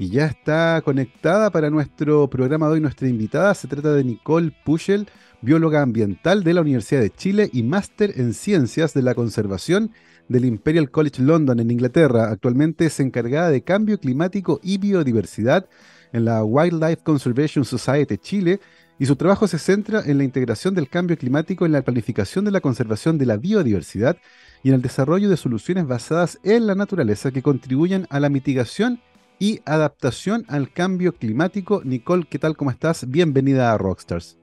y 0.00 0.08
ya 0.08 0.24
está 0.24 0.80
conectada 0.82 1.50
para 1.50 1.68
nuestro 1.68 2.30
programa 2.30 2.66
de 2.68 2.72
hoy 2.72 2.80
nuestra 2.80 3.06
invitada. 3.06 3.54
Se 3.54 3.68
trata 3.68 3.92
de 3.92 4.02
Nicole 4.02 4.50
Puchel, 4.64 5.06
bióloga 5.42 5.82
ambiental 5.82 6.42
de 6.42 6.54
la 6.54 6.62
Universidad 6.62 7.02
de 7.02 7.10
Chile 7.10 7.50
y 7.52 7.62
máster 7.62 8.14
en 8.16 8.32
ciencias 8.32 8.94
de 8.94 9.02
la 9.02 9.14
conservación 9.14 9.90
del 10.26 10.46
Imperial 10.46 10.90
College 10.90 11.20
London 11.20 11.60
en 11.60 11.70
Inglaterra. 11.70 12.30
Actualmente 12.30 12.86
es 12.86 12.98
encargada 12.98 13.50
de 13.50 13.60
cambio 13.60 14.00
climático 14.00 14.58
y 14.62 14.78
biodiversidad 14.78 15.68
en 16.14 16.24
la 16.24 16.44
Wildlife 16.44 17.02
Conservation 17.02 17.66
Society 17.66 18.16
Chile 18.16 18.58
y 18.98 19.04
su 19.04 19.16
trabajo 19.16 19.48
se 19.48 19.58
centra 19.58 20.00
en 20.06 20.16
la 20.16 20.24
integración 20.24 20.74
del 20.74 20.88
cambio 20.88 21.18
climático 21.18 21.66
en 21.66 21.72
la 21.72 21.82
planificación 21.82 22.46
de 22.46 22.52
la 22.52 22.62
conservación 22.62 23.18
de 23.18 23.26
la 23.26 23.36
biodiversidad 23.36 24.16
y 24.62 24.70
en 24.70 24.76
el 24.76 24.82
desarrollo 24.82 25.28
de 25.28 25.36
soluciones 25.36 25.86
basadas 25.86 26.38
en 26.42 26.66
la 26.66 26.74
naturaleza 26.74 27.32
que 27.32 27.42
contribuyan 27.42 28.06
a 28.08 28.18
la 28.18 28.30
mitigación 28.30 28.98
y 29.40 29.60
adaptación 29.64 30.44
al 30.46 30.70
cambio 30.70 31.12
climático. 31.14 31.82
Nicole, 31.84 32.26
¿qué 32.30 32.38
tal? 32.38 32.56
¿Cómo 32.56 32.70
estás? 32.70 33.10
Bienvenida 33.10 33.72
a 33.72 33.78
Rockstars. 33.78 34.38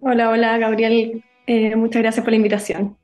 Hola, 0.00 0.28
hola, 0.28 0.58
Gabriel. 0.58 1.24
Eh, 1.46 1.74
muchas 1.76 2.02
gracias 2.02 2.22
por 2.22 2.32
la 2.32 2.36
invitación. 2.36 2.98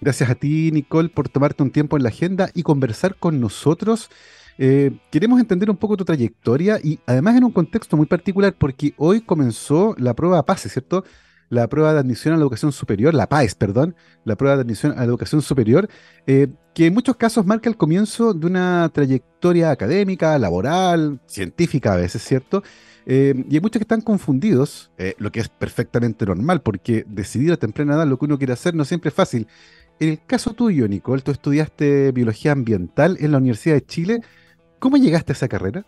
Gracias 0.00 0.28
a 0.28 0.34
ti, 0.34 0.72
Nicole, 0.72 1.10
por 1.10 1.28
tomarte 1.28 1.62
un 1.62 1.70
tiempo 1.70 1.96
en 1.96 2.02
la 2.02 2.08
agenda 2.08 2.48
y 2.54 2.64
conversar 2.64 3.14
con 3.16 3.38
nosotros. 3.38 4.10
Eh, 4.58 4.90
queremos 5.10 5.38
entender 5.38 5.70
un 5.70 5.76
poco 5.76 5.96
tu 5.96 6.04
trayectoria 6.04 6.78
y 6.82 6.98
además 7.06 7.36
en 7.36 7.44
un 7.44 7.52
contexto 7.52 7.96
muy 7.96 8.06
particular 8.06 8.54
porque 8.58 8.94
hoy 8.96 9.20
comenzó 9.20 9.94
la 9.98 10.14
prueba 10.14 10.44
PASE, 10.44 10.68
¿cierto? 10.68 11.04
la 11.52 11.68
prueba 11.68 11.92
de 11.92 11.98
admisión 11.98 12.32
a 12.32 12.38
la 12.38 12.44
educación 12.44 12.72
superior, 12.72 13.12
la 13.12 13.28
PAES, 13.28 13.54
perdón, 13.56 13.94
la 14.24 14.36
prueba 14.36 14.56
de 14.56 14.62
admisión 14.62 14.92
a 14.92 14.96
la 14.96 15.04
educación 15.04 15.42
superior, 15.42 15.86
eh, 16.26 16.48
que 16.74 16.86
en 16.86 16.94
muchos 16.94 17.16
casos 17.16 17.44
marca 17.44 17.68
el 17.68 17.76
comienzo 17.76 18.32
de 18.32 18.46
una 18.46 18.88
trayectoria 18.92 19.70
académica, 19.70 20.38
laboral, 20.38 21.20
científica 21.26 21.92
a 21.92 21.96
veces, 21.96 22.22
¿cierto? 22.22 22.62
Eh, 23.04 23.34
y 23.48 23.54
hay 23.54 23.60
muchos 23.60 23.80
que 23.80 23.84
están 23.84 24.00
confundidos, 24.00 24.90
eh, 24.96 25.14
lo 25.18 25.32
que 25.32 25.40
es 25.40 25.48
perfectamente 25.48 26.24
normal, 26.24 26.62
porque 26.62 27.04
decidir 27.08 27.52
a 27.52 27.56
temprana 27.56 27.94
edad 27.94 28.06
lo 28.06 28.18
que 28.18 28.24
uno 28.24 28.38
quiere 28.38 28.52
hacer 28.52 28.74
no 28.74 28.84
siempre 28.84 29.08
es 29.08 29.14
fácil. 29.14 29.46
En 30.00 30.10
el 30.10 30.20
caso 30.24 30.54
tuyo, 30.54 30.88
Nicole, 30.88 31.22
tú 31.22 31.30
estudiaste 31.30 32.12
biología 32.12 32.52
ambiental 32.52 33.16
en 33.20 33.32
la 33.32 33.38
Universidad 33.38 33.74
de 33.74 33.84
Chile. 33.84 34.20
¿Cómo 34.78 34.96
llegaste 34.96 35.32
a 35.32 35.34
esa 35.34 35.48
carrera? 35.48 35.84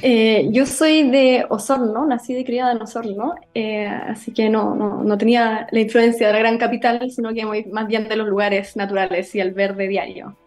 Eh, 0.00 0.48
yo 0.52 0.64
soy 0.64 1.10
de 1.10 1.44
Osorno, 1.48 2.06
nací 2.06 2.32
de 2.32 2.44
criada 2.44 2.72
en 2.72 2.80
Osorno, 2.80 3.34
eh, 3.52 3.86
así 3.86 4.32
que 4.32 4.48
no, 4.48 4.74
no, 4.76 5.02
no, 5.02 5.18
tenía 5.18 5.66
la 5.72 5.80
influencia 5.80 6.28
de 6.28 6.32
la 6.32 6.38
gran 6.38 6.56
capital, 6.56 7.10
sino 7.10 7.34
que 7.34 7.44
más 7.70 7.88
bien 7.88 8.08
de 8.08 8.14
los 8.14 8.28
lugares 8.28 8.76
naturales 8.76 9.34
y 9.34 9.40
el 9.40 9.52
verde 9.52 9.88
diario. 9.88 10.38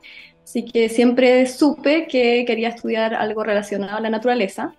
Así 0.43 0.63
que 0.63 0.87
siempre 0.87 1.45
supe 1.47 2.07
que 2.07 2.45
quería 2.45 2.69
estudiar 2.69 3.13
algo 3.13 3.43
relacionado 3.43 3.97
a 3.97 4.01
la 4.01 4.09
naturaleza, 4.09 4.73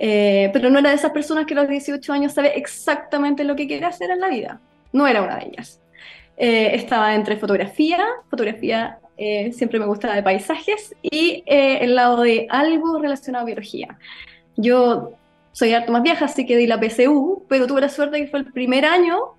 eh, 0.00 0.50
pero 0.52 0.68
no 0.70 0.80
era 0.80 0.90
de 0.90 0.96
esas 0.96 1.12
personas 1.12 1.46
que 1.46 1.54
a 1.54 1.58
los 1.58 1.68
18 1.68 2.12
años 2.12 2.32
sabe 2.32 2.58
exactamente 2.58 3.44
lo 3.44 3.54
que 3.54 3.68
quiere 3.68 3.86
hacer 3.86 4.10
en 4.10 4.20
la 4.20 4.28
vida. 4.28 4.60
No 4.92 5.06
era 5.06 5.22
una 5.22 5.36
de 5.36 5.46
ellas. 5.46 5.80
estaba 6.36 7.14
entre 7.14 7.36
fotografía, 7.36 7.98
fotografía 8.30 8.98
eh, 9.18 9.52
siempre 9.52 9.78
me 9.78 9.86
gusta 9.86 10.14
de 10.14 10.22
paisajes, 10.22 10.94
y 11.02 11.42
eh, 11.46 11.78
el 11.82 11.96
lado 11.96 12.22
de 12.22 12.46
algo 12.48 12.98
relacionado 12.98 13.42
a 13.42 13.46
biología. 13.46 13.98
Yo 14.56 15.12
soy 15.52 15.72
harto 15.72 15.92
más 15.92 16.02
vieja, 16.02 16.24
así 16.26 16.46
que 16.46 16.56
di 16.56 16.66
la 16.66 16.80
PSU, 16.80 17.44
pero 17.48 17.66
tuve 17.66 17.80
la 17.80 17.88
suerte 17.88 18.18
que 18.18 18.28
fue 18.28 18.40
el 18.40 18.52
primer 18.52 18.84
año 18.84 19.34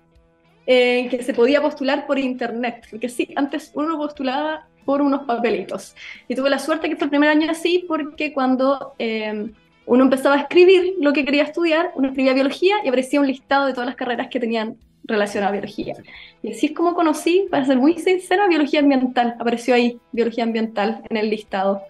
en 0.66 1.08
que 1.08 1.22
se 1.22 1.34
podía 1.34 1.60
postular 1.60 2.06
por 2.06 2.18
internet, 2.18 2.86
porque 2.90 3.08
sí, 3.08 3.28
antes 3.34 3.72
uno 3.74 3.96
postulaba 3.96 4.68
por 4.84 5.02
unos 5.02 5.22
papelitos. 5.22 5.94
Y 6.28 6.34
tuve 6.34 6.50
la 6.50 6.58
suerte 6.58 6.88
que 6.88 6.96
fue 6.96 7.06
el 7.06 7.10
primer 7.10 7.30
año 7.30 7.50
así, 7.50 7.84
porque 7.88 8.32
cuando 8.32 8.94
eh, 8.98 9.50
uno 9.86 10.04
empezaba 10.04 10.36
a 10.36 10.40
escribir 10.40 10.94
lo 11.00 11.12
que 11.12 11.24
quería 11.24 11.42
estudiar, 11.42 11.92
uno 11.96 12.08
escribía 12.08 12.34
biología 12.34 12.76
y 12.84 12.88
aparecía 12.88 13.20
un 13.20 13.26
listado 13.26 13.66
de 13.66 13.72
todas 13.72 13.86
las 13.86 13.96
carreras 13.96 14.28
que 14.28 14.38
tenían 14.38 14.76
relacionada 15.04 15.50
a 15.50 15.52
biología. 15.52 15.94
Y 16.42 16.52
así 16.52 16.66
es 16.66 16.72
como 16.72 16.94
conocí, 16.94 17.46
para 17.50 17.64
ser 17.64 17.78
muy 17.78 17.98
sincera, 17.98 18.48
biología 18.48 18.80
ambiental. 18.80 19.36
Apareció 19.38 19.74
ahí, 19.74 19.98
biología 20.12 20.44
ambiental, 20.44 21.02
en 21.08 21.16
el 21.16 21.30
listado. 21.30 21.82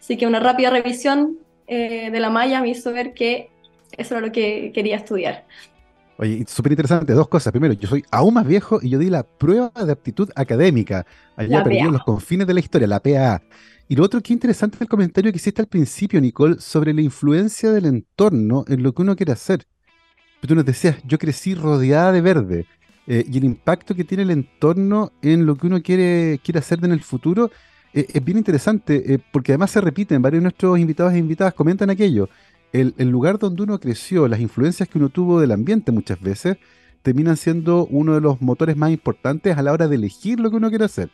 Así 0.00 0.16
que 0.16 0.26
una 0.26 0.40
rápida 0.40 0.70
revisión 0.70 1.38
eh, 1.66 2.10
de 2.10 2.20
la 2.20 2.30
malla 2.30 2.60
me 2.60 2.68
hizo 2.68 2.92
ver 2.92 3.14
que 3.14 3.50
eso 3.96 4.14
era 4.14 4.26
lo 4.26 4.32
que 4.32 4.72
quería 4.74 4.96
estudiar. 4.96 5.44
Oye, 6.16 6.44
súper 6.46 6.72
interesante, 6.72 7.12
dos 7.12 7.28
cosas. 7.28 7.50
Primero, 7.50 7.74
yo 7.74 7.88
soy 7.88 8.04
aún 8.10 8.34
más 8.34 8.46
viejo 8.46 8.78
y 8.80 8.90
yo 8.90 8.98
di 8.98 9.10
la 9.10 9.24
prueba 9.24 9.72
de 9.74 9.92
aptitud 9.92 10.30
académica, 10.36 11.04
allá 11.36 11.64
perdido 11.64 11.86
en 11.86 11.92
los 11.94 12.04
confines 12.04 12.46
de 12.46 12.54
la 12.54 12.60
historia, 12.60 12.86
la 12.86 13.00
PA. 13.00 13.42
Y 13.88 13.96
lo 13.96 14.04
otro, 14.04 14.20
qué 14.20 14.32
interesante 14.32 14.78
el 14.80 14.88
comentario 14.88 15.32
que 15.32 15.36
hiciste 15.36 15.60
al 15.60 15.68
principio, 15.68 16.20
Nicole, 16.20 16.56
sobre 16.60 16.94
la 16.94 17.02
influencia 17.02 17.70
del 17.72 17.86
entorno 17.86 18.64
en 18.68 18.82
lo 18.82 18.94
que 18.94 19.02
uno 19.02 19.16
quiere 19.16 19.32
hacer 19.32 19.66
tú 20.46 20.54
nos 20.54 20.64
decías, 20.64 20.96
yo 21.04 21.18
crecí 21.18 21.54
rodeada 21.54 22.12
de 22.12 22.20
verde. 22.20 22.66
Eh, 23.06 23.24
y 23.30 23.38
el 23.38 23.44
impacto 23.44 23.94
que 23.94 24.04
tiene 24.04 24.22
el 24.22 24.30
entorno 24.30 25.12
en 25.20 25.44
lo 25.44 25.56
que 25.56 25.66
uno 25.66 25.82
quiere, 25.82 26.40
quiere 26.42 26.58
hacer 26.58 26.82
en 26.82 26.92
el 26.92 27.02
futuro 27.02 27.50
eh, 27.92 28.06
es 28.12 28.24
bien 28.24 28.38
interesante, 28.38 29.14
eh, 29.14 29.18
porque 29.30 29.52
además 29.52 29.70
se 29.70 29.80
repiten, 29.80 30.20
varios 30.20 30.40
de 30.40 30.44
nuestros 30.44 30.78
invitados 30.78 31.12
e 31.12 31.18
invitadas 31.18 31.54
comentan 31.54 31.90
aquello. 31.90 32.28
El, 32.72 32.92
el, 32.98 33.08
lugar 33.08 33.38
donde 33.38 33.62
uno 33.62 33.78
creció, 33.78 34.26
las 34.26 34.40
influencias 34.40 34.88
que 34.88 34.98
uno 34.98 35.10
tuvo 35.10 35.40
del 35.40 35.52
ambiente 35.52 35.92
muchas 35.92 36.20
veces, 36.20 36.56
terminan 37.02 37.36
siendo 37.36 37.86
uno 37.86 38.14
de 38.14 38.20
los 38.20 38.40
motores 38.40 38.76
más 38.76 38.90
importantes 38.90 39.56
a 39.56 39.62
la 39.62 39.72
hora 39.72 39.86
de 39.86 39.94
elegir 39.94 40.40
lo 40.40 40.50
que 40.50 40.56
uno 40.56 40.70
quiere 40.70 40.86
hacer. 40.86 41.10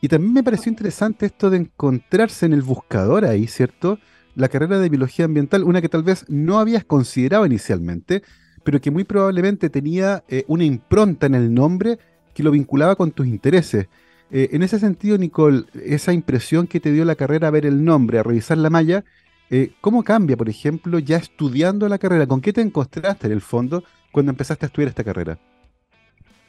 Y 0.00 0.08
también 0.08 0.32
me 0.32 0.42
pareció 0.42 0.70
interesante 0.70 1.26
esto 1.26 1.50
de 1.50 1.58
encontrarse 1.58 2.46
en 2.46 2.52
el 2.52 2.62
buscador 2.62 3.24
ahí, 3.24 3.46
¿cierto? 3.46 4.00
La 4.34 4.48
carrera 4.48 4.80
de 4.80 4.88
biología 4.88 5.26
ambiental, 5.26 5.62
una 5.62 5.80
que 5.80 5.88
tal 5.88 6.02
vez 6.02 6.24
no 6.28 6.58
habías 6.58 6.84
considerado 6.84 7.46
inicialmente, 7.46 8.24
pero 8.64 8.80
que 8.80 8.90
muy 8.90 9.04
probablemente 9.04 9.70
tenía 9.70 10.22
eh, 10.28 10.44
una 10.46 10.64
impronta 10.64 11.26
en 11.26 11.34
el 11.34 11.52
nombre 11.52 11.98
que 12.34 12.42
lo 12.42 12.50
vinculaba 12.50 12.96
con 12.96 13.12
tus 13.12 13.26
intereses. 13.26 13.88
Eh, 14.30 14.50
en 14.52 14.62
ese 14.62 14.78
sentido, 14.78 15.18
Nicole, 15.18 15.64
esa 15.84 16.12
impresión 16.12 16.66
que 16.66 16.80
te 16.80 16.92
dio 16.92 17.04
la 17.04 17.16
carrera 17.16 17.48
a 17.48 17.50
ver 17.50 17.66
el 17.66 17.84
nombre, 17.84 18.18
a 18.18 18.22
revisar 18.22 18.58
la 18.58 18.70
malla, 18.70 19.04
eh, 19.50 19.72
¿cómo 19.80 20.02
cambia, 20.02 20.36
por 20.36 20.48
ejemplo, 20.48 20.98
ya 20.98 21.18
estudiando 21.18 21.88
la 21.88 21.98
carrera? 21.98 22.26
¿Con 22.26 22.40
qué 22.40 22.52
te 22.52 22.62
encontraste 22.62 23.26
en 23.26 23.32
el 23.34 23.42
fondo 23.42 23.84
cuando 24.10 24.30
empezaste 24.30 24.64
a 24.64 24.68
estudiar 24.68 24.88
esta 24.88 25.04
carrera? 25.04 25.38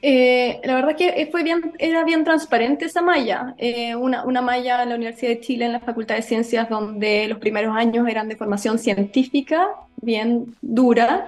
la 0.05 0.75
verdad 0.75 0.97
que 0.97 1.29
fue 1.31 1.43
bien, 1.43 1.71
era 1.79 2.03
bien 2.03 2.25
transparente 2.25 2.83
esa 2.83 3.01
malla, 3.01 3.55
una, 3.97 4.25
una, 4.25 4.41
malla 4.41 4.83
en 4.83 4.89
la 4.89 4.95
Universidad 4.95 5.31
de 5.31 5.39
Chile, 5.39 5.65
en 5.65 5.71
la 5.71 5.79
Facultad 5.79 6.15
de 6.15 6.21
Ciencias, 6.21 6.69
donde 6.69 7.29
los 7.29 7.39
primeros 7.39 7.73
años 7.73 8.05
eran 8.09 8.27
de 8.27 8.35
formación 8.35 8.79
científica, 8.79 9.69
bien 10.01 10.53
dura, 10.61 11.25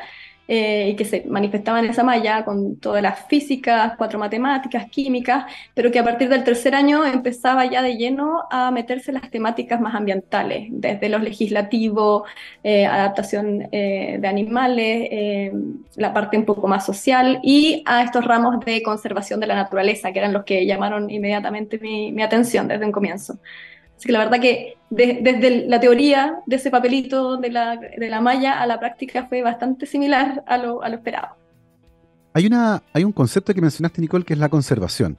eh, 0.48 0.90
y 0.92 0.96
que 0.96 1.06
se 1.06 1.26
manifestaba 1.28 1.80
en 1.80 1.86
esa 1.86 2.04
malla 2.04 2.46
con 2.46 2.78
todas 2.80 3.02
las 3.02 3.26
físicas, 3.28 3.94
cuatro 3.98 4.20
matemáticas, 4.20 4.86
químicas, 4.90 5.46
pero 5.74 5.92
que 5.92 6.00
a 6.00 6.04
partir 6.04 6.30
del 6.30 6.44
tercer 6.44 6.76
año 6.76 7.04
empezaba 7.04 7.66
ya 7.66 7.82
de 7.82 7.98
lleno 7.98 8.44
a 8.52 8.72
meterse 8.72 9.12
las 9.12 9.30
temáticas 9.32 9.82
más 9.82 9.96
ambientales, 9.96 10.68
desde 10.70 11.10
los 11.10 11.22
legislativos, 11.22 12.24
eh, 12.64 12.86
adaptación 12.86 13.68
eh, 13.72 14.18
de 14.20 14.28
animales, 14.28 15.52
la 15.96 16.14
parte 16.14 16.38
un 16.38 16.46
poco 16.46 16.68
más 16.68 16.86
social 16.86 17.40
y 17.44 17.84
a 17.86 18.04
estos 18.04 18.24
ramos 18.26 18.60
de 18.66 18.82
conservación 18.84 19.40
de 19.40 19.48
la 19.48 19.56
naturaleza, 19.56 20.12
que 20.12 20.20
eran 20.20 20.34
los 20.34 20.44
que 20.44 20.66
llamaron 20.66 21.10
inmediatamente 21.10 21.80
mi, 21.80 22.12
mi 22.12 22.24
atención 22.24 22.68
desde 22.68 22.86
un 22.86 22.92
comienzo. 22.92 23.40
Así 23.96 24.08
que 24.08 24.12
la 24.12 24.20
verdad 24.20 24.40
que 24.42 24.78
desde 24.90 25.68
la 25.68 25.80
teoría 25.80 26.40
de 26.46 26.56
ese 26.58 26.70
papelito 26.70 27.38
de 27.38 27.52
la, 27.52 27.78
de 27.78 28.10
la 28.10 28.22
malla 28.22 28.62
a 28.62 28.68
la 28.68 28.80
práctica 28.80 29.28
fue 29.28 29.42
bastante 29.42 29.86
similar 29.86 30.44
a 30.48 30.58
lo, 30.58 30.84
a 30.84 30.90
lo 30.90 30.96
esperado. 30.96 31.36
Hay, 32.34 32.46
una, 32.48 32.84
hay 32.92 33.04
un 33.04 33.14
concepto 33.14 33.54
que 33.54 33.62
mencionaste, 33.62 34.02
Nicole, 34.02 34.26
que 34.26 34.34
es 34.34 34.40
la 34.40 34.50
conservación. 34.50 35.18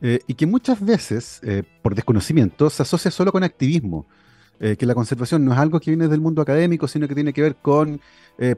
Eh, 0.00 0.18
y 0.26 0.34
que 0.34 0.46
muchas 0.46 0.84
veces, 0.84 1.40
eh, 1.44 1.62
por 1.80 1.94
desconocimiento, 1.94 2.68
se 2.68 2.82
asocia 2.82 3.10
solo 3.10 3.30
con 3.30 3.44
activismo. 3.44 4.06
Eh, 4.58 4.76
que 4.76 4.84
la 4.84 4.94
conservación 4.94 5.44
no 5.44 5.52
es 5.52 5.58
algo 5.58 5.78
que 5.80 5.90
viene 5.90 6.08
del 6.08 6.20
mundo 6.20 6.42
académico, 6.42 6.88
sino 6.88 7.06
que 7.06 7.14
tiene 7.14 7.32
que 7.32 7.42
ver 7.42 7.56
con 7.56 8.00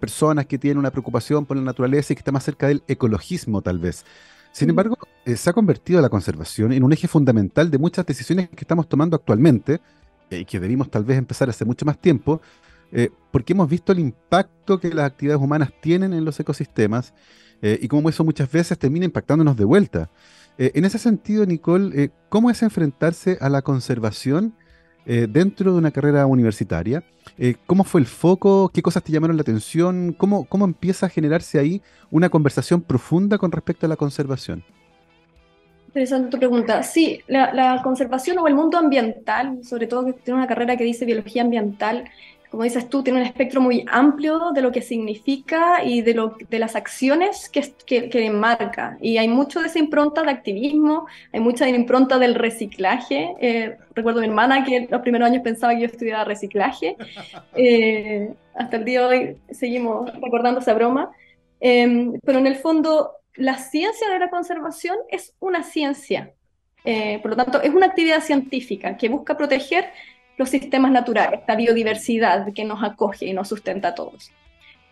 personas 0.00 0.46
que 0.46 0.56
tienen 0.56 0.78
una 0.78 0.92
preocupación 0.92 1.44
por 1.44 1.56
la 1.56 1.62
naturaleza 1.64 2.12
y 2.12 2.16
que 2.16 2.20
está 2.20 2.30
más 2.30 2.44
cerca 2.44 2.68
del 2.68 2.84
ecologismo, 2.86 3.60
tal 3.60 3.80
vez. 3.80 4.04
Sin 4.54 4.70
embargo, 4.70 4.96
eh, 5.24 5.34
se 5.36 5.50
ha 5.50 5.52
convertido 5.52 6.00
la 6.00 6.08
conservación 6.08 6.72
en 6.72 6.84
un 6.84 6.92
eje 6.92 7.08
fundamental 7.08 7.72
de 7.72 7.78
muchas 7.78 8.06
decisiones 8.06 8.48
que 8.50 8.60
estamos 8.60 8.88
tomando 8.88 9.16
actualmente 9.16 9.80
eh, 10.30 10.38
y 10.38 10.44
que 10.44 10.60
debimos 10.60 10.88
tal 10.92 11.02
vez 11.02 11.18
empezar 11.18 11.50
hace 11.50 11.64
mucho 11.64 11.84
más 11.84 11.98
tiempo, 11.98 12.40
eh, 12.92 13.10
porque 13.32 13.52
hemos 13.52 13.68
visto 13.68 13.90
el 13.90 13.98
impacto 13.98 14.78
que 14.78 14.94
las 14.94 15.06
actividades 15.06 15.42
humanas 15.42 15.72
tienen 15.80 16.12
en 16.12 16.24
los 16.24 16.38
ecosistemas 16.38 17.12
y 17.62 17.88
cómo 17.88 18.10
eso 18.10 18.24
muchas 18.24 18.52
veces 18.52 18.78
termina 18.78 19.06
impactándonos 19.06 19.56
de 19.56 19.64
vuelta. 19.64 20.10
en 20.58 20.84
ese 20.84 20.98
sentido, 20.98 21.46
Nicole, 21.46 22.10
¿cómo 22.28 22.50
es 22.50 22.62
enfrentarse 22.62 23.38
a 23.40 23.48
la 23.48 23.62
conservación 23.62 24.54
eh, 25.06 25.26
dentro 25.28 25.72
de 25.72 25.78
una 25.78 25.90
carrera 25.90 26.26
universitaria. 26.26 27.04
Eh, 27.38 27.56
¿Cómo 27.66 27.84
fue 27.84 28.00
el 28.00 28.06
foco? 28.06 28.70
¿Qué 28.72 28.82
cosas 28.82 29.02
te 29.02 29.12
llamaron 29.12 29.36
la 29.36 29.42
atención? 29.42 30.14
¿Cómo, 30.16 30.44
¿Cómo 30.44 30.64
empieza 30.64 31.06
a 31.06 31.08
generarse 31.08 31.58
ahí 31.58 31.82
una 32.10 32.28
conversación 32.28 32.80
profunda 32.80 33.38
con 33.38 33.52
respecto 33.52 33.86
a 33.86 33.88
la 33.88 33.96
conservación? 33.96 34.64
Interesante 35.94 36.28
tu 36.28 36.38
pregunta. 36.38 36.82
Sí, 36.82 37.20
la, 37.28 37.80
conservación 37.84 38.36
o 38.38 38.48
el 38.48 38.56
mundo 38.56 38.78
ambiental, 38.78 39.62
sobre 39.62 39.86
todo 39.86 40.04
que 40.04 40.12
tiene 40.12 40.38
una 40.38 40.48
carrera 40.48 40.76
que 40.76 40.82
dice 40.82 41.04
biología 41.04 41.42
ambiental, 41.42 42.10
como 42.54 42.62
dices 42.62 42.88
tú, 42.88 43.02
tiene 43.02 43.18
un 43.18 43.26
espectro 43.26 43.60
muy 43.60 43.84
amplio 43.90 44.52
de 44.52 44.62
lo 44.62 44.70
que 44.70 44.80
significa 44.80 45.82
y 45.82 46.02
de, 46.02 46.14
lo, 46.14 46.36
de 46.48 46.58
las 46.60 46.76
acciones 46.76 47.48
que, 47.48 47.74
que, 47.84 48.08
que 48.08 48.30
marca. 48.30 48.96
Y 49.00 49.18
hay 49.18 49.26
mucho 49.26 49.60
de 49.60 49.66
esa 49.66 49.80
impronta 49.80 50.22
de 50.22 50.30
activismo, 50.30 51.08
hay 51.32 51.40
mucha 51.40 51.64
de 51.64 51.72
la 51.72 51.78
impronta 51.78 52.20
del 52.20 52.36
reciclaje. 52.36 53.34
Eh, 53.40 53.76
recuerdo 53.92 54.20
a 54.20 54.22
mi 54.22 54.28
hermana 54.28 54.62
que 54.62 54.86
los 54.88 55.00
primeros 55.00 55.28
años 55.28 55.42
pensaba 55.42 55.74
que 55.74 55.80
yo 55.80 55.86
estudiaba 55.86 56.24
reciclaje. 56.24 56.96
Eh, 57.56 58.32
hasta 58.54 58.76
el 58.76 58.84
día 58.84 59.00
de 59.00 59.06
hoy 59.06 59.36
seguimos 59.50 60.12
recordando 60.20 60.60
esa 60.60 60.74
broma. 60.74 61.10
Eh, 61.60 62.12
pero 62.24 62.38
en 62.38 62.46
el 62.46 62.56
fondo 62.56 63.12
la 63.34 63.58
ciencia 63.58 64.08
de 64.10 64.18
la 64.18 64.30
conservación 64.30 64.96
es 65.08 65.34
una 65.40 65.64
ciencia. 65.64 66.32
Eh, 66.84 67.18
por 67.22 67.30
lo 67.30 67.36
tanto, 67.36 67.62
es 67.62 67.74
una 67.74 67.86
actividad 67.86 68.22
científica 68.22 68.96
que 68.98 69.08
busca 69.08 69.36
proteger 69.36 69.86
los 70.36 70.48
sistemas 70.48 70.90
naturales, 70.90 71.40
la 71.46 71.56
biodiversidad 71.56 72.52
que 72.52 72.64
nos 72.64 72.82
acoge 72.82 73.26
y 73.26 73.32
nos 73.32 73.48
sustenta 73.48 73.88
a 73.88 73.94
todos. 73.94 74.30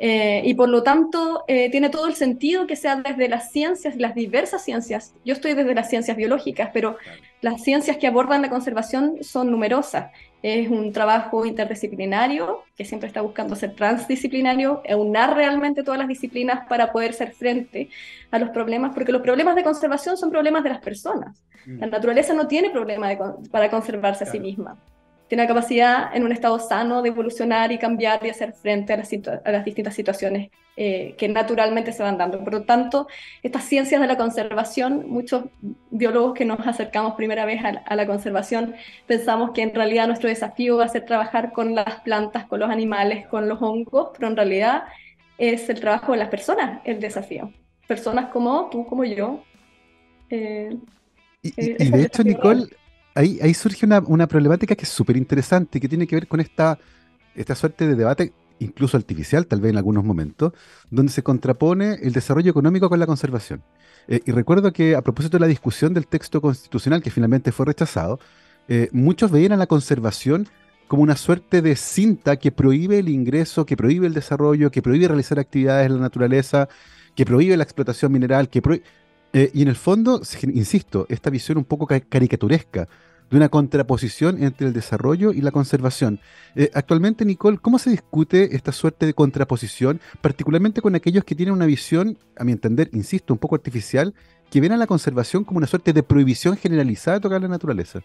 Eh, 0.05 0.43
y 0.45 0.55
por 0.55 0.69
lo 0.69 0.83
tanto, 0.83 1.45
eh, 1.47 1.71
tiene 1.71 1.89
todo 1.89 2.09
el 2.09 2.15
sentido 2.15 2.67
que 2.67 2.75
sea 2.75 2.97
desde 2.97 3.29
las 3.29 3.53
ciencias, 3.53 3.95
las 3.95 4.17
diversas 4.17 4.65
ciencias. 4.65 5.15
Yo 5.25 5.33
estoy 5.33 5.55
desde 5.55 5.77
las 5.77 5.89
ciencias 5.89 6.17
biológicas, 6.17 6.71
pero 6.73 6.97
las 7.41 7.63
ciencias 7.63 7.99
que 7.99 8.09
abordan 8.09 8.43
la 8.43 8.51
conservación 8.51 9.19
son 9.21 9.53
numerosas. 9.53 10.11
Es 10.43 10.69
un 10.69 10.93
trabajo 10.93 11.47
interdisciplinario 11.47 12.65
que 12.77 12.85
siempre 12.85 13.07
está 13.07 13.21
buscando 13.21 13.55
ser 13.55 13.77
transdisciplinario, 13.77 14.83
aunar 14.91 15.37
realmente 15.37 15.85
todas 15.85 16.01
las 16.01 16.09
disciplinas 16.09 16.67
para 16.67 16.91
poder 16.91 17.13
ser 17.13 17.31
frente 17.31 17.89
a 18.33 18.41
los 18.41 18.49
problemas, 18.49 18.93
porque 18.95 19.13
los 19.13 19.23
problemas 19.23 19.55
de 19.55 19.63
conservación 19.63 20.17
son 20.17 20.31
problemas 20.31 20.65
de 20.65 20.71
las 20.71 20.81
personas. 20.81 21.41
La 21.65 21.87
mm. 21.87 21.91
naturaleza 21.91 22.35
no 22.35 22.49
tiene 22.49 22.71
problema 22.71 23.09
para 23.53 23.71
conservarse 23.71 24.25
a 24.25 24.27
sí 24.27 24.41
misma 24.41 24.77
tiene 25.33 25.45
la 25.45 25.49
capacidad 25.49 26.15
en 26.15 26.25
un 26.25 26.33
estado 26.33 26.59
sano 26.59 27.01
de 27.01 27.09
evolucionar 27.09 27.73
y 27.73 27.79
cambiar 27.79 28.21
y 28.23 28.29
hacer 28.29 28.53
frente 28.53 28.93
a 28.93 28.99
las, 28.99 29.65
distintas 29.65 29.95
situaciones 29.95 30.51
eh, 30.77 31.15
que 31.17 31.27
naturalmente 31.27 31.95
se 31.95 32.03
van 32.03 32.19
dando. 32.19 32.45
Por 32.45 32.53
lo 32.53 32.65
tanto, 32.65 33.07
estas 33.43 33.65
ciencias 33.65 33.99
de 34.03 34.07
la 34.07 34.19
conservación, 34.19 35.09
muchos 35.09 35.45
biólogos 35.91 36.35
que 36.35 36.45
nos 36.45 36.61
acercamos 36.67 37.15
primera 37.15 37.47
vez 37.47 37.63
a 37.65 37.95
la, 37.95 38.07
conservación, 38.07 38.75
pensamos 39.07 39.53
que 39.53 39.63
en 39.63 39.75
realidad 39.75 40.07
nuestro 40.07 40.29
desafío 40.29 40.77
va 40.77 40.85
a 40.85 40.89
ser 40.91 41.07
trabajar 41.07 41.53
con 41.53 41.75
las 41.75 42.03
plantas, 42.03 42.45
con 42.45 42.61
los 42.61 42.69
animales, 42.69 43.27
con 43.29 43.49
los 43.49 43.63
hongos, 43.63 44.11
pero 44.13 44.29
en 44.29 44.37
realidad 44.37 44.83
es 45.39 45.67
el 45.71 45.81
trabajo 45.81 46.13
de 46.13 46.19
las 46.19 46.29
personas 46.29 46.83
el 46.85 47.01
desafío. 47.01 47.51
Personas 47.87 48.27
como 48.27 48.69
tú, 48.69 48.85
como 48.85 49.03
yo. 49.05 49.43
Eh, 50.29 50.77
y, 51.41 51.53
y 51.57 51.91
de 51.91 52.03
hecho, 52.03 52.23
Nicole, 52.23 52.67
ahí, 53.15 53.55
surge 53.55 53.87
una, 53.87 54.27
problemática 54.27 54.75
que 54.75 54.85
es 54.85 54.89
súper 54.89 55.17
interesante, 55.17 55.81
que 55.81 55.89
tiene 55.89 56.07
que 56.07 56.17
ver 56.17 56.29
con 56.29 56.41
esta, 56.41 56.79
esta 57.35 57.55
suerte 57.55 57.87
de 57.87 57.95
debate, 57.95 58.33
incluso 58.59 58.97
artificial, 58.97 59.47
tal 59.47 59.61
vez 59.61 59.71
en 59.71 59.79
algunos 59.79 60.05
momentos, 60.05 60.53
donde 60.91 61.13
se 61.13 61.23
contrapone 61.23 61.95
el 62.03 62.13
desarrollo 62.13 62.51
económico 62.51 62.89
con 62.89 62.99
la 62.99 63.07
conservación. 63.07 63.63
Eh, 64.09 64.21
y 64.25 64.33
recuerdo 64.33 64.73
que 64.73 64.95
a 64.95 65.03
propósito 65.03 65.37
de 65.37 65.43
la 65.43 65.47
discusión 65.47 65.95
del 65.95 66.07
texto 66.07 66.41
constitucional, 66.41 67.03
que 67.03 67.11
finalmente 67.11 67.53
fue 67.53 67.67
rechazado, 67.67 68.19
eh, 68.69 68.89
muchos 68.93 69.31
veían 69.31 69.53
a 69.53 69.57
la 69.57 69.67
conservación 69.67 70.49
como 70.89 71.03
una 71.03 71.17
suerte 71.17 71.63
de 71.63 71.75
cinta 71.77 72.37
que 72.37 72.53
prohíbe 72.53 72.99
el 72.99 73.09
ingreso, 73.09 73.65
que 73.65 73.77
prohíbe 73.77 74.07
el 74.07 74.15
desarrollo, 74.15 74.71
que 74.71 74.83
prohíbe 74.83 75.09
realizar 75.09 75.39
actividades 75.39 75.87
en 75.87 75.95
la 75.95 76.01
naturaleza, 76.01 76.69
que 77.17 77.25
prohíbe 77.25 77.57
la 77.57 77.65
explotación 77.65 78.13
mineral, 78.13 78.49
que 78.49 78.63
prohíbe 78.63 78.85
eh, 79.33 79.51
y 79.55 79.63
en 79.63 79.69
el 79.69 79.77
fondo, 79.77 80.21
insisto, 80.53 81.07
esta 81.09 81.31
visión 81.31 81.59
un 81.59 81.65
poco 81.65 81.87
caricaturesca 81.87 82.89
de 83.31 83.37
una 83.39 83.49
contraposición 83.49 84.43
entre 84.43 84.67
el 84.67 84.75
desarrollo 84.75 85.33
y 85.33 85.41
la 85.41 85.51
conservación. 85.51 86.21
Eh, 86.55 86.71
actualmente, 86.75 87.25
Nicole, 87.25 87.57
¿cómo 87.57 87.79
se 87.79 87.89
discute 87.89 88.55
esta 88.55 88.73
suerte 88.73 89.07
de 89.07 89.15
contraposición, 89.15 90.01
particularmente 90.21 90.83
con 90.83 90.95
aquellos 90.95 91.25
que 91.25 91.35
tienen 91.35 91.55
una 91.55 91.65
visión, 91.65 92.19
a 92.37 92.45
mi 92.45 92.53
entender, 92.53 92.91
insisto, 92.93 93.33
un 93.33 93.39
poco 93.39 93.55
artificial, 93.55 94.15
que 94.51 94.61
ven 94.61 94.73
a 94.73 94.77
la 94.77 94.87
conservación 94.87 95.45
como 95.45 95.59
una 95.59 95.67
suerte 95.67 95.95
de 95.95 96.03
prohibición 96.03 96.59
generalizada 96.59 97.17
de 97.17 97.23
tocar 97.23 97.41
la 97.41 97.49
naturaleza? 97.49 98.03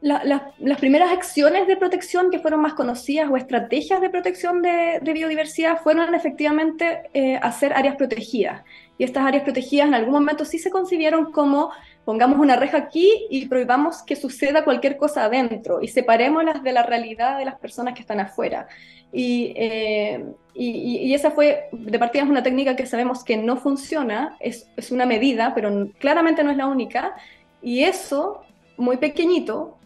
Las 0.00 0.78
primeras 0.78 1.12
acciones 1.12 1.66
de 1.66 1.76
protección 1.76 2.30
que 2.30 2.38
fueron 2.38 2.60
más 2.60 2.72
conocidas 2.72 3.28
o 3.30 3.36
estrategias 3.36 4.00
de 4.00 4.08
protección 4.08 4.62
de, 4.62 4.98
biodiversidad 5.02 5.82
fueron 5.82 6.14
efectivamente 6.14 7.02
eh, 7.12 7.38
hacer 7.42 7.74
áreas 7.74 7.96
protegidas. 7.96 8.62
Y 8.96 9.04
estas 9.04 9.24
áreas 9.24 9.44
protegidas 9.44 9.88
en 9.88 9.94
algún 9.94 10.14
momento 10.14 10.44
sí 10.44 10.58
se 10.58 10.70
concibieron 10.70 11.32
como 11.32 11.70
pongamos 12.04 12.38
una 12.38 12.56
reja 12.56 12.78
aquí 12.78 13.26
y 13.30 13.46
prohibamos 13.46 14.02
que 14.02 14.16
suceda 14.16 14.64
cualquier 14.64 14.96
cosa 14.96 15.24
adentro 15.24 15.82
y 15.82 15.88
separémoslas 15.88 16.62
de 16.62 16.72
la 16.72 16.82
realidad 16.82 17.38
de 17.38 17.44
las 17.44 17.58
personas 17.58 17.94
que 17.94 18.00
están 18.00 18.20
afuera. 18.20 18.68
Y, 19.12 19.52
eh, 19.56 20.24
y, 20.54 21.12
esa 21.14 21.30
fue, 21.30 21.68
de 21.72 21.98
partida 21.98 22.22
es 22.22 22.28
una 22.28 22.42
técnica 22.42 22.76
que 22.76 22.86
sabemos 22.86 23.24
que 23.24 23.36
no 23.36 23.56
funciona, 23.56 24.36
es, 24.40 24.68
es 24.76 24.90
una 24.92 25.04
medida, 25.04 25.52
pero 25.54 25.88
claramente 25.98 26.44
no 26.44 26.50
es 26.50 26.56
la 26.56 26.66
única. 26.66 27.16
Y 27.62 27.84
eso, 27.84 28.42
muy 28.76 28.96
pequeñito, 28.96 29.78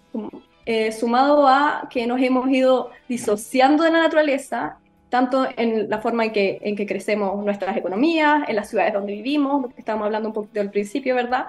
eh, 0.67 0.93
sumado 0.93 1.47
a 1.47 1.89
que 1.91 2.07
nos 2.07 2.21
hemos 2.21 2.49
ido 2.49 2.91
disociando 3.09 3.85
de 3.85 3.91
la 3.91 4.01
naturaleza, 4.01 4.79
tanto 5.11 5.47
en 5.57 5.89
la 5.91 6.01
forma 6.01 6.25
en 6.25 6.33
que, 6.33 6.59
en 6.63 6.75
que 6.75 6.87
crecemos 6.87 7.45
nuestras 7.45 7.77
economías, 7.77 8.49
en 8.49 8.57
las 8.57 8.71
ciudades 8.71 8.95
donde 8.95 9.13
vivimos, 9.13 9.63
lo 9.63 9.69
que 9.69 9.81
estábamos 9.81 10.07
hablando 10.07 10.31
un 10.31 10.35
poquito 10.35 10.61
al 10.61 10.71
principio, 10.71 11.15
¿verdad? 11.15 11.47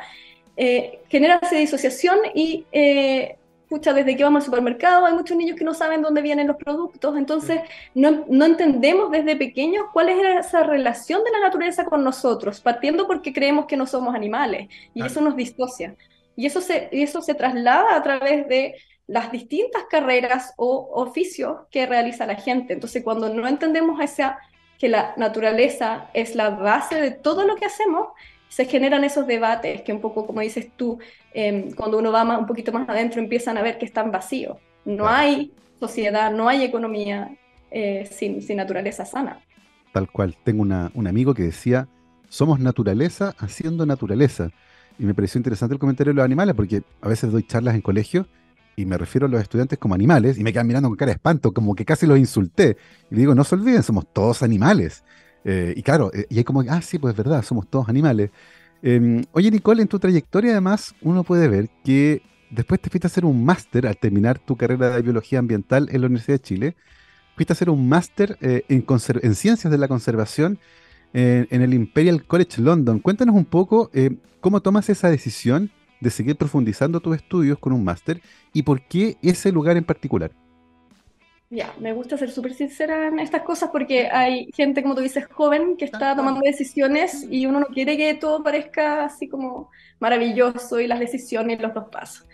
Eh, 0.57 0.99
genera 1.09 1.39
esa 1.41 1.55
disociación 1.55 2.17
y, 2.33 2.65
eh, 2.71 3.37
desde 3.69 4.15
que 4.15 4.23
vamos 4.23 4.43
al 4.43 4.45
supermercado 4.45 5.05
hay 5.05 5.13
muchos 5.13 5.35
niños 5.35 5.57
que 5.57 5.65
no 5.65 5.73
saben 5.73 6.01
dónde 6.01 6.21
vienen 6.21 6.47
los 6.47 6.55
productos, 6.55 7.17
entonces 7.17 7.59
no, 7.93 8.23
no 8.29 8.45
entendemos 8.45 9.11
desde 9.11 9.35
pequeños 9.35 9.85
cuál 9.91 10.09
es 10.09 10.45
esa 10.45 10.63
relación 10.63 11.23
de 11.23 11.31
la 11.31 11.39
naturaleza 11.39 11.83
con 11.85 12.03
nosotros, 12.03 12.61
partiendo 12.61 13.07
porque 13.07 13.33
creemos 13.33 13.65
que 13.65 13.75
no 13.75 13.85
somos 13.85 14.15
animales, 14.15 14.69
y 14.93 15.03
eso 15.03 15.19
nos 15.21 15.35
disocia. 15.35 15.95
Y 16.35 16.45
eso 16.45 16.61
se, 16.61 16.89
eso 16.91 17.21
se 17.21 17.33
traslada 17.33 17.95
a 17.95 18.03
través 18.03 18.47
de 18.47 18.75
las 19.07 19.31
distintas 19.31 19.83
carreras 19.89 20.53
o 20.57 20.89
oficios 20.93 21.57
que 21.69 21.85
realiza 21.85 22.25
la 22.25 22.35
gente. 22.35 22.73
Entonces, 22.73 23.03
cuando 23.03 23.29
no 23.29 23.47
entendemos 23.47 24.01
esa, 24.01 24.39
que 24.79 24.89
la 24.89 25.13
naturaleza 25.17 26.09
es 26.13 26.35
la 26.35 26.49
base 26.49 26.99
de 26.99 27.11
todo 27.11 27.45
lo 27.45 27.55
que 27.55 27.65
hacemos, 27.65 28.09
se 28.49 28.65
generan 28.65 29.03
esos 29.03 29.27
debates 29.27 29.81
que 29.81 29.93
un 29.93 30.01
poco, 30.01 30.25
como 30.25 30.41
dices 30.41 30.69
tú, 30.75 30.99
em, 31.33 31.71
cuando 31.73 31.97
uno 31.97 32.11
va 32.11 32.23
más, 32.23 32.39
un 32.39 32.45
poquito 32.45 32.71
más 32.71 32.87
adentro, 32.87 33.21
empiezan 33.21 33.57
a 33.57 33.61
ver 33.61 33.77
que 33.77 33.85
están 33.85 34.11
vacíos. 34.11 34.57
No 34.85 35.07
hay 35.07 35.51
sociedad, 35.79 36.31
no 36.31 36.47
hay 36.47 36.63
economía 36.63 37.35
eh, 37.71 38.07
sin, 38.11 38.41
sin, 38.41 38.57
naturaleza 38.57 39.05
sana. 39.05 39.41
Tal 39.91 40.09
cual. 40.11 40.35
Tengo 40.43 40.61
una, 40.61 40.91
un 40.93 41.07
amigo 41.07 41.33
que 41.33 41.43
decía, 41.43 41.87
somos 42.29 42.59
naturaleza 42.59 43.35
haciendo 43.37 43.85
naturaleza. 43.85 44.51
Y 44.97 45.05
me 45.05 45.13
pareció 45.13 45.39
interesante 45.39 45.73
el 45.73 45.79
comentario 45.79 46.13
de 46.13 46.15
los 46.15 46.25
animales, 46.25 46.55
porque 46.55 46.83
a 47.01 47.07
veces 47.07 47.31
doy 47.31 47.43
charlas 47.43 47.75
en 47.75 47.81
colegio 47.81 48.27
y 48.75 48.85
me 48.85 48.97
refiero 48.97 49.27
a 49.27 49.29
los 49.29 49.41
estudiantes 49.41 49.79
como 49.79 49.95
animales 49.95 50.37
y 50.37 50.43
me 50.43 50.51
quedan 50.51 50.67
mirando 50.67 50.89
con 50.89 50.97
cara 50.97 51.09
de 51.09 51.15
espanto, 51.15 51.53
como 51.53 51.75
que 51.75 51.85
casi 51.85 52.05
los 52.05 52.17
insulté. 52.17 52.77
Y 53.09 53.15
digo, 53.15 53.33
no 53.33 53.43
se 53.43 53.55
olviden, 53.55 53.83
somos 53.83 54.11
todos 54.11 54.43
animales. 54.43 55.03
Eh, 55.43 55.73
y 55.75 55.83
claro, 55.83 56.11
eh, 56.13 56.25
y 56.29 56.37
hay 56.39 56.43
como, 56.43 56.61
ah, 56.69 56.81
sí, 56.81 56.99
pues 56.99 57.13
es 57.13 57.17
verdad, 57.17 57.43
somos 57.43 57.69
todos 57.69 57.87
animales. 57.87 58.31
Em, 58.81 59.23
oye, 59.31 59.49
Nicole, 59.49 59.81
en 59.81 59.87
tu 59.87 59.99
trayectoria 59.99 60.51
además 60.51 60.93
uno 61.01 61.23
puede 61.23 61.47
ver 61.47 61.69
que 61.83 62.21
después 62.51 62.81
te 62.81 62.89
fuiste 62.89 63.07
a 63.07 63.09
hacer 63.09 63.25
un 63.25 63.45
máster 63.45 63.87
al 63.87 63.97
terminar 63.97 64.39
tu 64.39 64.55
carrera 64.57 64.89
de 64.95 65.01
biología 65.01 65.39
ambiental 65.39 65.87
en 65.91 66.01
la 66.01 66.07
Universidad 66.07 66.39
de 66.39 66.43
Chile. 66.43 66.75
Fuiste 67.35 67.53
a 67.53 67.55
hacer 67.55 67.69
un 67.69 67.87
máster 67.87 68.37
eh, 68.41 68.63
en, 68.69 68.85
en 69.21 69.35
ciencias 69.35 69.71
de 69.71 69.77
la 69.77 69.87
conservación 69.87 70.59
en, 71.15 71.61
el 71.61 71.73
Imperial 71.73 72.25
College 72.25 72.61
London. 72.61 72.99
Cuéntanos 72.99 73.35
un 73.35 73.45
poco 73.45 73.89
eh, 73.93 74.11
cómo 74.41 74.61
tomas 74.61 74.89
esa 74.89 75.09
decisión 75.09 75.71
de 76.01 76.09
seguir 76.09 76.35
profundizando 76.35 76.99
tus 76.99 77.15
estudios 77.15 77.57
con 77.57 77.71
un 77.71 77.83
máster 77.83 78.21
y 78.51 78.63
por 78.63 78.81
qué 78.81 79.17
ese 79.21 79.51
lugar 79.51 79.77
en 79.77 79.85
particular. 79.85 80.31
Ya, 81.49 81.73
me 81.79 81.93
gusta 81.93 82.17
ser 82.17 82.31
súper 82.31 82.53
sincera 82.53 83.07
en 83.07 83.19
estas 83.19 83.43
cosas 83.43 83.69
porque 83.71 84.09
hay 84.11 84.49
gente, 84.53 84.81
como 84.81 84.95
tú 84.95 85.01
dices, 85.01 85.25
joven 85.31 85.77
que 85.77 85.85
está 85.85 86.15
tomando 86.15 86.41
decisiones 86.41 87.25
y 87.29 87.45
uno 87.45 87.61
no 87.61 87.67
quiere 87.67 87.95
que 87.95 88.13
todo 88.15 88.43
parezca 88.43 89.05
así 89.05 89.29
como 89.29 89.69
maravilloso 89.99 90.81
y 90.81 90.87
las 90.87 90.99
decisiones, 90.99 91.61
los 91.61 91.73
dos 91.73 91.85
pasos. 91.89 92.27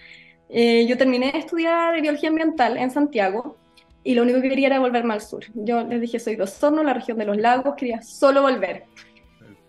Eh, 0.50 0.88
yo 0.88 0.98
terminé 0.98 1.32
de 1.32 1.38
estudiar 1.40 2.02
biología 2.02 2.30
ambiental 2.30 2.78
en 2.78 2.90
Santiago 2.90 3.58
y 4.04 4.16
lo 4.16 4.24
único 4.24 4.42
que 4.42 4.50
quería 4.50 4.68
era 4.68 4.80
volverme 4.80 5.14
al 5.14 5.22
sur. 5.22 5.46
Yo 5.54 5.84
les 5.84 6.02
dije, 6.02 6.20
soy 6.20 6.36
de 6.36 6.44
Osorno, 6.44 6.84
la 6.84 6.94
región 6.94 7.18
de 7.18 7.26
los 7.26 7.38
lagos, 7.38 7.76
quería 7.76 8.02
solo 8.02 8.42
volver. 8.42 8.86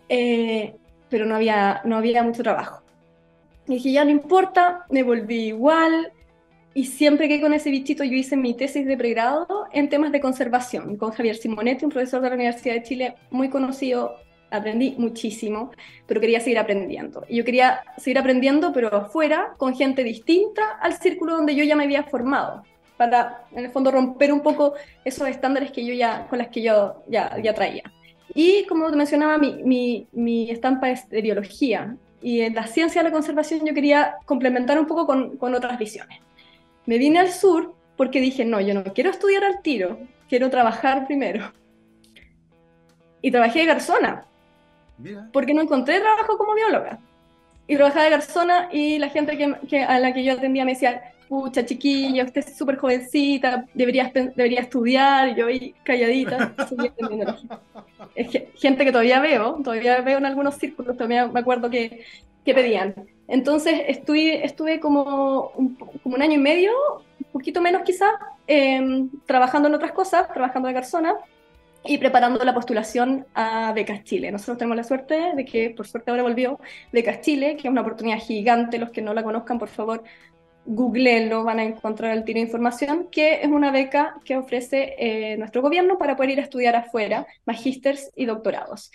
Eh, 0.09 0.75
pero 1.09 1.27
no 1.27 1.37
había, 1.37 1.83
no 1.85 1.97
había 1.97 2.23
mucho 2.23 2.43
trabajo. 2.43 2.83
Y 3.67 3.75
dije, 3.75 3.93
ya 3.93 4.05
no 4.05 4.11
importa, 4.11 4.87
me 4.91 5.03
volví 5.03 5.49
igual. 5.49 6.13
Y 6.75 6.87
siempre 6.87 7.29
que 7.29 7.41
con 7.41 7.53
ese 7.53 7.71
bichito 7.71 8.03
yo 8.05 8.15
hice 8.15 8.37
mi 8.37 8.55
tesis 8.55 8.87
de 8.87 8.97
pregrado 8.97 9.67
en 9.73 9.91
temas 9.91 10.11
de 10.11 10.21
conservación 10.21 10.97
con 10.97 11.11
Javier 11.11 11.37
Simonetti, 11.37 11.85
un 11.85 11.91
profesor 11.91 12.23
de 12.23 12.31
la 12.31 12.35
Universidad 12.37 12.75
de 12.75 12.83
Chile 12.83 13.15
muy 13.31 13.51
conocido 13.51 14.17
aprendí 14.53 14.95
muchísimo, 14.99 15.71
pero 16.07 16.21
quería 16.21 16.41
seguir 16.41 16.59
aprendiendo. 16.59 17.25
Y 17.29 17.37
yo 17.37 17.45
quería 17.45 17.81
seguir 17.97 18.19
aprendiendo, 18.19 18.73
pero 18.73 18.95
afuera, 18.95 19.55
con 19.57 19.75
gente 19.75 20.05
distinta 20.05 20.77
al 20.81 20.95
círculo 20.95 21.37
donde 21.37 21.55
yo 21.55 21.65
ya 21.65 21.75
me 21.75 21.85
había 21.85 22.05
formado, 22.05 22.63
para, 23.03 23.45
en 23.53 23.65
el 23.65 23.71
fondo, 23.71 23.91
romper 23.91 24.33
un 24.33 24.41
poco 24.41 24.75
esos 25.05 25.27
estándares 25.29 25.73
que 25.73 25.85
yo 25.85 25.93
ya, 25.95 26.27
con 26.29 26.39
las 26.39 26.49
que 26.49 26.63
yo 26.63 27.03
ya, 27.09 27.37
ya 27.43 27.53
traía. 27.53 27.83
Y 28.35 28.65
como 28.67 28.91
te 28.91 28.97
mencionaba, 28.97 29.39
mi, 29.39 29.63
mi, 29.65 30.07
mi 30.13 30.51
estampa 30.51 30.91
es 30.91 31.09
de 31.09 31.21
biología, 31.21 31.97
y 32.23 32.43
en 32.43 32.55
la 32.55 32.67
ciencia 32.67 33.03
de 33.03 33.09
la 33.09 33.13
conservación 33.13 33.67
yo 33.67 33.75
quería 33.75 34.15
complementar 34.25 34.79
un 34.79 34.87
poco 34.87 35.07
con, 35.07 35.37
con 35.37 35.55
otras 35.55 35.79
visiones. 35.79 36.21
Me 36.87 36.99
vine 36.99 37.19
al 37.19 37.33
sur 37.33 37.75
porque 37.97 38.21
dije, 38.21 38.45
no, 38.45 38.61
yo 38.61 38.75
no 38.75 38.85
quiero 38.85 39.11
estudiar 39.11 39.45
al 39.45 39.61
tiro, 39.63 39.99
quiero 40.29 40.49
trabajar 40.49 41.07
primero. 41.07 41.53
Y 43.21 43.31
trabajé 43.31 43.61
de 43.61 43.67
garzona, 43.67 44.25
porque 45.33 45.55
no 45.55 45.63
encontré 45.63 46.01
trabajo 46.01 46.39
como 46.39 46.55
bióloga. 46.55 47.01
Y 47.67 47.77
trabajaba 47.77 48.05
de 48.05 48.11
garzona 48.11 48.69
y 48.73 48.99
la 48.99 49.09
gente 49.09 49.37
que, 49.69 49.83
a 49.83 49.99
la 49.99 50.13
que 50.13 50.25
yo 50.25 50.33
atendía 50.33 50.65
me 50.65 50.73
decía, 50.73 51.12
pucha 51.33 51.65
chiquilla, 51.65 52.25
usted 52.25 52.47
es 52.47 52.59
súper 52.59 52.77
jovencita, 52.77 53.65
debería, 53.73 54.13
debería 54.37 54.61
estudiar, 54.61 55.31
y 55.31 55.35
yo 55.35 55.47
ahí 55.47 55.75
calladita, 55.83 56.55
es 58.15 58.29
gente 58.61 58.85
que 58.85 58.93
todavía 58.93 59.19
veo, 59.19 59.59
todavía 59.65 59.99
veo 60.03 60.19
en 60.19 60.27
algunos 60.27 60.57
círculos, 60.57 60.95
todavía 60.95 61.29
me 61.29 61.41
acuerdo 61.41 61.71
que, 61.71 62.05
que 62.45 62.53
pedían. 62.53 62.95
Entonces 63.29 63.81
estuve, 63.89 64.45
estuve 64.45 64.79
como, 64.79 65.53
un, 65.57 65.75
como 65.75 66.17
un 66.17 66.21
año 66.21 66.35
y 66.35 66.43
medio, 66.43 66.71
un 66.99 67.33
poquito 67.33 67.63
menos 67.63 67.81
quizás, 67.81 68.13
em, 68.47 69.09
trabajando 69.25 69.69
en 69.69 69.75
otras 69.75 69.93
cosas, 69.93 70.31
trabajando 70.35 70.69
de 70.69 70.75
garzona, 70.75 71.15
y 71.85 71.99
preparando 71.99 72.45
la 72.45 72.55
postulación 72.55 73.27
a 73.35 73.73
Becas 73.73 74.05
Chile. 74.05 74.31
Nosotros 74.31 74.59
tenemos 74.59 74.77
la 74.77 74.85
suerte 74.85 75.33
de 75.35 75.45
que, 75.45 75.71
por 75.71 75.87
suerte 75.87 76.11
ahora 76.13 76.23
volvió, 76.23 76.61
Becas 76.93 77.23
Chile, 77.23 77.57
que 77.57 77.67
es 77.67 77.73
una 77.73 77.81
oportunidad 77.81 78.19
gigante, 78.19 78.79
los 78.79 78.91
que 78.91 79.03
no 79.03 79.13
la 79.15 79.25
conozcan, 79.25 79.59
por 79.59 79.69
favor, 79.69 80.05
googleenlo, 80.65 81.45
van 81.45 81.59
a 81.59 81.65
encontrar 81.65 82.17
el 82.17 82.25
tiro 82.25 82.39
de 82.39 82.47
información, 82.47 83.09
que 83.11 83.43
es 83.43 83.49
una 83.49 83.71
beca 83.71 84.17
que 84.25 84.37
ofrece 84.37 84.95
eh, 84.99 85.37
nuestro 85.37 85.63
gobierno 85.63 85.99
para 85.99 86.17
poder 86.17 86.31
ir 86.31 86.41
a 86.41 86.45
estudiar 86.45 86.77
afuera, 86.77 87.27
magísters 87.45 88.11
y 88.17 88.27
doctorados. 88.27 88.91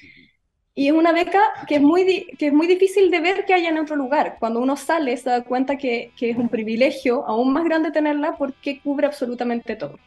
Y 0.73 0.87
es 0.87 0.93
una 0.93 1.11
beca 1.11 1.41
que 1.67 1.75
es, 1.75 1.81
muy 1.81 2.27
que 2.37 2.47
es 2.47 2.53
muy 2.53 2.67
difícil 2.67 3.09
de 3.09 3.19
ver 3.19 3.45
que 3.45 3.53
haya 3.53 3.69
en 3.69 3.79
otro 3.79 3.95
lugar. 3.95 4.37
Cuando 4.39 4.59
uno 4.59 4.77
sale 4.77 5.17
se 5.17 5.29
da 5.29 5.43
cuenta 5.43 5.77
que, 5.77 6.11
que 6.15 6.29
es 6.29 6.37
un 6.37 6.49
privilegio 6.49 7.25
aún 7.25 7.51
más 7.51 7.63
grande 7.63 7.91
tenerla 7.91 8.35
porque 8.37 8.79
cubre 8.81 9.07
absolutamente 9.07 9.75
todo. 9.75 9.97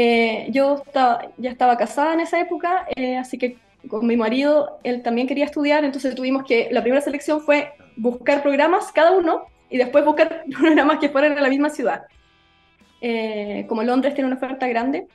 Eh, 0.00 0.46
yo 0.50 0.82
estaba, 0.86 1.28
ya 1.38 1.50
estaba 1.50 1.76
casada 1.76 2.14
en 2.14 2.20
esa 2.20 2.38
época, 2.38 2.86
eh, 2.94 3.16
así 3.16 3.36
que 3.36 3.56
con 3.88 4.06
mi 4.06 4.16
marido, 4.16 4.78
él 4.84 5.02
también 5.02 5.26
quería 5.26 5.44
estudiar, 5.44 5.84
entonces 5.84 6.14
tuvimos 6.14 6.44
que, 6.44 6.68
la 6.70 6.82
primera 6.82 7.02
selección 7.02 7.40
fue 7.40 7.72
buscar 7.96 8.42
programas, 8.42 8.92
cada 8.92 9.10
uno, 9.10 9.46
y 9.70 9.78
después 9.78 10.04
buscar 10.04 10.44
programas 10.58 10.98
que 10.98 11.08
fueran 11.08 11.32
en 11.32 11.42
la 11.42 11.48
misma 11.48 11.70
ciudad. 11.70 12.06
Eh, 13.00 13.64
como 13.68 13.82
Londres 13.82 14.14
tiene 14.14 14.26
una 14.26 14.36
oferta 14.36 14.66
grande, 14.66 15.06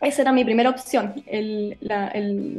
esa 0.00 0.22
era 0.22 0.32
mi 0.32 0.44
primera 0.44 0.70
opción, 0.70 1.14
el, 1.26 1.78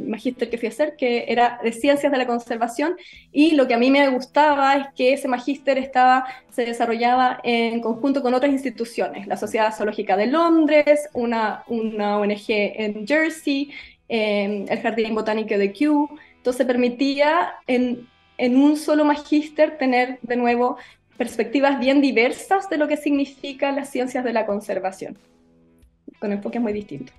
magíster 0.08 0.50
que 0.50 0.58
fui 0.58 0.66
a 0.66 0.70
hacer, 0.70 0.96
que 0.96 1.26
era 1.28 1.60
de 1.62 1.72
ciencias 1.72 2.10
de 2.10 2.18
la 2.18 2.26
conservación, 2.26 2.96
y 3.32 3.52
lo 3.52 3.68
que 3.68 3.74
a 3.74 3.78
mí 3.78 3.90
me 3.90 4.08
gustaba 4.08 4.76
es 4.76 4.86
que 4.96 5.12
ese 5.12 5.28
magíster 5.28 5.78
estaba, 5.78 6.26
se 6.50 6.64
desarrollaba 6.64 7.40
en 7.44 7.80
conjunto 7.80 8.22
con 8.22 8.34
otras 8.34 8.52
instituciones, 8.52 9.26
la 9.26 9.36
Sociedad 9.36 9.74
Zoológica 9.74 10.16
de 10.16 10.26
Londres, 10.26 11.08
una, 11.12 11.62
una 11.68 12.18
ONG 12.18 12.46
en 12.48 13.06
Jersey, 13.06 13.70
em, 14.08 14.66
el 14.68 14.80
Jardín 14.80 15.14
Botánico 15.14 15.56
de 15.56 15.72
Kew, 15.72 16.08
entonces 16.36 16.66
permitía 16.66 17.54
en, 17.66 18.08
en 18.38 18.56
un 18.56 18.76
solo 18.76 19.04
magíster 19.04 19.78
tener 19.78 20.18
de 20.22 20.36
nuevo 20.36 20.78
perspectivas 21.16 21.78
bien 21.80 22.00
diversas 22.00 22.68
de 22.68 22.78
lo 22.78 22.88
que 22.88 22.96
significan 22.96 23.76
las 23.76 23.90
ciencias 23.90 24.24
de 24.24 24.32
la 24.32 24.46
conservación, 24.46 25.16
con 26.18 26.32
enfoques 26.32 26.60
muy 26.60 26.72
distintos. 26.72 27.14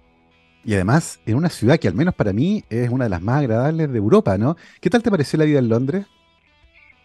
Y 0.64 0.74
además, 0.74 1.20
en 1.26 1.36
una 1.36 1.50
ciudad 1.50 1.78
que 1.80 1.88
al 1.88 1.94
menos 1.94 2.14
para 2.14 2.34
mí 2.34 2.64
es 2.70 2.90
una 2.90 3.06
de 3.06 3.10
las 3.10 3.22
más 3.22 3.40
agradables 3.40 3.92
de 3.92 3.98
Europa, 3.98 4.38
¿no? 4.38 4.58
¿Qué 4.82 4.90
tal 4.90 5.02
te 5.02 5.10
pareció 5.10 5.40
la 5.40 5.46
vida 5.46 5.60
en 5.60 5.70
Londres? 5.70 6.06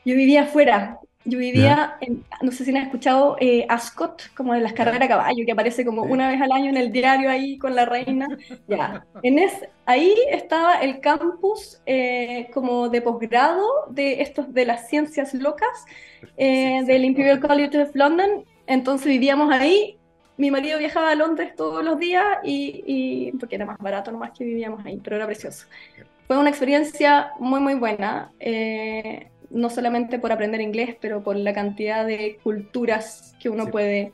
Yo 0.04 0.16
vivía 0.16 0.42
afuera. 0.42 0.98
Yo 1.24 1.38
vivía, 1.38 1.96
en, 2.00 2.24
no 2.40 2.50
sé 2.50 2.64
si 2.64 2.70
han 2.70 2.78
escuchado 2.78 3.36
eh, 3.40 3.64
Ascot, 3.68 4.34
como 4.34 4.54
de 4.54 4.60
las 4.60 4.72
carreras 4.72 5.02
a 5.02 5.08
caballo, 5.08 5.44
que 5.44 5.52
aparece 5.52 5.84
como 5.84 6.02
una 6.02 6.28
vez 6.28 6.40
al 6.40 6.50
año 6.50 6.70
en 6.70 6.76
el 6.76 6.90
diario 6.90 7.30
ahí 7.30 7.58
con 7.58 7.76
la 7.76 7.84
reina. 7.84 8.26
ya. 8.66 9.06
En 9.22 9.38
ahí 9.86 10.14
estaba 10.30 10.80
el 10.80 11.00
campus 11.00 11.80
eh, 11.86 12.50
como 12.52 12.88
de 12.88 13.02
posgrado 13.02 13.66
de 13.90 14.22
estos 14.22 14.52
de 14.52 14.64
las 14.64 14.88
ciencias 14.88 15.32
locas 15.34 15.86
eh, 16.36 16.82
del 16.84 17.04
Imperial 17.04 17.40
College 17.40 17.82
of 17.82 17.94
London. 17.94 18.44
Entonces 18.66 19.06
vivíamos 19.06 19.52
ahí 19.52 19.98
mi 20.36 20.50
marido 20.50 20.78
viajaba 20.78 21.10
a 21.10 21.14
Londres 21.14 21.54
todos 21.56 21.84
los 21.84 21.98
días 21.98 22.24
y, 22.42 23.30
porque 23.38 23.56
era 23.56 23.66
más 23.66 23.78
barato 23.78 24.10
nomás 24.10 24.32
que 24.32 24.44
vivíamos 24.44 24.84
ahí, 24.84 25.00
pero 25.02 25.16
era 25.16 25.26
precioso. 25.26 25.66
Fue 26.26 26.38
una 26.38 26.50
experiencia 26.50 27.32
muy, 27.38 27.60
muy 27.60 27.74
buena, 27.74 28.32
eh, 28.40 29.28
no 29.52 29.70
solamente 29.70 30.18
por 30.18 30.32
aprender 30.32 30.60
inglés, 30.60 30.96
pero 31.00 31.22
por 31.22 31.36
la 31.36 31.52
cantidad 31.52 32.06
de 32.06 32.38
culturas 32.42 33.34
que 33.40 33.48
uno 33.48 33.66
puede 33.66 34.12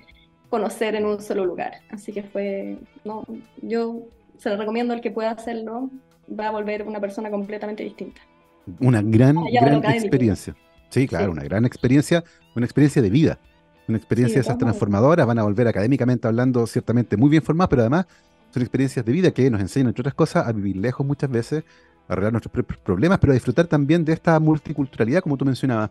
conocer 0.50 0.94
en 0.94 1.06
un 1.06 1.20
solo 1.20 1.44
lugar. 1.44 1.80
Así 1.90 2.12
que 2.12 2.22
fue, 2.22 2.78
no, 3.04 3.24
yo 3.62 4.02
se 4.38 4.50
lo 4.50 4.56
recomiendo 4.56 4.94
al 4.94 5.00
que 5.00 5.10
pueda 5.10 5.30
hacerlo, 5.30 5.90
va 6.28 6.48
a 6.48 6.50
volver 6.50 6.82
una 6.82 7.00
persona 7.00 7.30
completamente 7.30 7.82
distinta. 7.82 8.20
Una 8.80 9.00
gran, 9.02 9.36
gran 9.50 9.84
experiencia. 9.84 10.54
Sí, 10.90 11.06
claro, 11.06 11.32
una 11.32 11.44
gran 11.44 11.64
experiencia, 11.64 12.24
una 12.54 12.66
experiencia 12.66 13.02
de 13.02 13.10
vida 13.10 13.38
una 13.88 13.98
experiencia 13.98 14.36
de 14.36 14.40
esas 14.42 14.58
transformadoras, 14.58 15.26
van 15.26 15.38
a 15.38 15.42
volver 15.42 15.66
académicamente 15.66 16.28
hablando 16.28 16.66
ciertamente 16.66 17.16
muy 17.16 17.30
bien 17.30 17.42
formadas, 17.42 17.70
pero 17.70 17.82
además 17.82 18.06
son 18.50 18.62
experiencias 18.62 19.04
de 19.04 19.12
vida 19.12 19.30
que 19.30 19.50
nos 19.50 19.60
enseñan, 19.60 19.88
entre 19.88 20.02
otras 20.02 20.14
cosas, 20.14 20.46
a 20.46 20.52
vivir 20.52 20.76
lejos 20.76 21.06
muchas 21.06 21.30
veces, 21.30 21.64
arreglar 22.08 22.32
nuestros 22.32 22.52
propios 22.52 22.80
problemas, 22.80 23.18
pero 23.18 23.32
a 23.32 23.34
disfrutar 23.34 23.66
también 23.66 24.04
de 24.04 24.14
esta 24.14 24.40
multiculturalidad, 24.40 25.20
como 25.20 25.36
tú 25.36 25.44
mencionabas. 25.44 25.90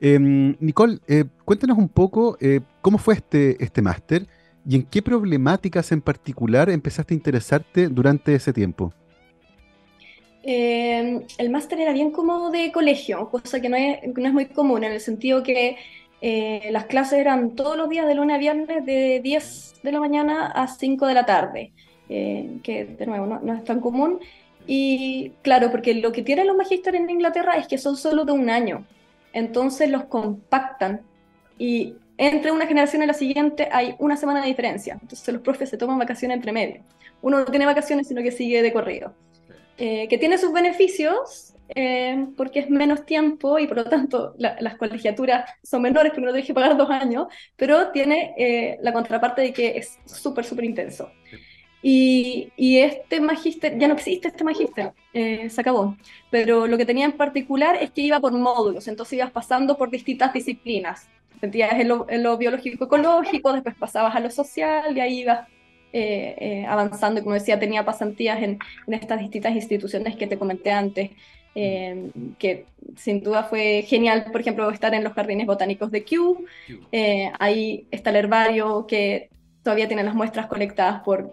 Em, 0.00 0.56
Nicole, 0.60 0.98
eh, 1.06 1.24
cuéntanos 1.44 1.78
un 1.78 1.88
poco 1.88 2.36
eh, 2.40 2.60
cómo 2.82 2.98
fue 2.98 3.14
este, 3.14 3.62
este 3.62 3.80
máster 3.80 4.26
y 4.66 4.76
en 4.76 4.82
qué 4.82 5.02
problemáticas 5.02 5.92
en 5.92 6.00
particular 6.00 6.68
empezaste 6.68 7.14
a 7.14 7.16
interesarte 7.16 7.88
durante 7.88 8.34
ese 8.34 8.52
tiempo. 8.52 8.92
Em, 10.42 11.22
el 11.38 11.50
máster 11.50 11.80
era 11.80 11.92
bien 11.92 12.10
como 12.10 12.50
de 12.50 12.70
colegio, 12.70 13.30
cosa 13.30 13.60
que 13.60 13.68
no 13.68 13.76
es, 13.76 13.98
no 14.14 14.26
es 14.26 14.32
muy 14.34 14.46
común, 14.46 14.84
en 14.84 14.92
el 14.92 15.00
sentido 15.00 15.42
que 15.42 15.76
eh, 16.20 16.68
las 16.70 16.84
clases 16.84 17.18
eran 17.18 17.54
todos 17.54 17.76
los 17.76 17.88
días 17.88 18.06
de 18.06 18.14
lunes 18.14 18.36
a 18.36 18.38
viernes 18.38 18.84
de 18.84 19.20
10 19.22 19.80
de 19.82 19.92
la 19.92 20.00
mañana 20.00 20.48
a 20.48 20.66
5 20.66 21.06
de 21.06 21.14
la 21.14 21.24
tarde, 21.24 21.72
que 22.08 22.84
de 22.98 23.06
nuevo 23.06 23.26
no, 23.26 23.54
es 23.54 23.64
tan 23.64 23.80
común. 23.80 24.20
Y 24.66 25.32
claro, 25.42 25.70
porque 25.70 25.94
lo 25.94 26.12
que 26.12 26.22
tienen 26.22 26.46
los 26.46 26.56
magísteres 26.56 27.00
en 27.00 27.10
Inglaterra 27.10 27.54
es 27.54 27.66
que 27.66 27.78
son 27.78 27.96
solo 27.96 28.24
de 28.24 28.32
un 28.32 28.48
año, 28.48 28.86
entonces 29.32 29.90
los 29.90 30.04
compactan 30.04 31.02
y 31.58 31.94
entre 32.16 32.52
una 32.52 32.66
generación 32.66 33.02
y 33.02 33.06
la 33.06 33.14
siguiente 33.14 33.68
hay 33.72 33.94
una 33.98 34.16
semana 34.16 34.40
de 34.40 34.46
diferencia, 34.46 34.98
entonces 35.00 35.34
los 35.34 35.42
profes 35.42 35.68
se 35.68 35.76
toman 35.76 35.98
vacaciones 35.98 36.36
entre 36.36 36.52
medio. 36.52 36.82
Uno 37.20 37.38
no 37.40 37.44
tiene 37.46 37.66
vacaciones, 37.66 38.08
sino 38.08 38.22
que 38.22 38.30
sigue 38.30 38.62
de 38.62 38.72
corrido. 38.72 39.14
Eh, 39.76 40.06
que 40.08 40.18
tiene 40.18 40.38
sus 40.38 40.52
beneficios, 40.52 41.54
eh, 41.74 42.26
porque 42.36 42.60
es 42.60 42.70
menos 42.70 43.04
tiempo 43.06 43.58
y 43.58 43.66
por 43.66 43.78
lo 43.78 43.84
tanto 43.84 44.34
las 44.38 44.76
colegiaturas 44.76 45.50
son 45.62 45.82
menores 45.82 46.12
porque 46.12 46.26
no 46.26 46.32
tienes 46.32 46.46
que 46.46 46.54
pagar 46.54 46.76
dos 46.76 46.90
años, 46.90 47.26
pero 47.56 47.90
tiene 47.90 48.34
eh, 48.36 48.78
la 48.82 48.92
contraparte 48.92 49.42
de 49.42 49.52
que 49.52 49.78
es 49.78 49.98
súper, 50.04 50.44
súper 50.44 50.64
intenso. 50.64 51.10
Y, 51.86 52.50
y, 52.56 52.78
este 52.78 53.20
magíster, 53.20 53.78
ya 53.78 53.88
no 53.88 53.94
existe 53.94 54.28
este 54.28 54.42
magíster, 54.42 54.92
eh, 55.12 55.50
se 55.50 55.60
acabó, 55.60 55.96
pero 56.30 56.66
lo 56.66 56.78
que 56.78 56.86
tenía 56.86 57.04
en 57.04 57.12
particular 57.12 57.76
es 57.78 57.90
que 57.90 58.00
iba 58.00 58.18
por 58.20 58.32
módulos, 58.32 58.88
entonces 58.88 59.18
ibas 59.18 59.30
pasando 59.30 59.76
por 59.76 59.90
distintas 59.90 60.32
disciplinas. 60.32 61.06
Sentías 61.40 61.78
en 61.78 61.88
lo, 61.88 62.06
en 62.08 62.22
lo 62.22 62.38
biológico-ecológico, 62.38 63.52
después 63.52 63.74
pasabas 63.74 64.16
a 64.16 64.20
lo 64.20 64.30
social 64.30 64.96
y 64.96 65.00
ahí 65.00 65.20
ibas 65.20 65.46
avanzando. 66.66 67.20
Y 67.20 67.22
como 67.22 67.34
decía, 67.34 67.60
tenía 67.60 67.84
pasantías 67.84 68.42
en, 68.42 68.58
en, 68.86 68.94
estas 68.94 69.20
distintas 69.20 69.54
instituciones 69.54 70.16
que 70.16 70.26
te 70.26 70.38
comenté 70.38 70.72
antes, 70.72 71.10
Em, 71.56 72.10
que 72.36 72.66
sin 72.96 73.22
duda 73.22 73.44
fue 73.44 73.84
genial, 73.86 74.26
por 74.32 74.40
ejemplo, 74.40 74.68
estar 74.70 74.92
en 74.92 75.04
los 75.04 75.12
jardines 75.12 75.46
botánicos 75.46 75.90
de 75.90 76.04
Kew. 76.04 76.44
Eh, 76.90 77.30
ahí 77.38 77.86
está 77.92 78.10
el 78.10 78.16
herbario 78.16 78.86
que 78.88 79.30
todavía 79.64 79.88
tiene 79.88 80.04
las 80.04 80.14
muestras 80.14 80.46
colectadas 80.46 81.02
por, 81.02 81.32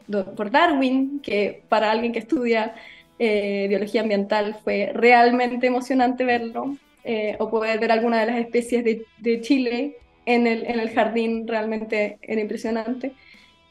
Darwin, 0.50 1.19
que 1.19 1.63
para 1.69 1.91
alguien 1.91 2.13
que 2.13 2.19
estudia 2.19 2.73
eh, 3.19 3.67
biología 3.69 4.01
ambiental 4.01 4.55
fue 4.63 4.91
realmente 4.95 5.67
emocionante 5.67 6.25
verlo, 6.25 6.77
eh, 7.03 7.35
o 7.39 7.50
poder 7.50 7.79
ver 7.79 7.91
alguna 7.91 8.21
de 8.21 8.27
las 8.27 8.38
especies 8.38 8.83
de, 8.83 9.05
de 9.19 9.41
Chile 9.41 9.97
en 10.25 10.47
el, 10.47 10.65
en 10.65 10.79
el, 10.79 10.89
jardín, 10.91 11.47
realmente 11.47 12.17
era 12.21 12.41
impresionante. 12.41 13.13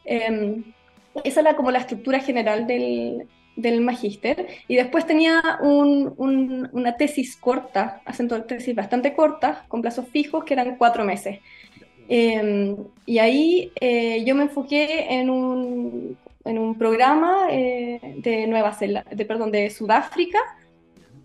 Em, 0.05 0.62
esa 1.25 1.40
era 1.40 1.57
como 1.57 1.71
la 1.71 1.79
estructura 1.79 2.21
general 2.21 2.67
del, 2.67 3.26
del 3.57 3.81
magíster 3.81 4.47
y 4.69 4.76
después 4.76 5.07
tenía 5.07 5.59
una 5.62 6.97
tesis 6.97 7.37
corta, 7.37 8.02
acento 8.05 8.43
tesis 8.45 8.75
bastante 8.75 9.14
corta, 9.14 9.64
con 9.69 9.81
plazos 9.81 10.09
fijos 10.09 10.45
que 10.45 10.55
eran 10.55 10.76
cuatro 10.76 11.05
meses. 11.05 11.40
Em, 12.12 12.76
y 13.07 13.19
ahí 13.19 13.73
eh, 13.81 14.25
yo 14.25 14.35
me 14.35 14.43
enfoqué 14.45 15.14
en 15.14 15.31
un, 15.31 16.19
en 16.45 16.59
un 16.59 16.76
programa 16.76 17.47
eh, 17.52 18.00
de 18.19 18.49
Nueva 18.49 18.73
Zelanda, 18.75 19.09
de, 19.14 19.25
perdón, 19.25 19.52
de 19.52 19.71
Sudáfrica, 19.71 20.40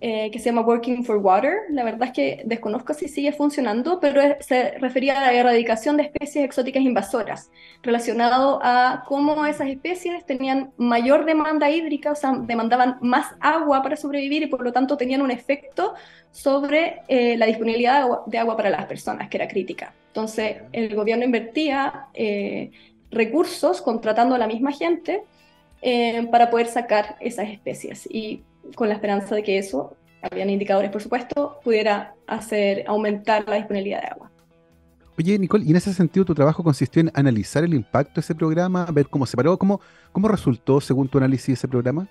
eh, 0.07 0.29
que 0.29 0.37
se 0.37 0.45
llama 0.45 0.61
Working 0.61 1.03
for 1.03 1.17
Water. 1.17 1.61
La 1.71 1.83
verdad 1.83 2.09
es 2.09 2.13
que 2.13 2.43
desconozco 2.45 2.93
si 2.93 3.07
sigue 3.07 3.31
funcionando, 3.31 3.99
pero 3.99 4.21
se 4.39 4.77
refería 4.77 5.17
a 5.17 5.21
la 5.21 5.33
erradicación 5.33 5.97
de 5.97 6.03
especies 6.03 6.45
exóticas 6.45 6.83
invasoras, 6.83 7.49
relacionado 7.81 8.59
a 8.61 9.03
cómo 9.07 9.47
esas 9.47 9.67
especies 9.67 10.23
tenían 10.23 10.71
mayor 10.77 11.25
demanda 11.25 11.71
hídrica, 11.71 12.11
o 12.11 12.15
sea, 12.15 12.33
demandaban 12.37 12.99
más 13.01 13.33
agua 13.39 13.81
para 13.81 13.95
sobrevivir 13.95 14.43
y 14.43 14.45
por 14.45 14.61
lo 14.61 14.71
tanto 14.71 14.95
tenían 14.95 15.23
un 15.23 15.31
efecto 15.31 15.95
sobre 16.31 17.01
eh, 17.07 17.35
la 17.35 17.47
disponibilidad 17.47 18.05
de 18.27 18.37
agua, 18.37 18.55
para 18.55 18.69
las 18.69 18.85
personas, 18.85 19.27
que 19.27 19.37
era 19.37 19.47
crítica. 19.47 19.95
Entonces, 20.09 20.57
el 20.71 20.95
gobierno 20.95 21.25
invertía 21.25 22.09
eh, 22.13 22.69
recursos 23.09 23.81
contratando 23.81 24.35
a 24.35 24.37
la 24.37 24.45
misma 24.45 24.71
gente 24.71 25.23
para 26.31 26.49
poder 26.49 26.65
sacar 26.65 27.15
esas 27.19 27.47
especies. 27.49 28.07
Y 28.11 28.41
con 28.75 28.89
la 28.89 28.95
esperanza 28.95 29.35
de 29.35 29.43
que 29.43 29.57
eso, 29.57 29.95
habían 30.21 30.49
indicadores 30.49 30.91
por 30.91 31.01
supuesto, 31.01 31.59
pudiera 31.63 32.15
hacer 32.27 32.83
aumentar 32.87 33.47
la 33.47 33.55
disponibilidad 33.57 34.01
de 34.01 34.07
agua. 34.07 34.31
Oye, 35.17 35.39
Nicole, 35.39 35.63
y 35.65 35.69
en 35.69 35.77
ese 35.77 35.93
sentido 35.93 36.25
tu 36.25 36.35
trabajo 36.35 36.61
consistió 36.61 36.99
en 36.99 37.11
analizar 37.13 37.63
el 37.63 37.73
impacto 37.73 38.15
de 38.15 38.21
ese 38.21 38.35
programa, 38.35 38.85
ver 38.91 39.07
cómo 39.07 39.25
se 39.25 39.37
paró, 39.37 39.57
cómo, 39.57 39.79
cómo 40.11 40.27
resultó 40.27 40.81
según 40.81 41.07
tu 41.07 41.17
análisis 41.17 41.57
ese 41.57 41.67
programa. 41.67 42.07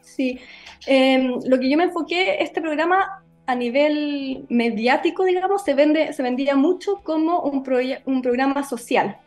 Sí, 0.00 0.40
em, 0.86 1.38
lo 1.46 1.60
que 1.60 1.70
yo 1.70 1.76
me 1.76 1.84
enfoqué, 1.84 2.42
este 2.42 2.60
programa 2.60 3.22
a 3.46 3.54
nivel 3.54 4.44
mediático, 4.48 5.24
digamos, 5.24 5.62
se, 5.62 5.74
vende, 5.74 6.12
se 6.12 6.22
vendía 6.22 6.56
mucho 6.56 7.00
como 7.04 7.42
un, 7.42 7.62
un 8.06 8.22
programa 8.22 8.64
social, 8.64 9.18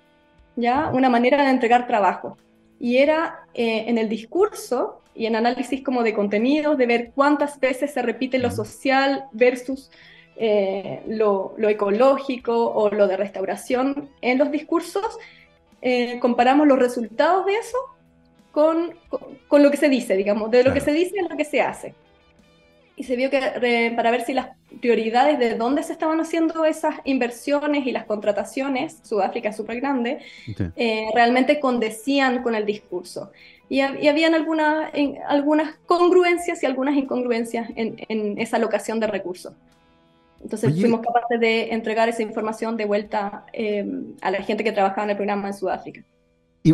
¿ya? 0.57 0.89
Una 0.93 1.09
manera 1.09 1.43
de 1.43 1.51
entregar 1.51 1.87
trabajo. 1.87 2.37
Y 2.79 2.97
era 2.97 3.45
eh, 3.53 3.85
en 3.87 3.97
el 3.97 4.09
discurso 4.09 5.01
y 5.15 5.25
en 5.25 5.35
análisis 5.35 5.81
como 5.81 6.03
de 6.03 6.13
contenidos, 6.13 6.77
de 6.77 6.85
ver 6.85 7.11
cuántas 7.15 7.59
veces 7.59 7.93
se 7.93 8.01
repite 8.01 8.37
lo 8.37 8.51
social 8.51 9.25
versus 9.31 9.89
eh, 10.35 11.01
lo, 11.07 11.55
ecológico 11.57 12.71
o 12.71 12.89
lo 12.89 13.07
de 13.07 13.17
restauración 13.17 14.09
en 14.21 14.37
los 14.37 14.51
discursos, 14.51 15.17
eh, 15.81 16.19
comparamos 16.19 16.67
los 16.67 16.77
resultados 16.77 17.45
de 17.45 17.55
eso 17.55 17.77
con, 18.51 18.95
con, 19.47 19.63
lo 19.63 19.71
que 19.71 19.77
se 19.77 19.89
dice, 19.89 20.15
digamos, 20.15 20.51
de 20.51 20.63
lo 20.63 20.73
que 20.73 20.81
se 20.81 20.91
dice 20.91 21.19
a 21.19 21.29
lo 21.29 21.37
que 21.37 21.45
se 21.45 21.61
hace 21.61 21.93
y 22.95 23.03
se 23.03 23.15
vio 23.15 23.29
que 23.29 23.93
para 23.95 24.11
ver 24.11 24.23
si 24.25 24.33
las 24.33 24.49
prioridades 24.79 25.39
de 25.39 25.55
dónde 25.55 25.83
se 25.83 25.93
estaban 25.93 26.19
haciendo 26.19 26.65
esas 26.65 26.95
inversiones 27.03 27.85
y 27.85 27.91
las 27.91 28.05
contrataciones, 28.05 28.99
Sudáfrica 29.03 29.49
es 29.49 29.57
súper 29.57 29.81
grande, 29.81 30.19
eh, 30.75 31.07
realmente 31.13 31.59
condecían 31.59 32.41
con 32.41 32.55
el 32.55 32.65
discurso. 32.65 33.31
Y, 33.67 33.81
habían 33.81 34.35
algunas, 34.35 34.91
algunas 35.27 35.75
congruencias 35.87 36.61
y 36.61 36.65
algunas 36.65 36.95
incongruencias 36.95 37.69
en, 37.75 37.95
en 38.07 38.39
esa 38.39 38.57
alocación 38.57 38.99
de 38.99 39.07
recursos. 39.07 39.53
Entonces 40.45 40.79
fuimos 40.79 41.01
capaces 41.01 41.39
de 41.39 41.73
entregar 41.73 42.07
esa 42.07 42.21
información 42.21 42.77
de 42.77 42.85
vuelta 42.85 43.45
eh, 43.51 43.83
a 44.21 44.29
la 44.29 44.43
gente 44.43 44.63
que 44.63 44.71
trabajaba 44.71 45.05
en 45.05 45.09
el 45.09 45.15
programa 45.15 45.47
en 45.47 45.55
Sudáfrica. 45.55 46.03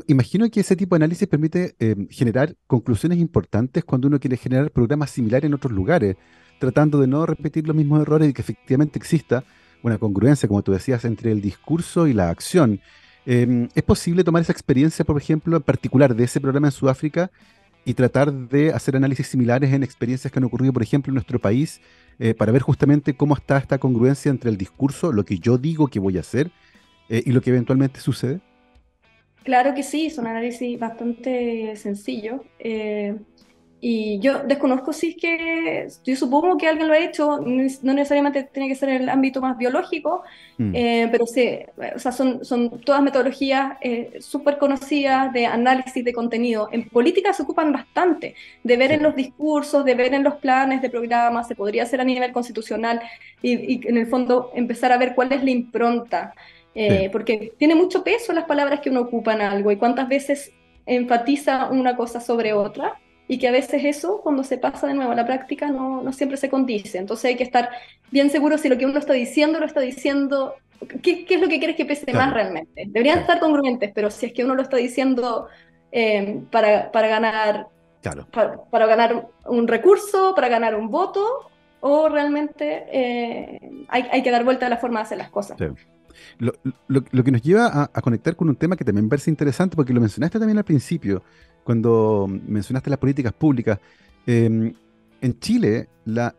Imagino 0.07 0.49
que 0.49 0.61
ese 0.61 0.77
tipo 0.77 0.95
de 0.95 1.03
análisis 1.03 1.27
permite 1.27 1.75
eh, 1.77 2.07
generar 2.09 2.55
conclusiones 2.65 3.19
importantes 3.19 3.83
cuando 3.83 4.07
uno 4.07 4.21
quiere 4.21 4.37
generar 4.37 4.71
programas 4.71 5.09
similares 5.09 5.49
en 5.49 5.53
otros 5.53 5.73
lugares, 5.73 6.15
tratando 6.59 6.97
de 6.97 7.07
no 7.07 7.25
repetir 7.25 7.67
los 7.67 7.75
mismos 7.75 8.01
errores 8.01 8.29
y 8.29 8.33
que 8.33 8.41
efectivamente 8.41 8.97
exista 8.97 9.43
una 9.83 9.97
congruencia, 9.97 10.47
como 10.47 10.61
tú 10.61 10.71
decías, 10.71 11.03
entre 11.03 11.33
el 11.33 11.41
discurso 11.41 12.07
y 12.07 12.13
la 12.13 12.29
acción. 12.29 12.79
Em, 13.25 13.67
¿Es 13.75 13.83
posible 13.83 14.23
tomar 14.23 14.43
esa 14.43 14.53
experiencia, 14.53 15.03
por 15.03 15.17
ejemplo, 15.17 15.57
en 15.57 15.63
particular 15.63 16.15
de 16.15 16.23
ese 16.23 16.39
programa 16.39 16.69
en 16.69 16.71
Sudáfrica 16.71 17.29
y 17.83 17.93
tratar 17.93 18.31
de 18.31 18.71
hacer 18.71 18.95
análisis 18.95 19.27
similares 19.27 19.73
en 19.73 19.83
experiencias 19.83 20.31
que 20.31 20.39
han 20.39 20.45
ocurrido, 20.45 20.71
por 20.71 20.83
ejemplo, 20.83 21.11
en 21.11 21.15
nuestro 21.15 21.37
país, 21.39 21.81
eh, 22.17 22.33
para 22.33 22.53
ver 22.53 22.61
justamente 22.61 23.17
cómo 23.17 23.35
está 23.35 23.57
esta 23.57 23.77
congruencia 23.77 24.29
entre 24.29 24.51
el 24.51 24.57
discurso, 24.57 25.11
lo 25.11 25.25
que 25.25 25.37
yo 25.37 25.57
digo 25.57 25.89
que 25.89 25.99
voy 25.99 26.15
a 26.15 26.21
hacer, 26.21 26.49
eh, 27.09 27.23
y 27.25 27.33
lo 27.33 27.41
que 27.41 27.49
eventualmente 27.49 27.99
sucede? 27.99 28.39
Claro 29.43 29.73
que 29.73 29.83
sí, 29.83 30.07
es 30.07 30.17
un 30.17 30.27
análisis 30.27 30.77
bastante 30.77 31.75
sencillo. 31.75 32.43
Eh, 32.59 33.15
y 33.83 34.19
yo 34.19 34.43
desconozco 34.43 34.93
si 34.93 35.09
es 35.09 35.15
que, 35.15 35.87
yo 36.03 36.15
supongo 36.15 36.55
que 36.55 36.67
alguien 36.67 36.87
lo 36.87 36.93
ha 36.93 36.99
hecho, 36.99 37.39
no 37.39 37.93
necesariamente 37.93 38.43
tiene 38.43 38.69
que 38.69 38.75
ser 38.75 38.89
en 38.89 39.01
el 39.01 39.09
ámbito 39.09 39.41
más 39.41 39.57
biológico, 39.57 40.21
mm. 40.59 40.75
eh, 40.75 41.09
pero 41.11 41.25
sí, 41.25 41.57
o 41.95 41.97
sea, 41.97 42.11
son, 42.11 42.45
son 42.45 42.79
todas 42.81 43.01
metodologías 43.01 43.77
eh, 43.81 44.19
súper 44.19 44.59
conocidas 44.59 45.33
de 45.33 45.47
análisis 45.47 46.05
de 46.05 46.13
contenido. 46.13 46.69
En 46.71 46.87
política 46.89 47.33
se 47.33 47.41
ocupan 47.41 47.73
bastante, 47.73 48.35
de 48.63 48.77
ver 48.77 48.91
en 48.91 49.01
los 49.01 49.15
discursos, 49.15 49.83
de 49.83 49.95
ver 49.95 50.13
en 50.13 50.23
los 50.23 50.35
planes 50.35 50.83
de 50.83 50.91
programas, 50.91 51.47
se 51.47 51.55
podría 51.55 51.81
hacer 51.81 52.01
a 52.01 52.03
nivel 52.03 52.31
constitucional 52.33 53.01
y, 53.41 53.53
y 53.53 53.87
en 53.87 53.97
el 53.97 54.05
fondo 54.05 54.51
empezar 54.53 54.91
a 54.91 54.99
ver 54.99 55.15
cuál 55.15 55.31
es 55.31 55.43
la 55.43 55.49
impronta. 55.49 56.35
Eh, 56.73 57.09
porque 57.11 57.53
tiene 57.57 57.75
mucho 57.75 58.03
peso 58.03 58.31
las 58.31 58.45
palabras 58.45 58.79
que 58.79 58.89
uno 58.89 59.01
ocupa 59.01 59.33
en 59.33 59.41
algo 59.41 59.71
y 59.71 59.75
cuántas 59.75 60.07
veces 60.07 60.53
enfatiza 60.85 61.69
una 61.69 61.97
cosa 61.97 62.21
sobre 62.21 62.53
otra 62.53 62.97
y 63.27 63.37
que 63.37 63.47
a 63.47 63.51
veces 63.51 63.83
eso, 63.85 64.21
cuando 64.21 64.43
se 64.43 64.57
pasa 64.57 64.87
de 64.87 64.93
nuevo 64.93 65.11
a 65.11 65.15
la 65.15 65.25
práctica, 65.25 65.69
no, 65.69 66.01
no 66.01 66.11
siempre 66.11 66.37
se 66.37 66.49
condice. 66.49 66.97
Entonces 66.97 67.25
hay 67.25 67.35
que 67.35 67.43
estar 67.43 67.69
bien 68.09 68.29
seguro 68.29 68.57
si 68.57 68.67
lo 68.67 68.77
que 68.77 68.85
uno 68.85 68.99
está 68.99 69.13
diciendo 69.13 69.59
lo 69.59 69.65
está 69.65 69.79
diciendo, 69.79 70.55
qué, 71.01 71.25
qué 71.25 71.35
es 71.35 71.41
lo 71.41 71.47
que 71.47 71.59
quieres 71.59 71.77
que 71.77 71.85
pese 71.85 72.11
más 72.13 72.33
realmente. 72.33 72.85
Deberían 72.87 73.19
estar 73.19 73.39
congruentes, 73.39 73.91
pero 73.93 74.09
si 74.09 74.25
es 74.25 74.33
que 74.33 74.43
uno 74.43 74.55
lo 74.55 74.61
está 74.61 74.77
diciendo 74.77 75.47
eh, 75.91 76.41
para, 76.51 76.91
para, 76.91 77.07
ganar... 77.07 77.67
Claro. 78.01 78.27
Para, 78.69 78.85
ganar 78.87 79.27
un 79.45 79.67
recurso, 79.67 80.33
para 80.35 80.49
ganar 80.49 80.75
un 80.75 80.89
voto, 80.89 81.51
o 81.81 82.09
realmente 82.09 82.85
eh, 82.91 83.59
hay, 83.87 84.07
hay, 84.11 84.23
que 84.23 84.31
dar 84.31 84.43
vuelta 84.43 84.65
a 84.65 84.69
la 84.69 84.77
forma 84.77 84.99
de 84.99 85.03
hacer 85.03 85.17
las 85.19 85.29
cosas. 85.29 85.57
Lo, 86.39 87.23
que 87.23 87.31
nos 87.31 87.41
lleva 87.41 87.89
a, 87.93 88.01
conectar 88.01 88.35
con 88.35 88.49
un 88.49 88.55
tema 88.55 88.75
que 88.75 88.85
también 88.85 89.09
parece 89.09 89.29
interesante, 89.29 89.75
porque 89.75 89.93
lo 89.93 90.01
mencionaste 90.01 90.39
también 90.39 90.57
al 90.57 90.63
principio, 90.63 91.23
cuando 91.63 92.27
mencionaste 92.27 92.89
las 92.89 92.99
políticas 92.99 93.33
públicas. 93.33 93.79
Em, 94.25 94.73
en 95.21 95.39
Chile, 95.39 95.87
la, 96.05 96.35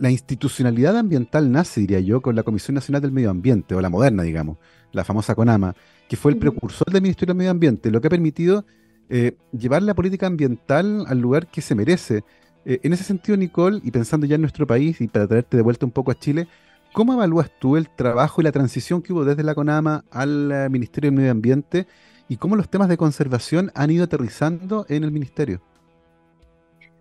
institucionalidad 0.00 0.96
ambiental 0.96 1.50
nace, 1.52 1.80
diría 1.80 2.00
yo, 2.00 2.20
con 2.20 2.34
la 2.34 2.42
Comisión 2.42 2.74
Nacional 2.74 3.02
del 3.02 3.12
Medio 3.12 3.30
Ambiente, 3.30 3.74
o 3.74 3.80
la 3.80 3.88
moderna, 3.88 4.22
digamos, 4.22 4.58
la 4.92 5.04
famosa 5.04 5.34
CONAMA, 5.34 5.74
que 6.08 6.16
fue 6.16 6.32
el 6.32 6.38
precursor 6.38 6.90
del 6.90 7.02
Ministerio 7.02 7.32
del 7.32 7.38
Medio 7.38 7.50
Ambiente, 7.52 7.90
lo 7.90 8.00
que 8.00 8.08
ha 8.08 8.10
permitido 8.10 8.64
eh, 9.08 9.36
llevar 9.52 9.82
la 9.82 9.94
política 9.94 10.26
ambiental 10.26 11.04
al 11.06 11.20
lugar 11.20 11.46
que 11.46 11.60
se 11.60 11.74
merece. 11.74 12.24
Eh, 12.64 12.80
en 12.82 12.92
ese 12.92 13.04
sentido, 13.04 13.36
Nicole, 13.36 13.80
y 13.84 13.90
pensando 13.90 14.26
ya 14.26 14.36
en 14.36 14.40
nuestro 14.40 14.66
país, 14.66 15.00
y 15.00 15.08
para 15.08 15.26
traerte 15.26 15.56
de 15.56 15.62
vuelta 15.62 15.86
un 15.86 15.92
poco 15.92 16.10
a 16.10 16.18
Chile, 16.18 16.48
¿Cómo 16.92 17.14
evalúas 17.14 17.50
tú 17.58 17.78
el 17.78 17.88
trabajo 17.88 18.42
y 18.42 18.44
la 18.44 18.52
transición 18.52 19.00
que 19.00 19.14
hubo 19.14 19.24
desde 19.24 19.42
la 19.42 19.54
CONAMA 19.54 20.04
al 20.10 20.52
eh, 20.52 20.68
Ministerio 20.68 21.10
del 21.10 21.16
Medio 21.16 21.30
Ambiente 21.30 21.86
y 22.28 22.36
cómo 22.36 22.54
los 22.54 22.68
temas 22.68 22.88
de 22.88 22.98
conservación 22.98 23.72
han 23.74 23.90
ido 23.90 24.04
aterrizando 24.04 24.84
en 24.90 25.04
el 25.04 25.10
ministerio? 25.10 25.62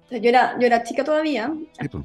Yo 0.09 0.29
era, 0.29 0.57
yo 0.59 0.65
era 0.65 0.83
chica 0.83 1.03
todavía 1.03 1.53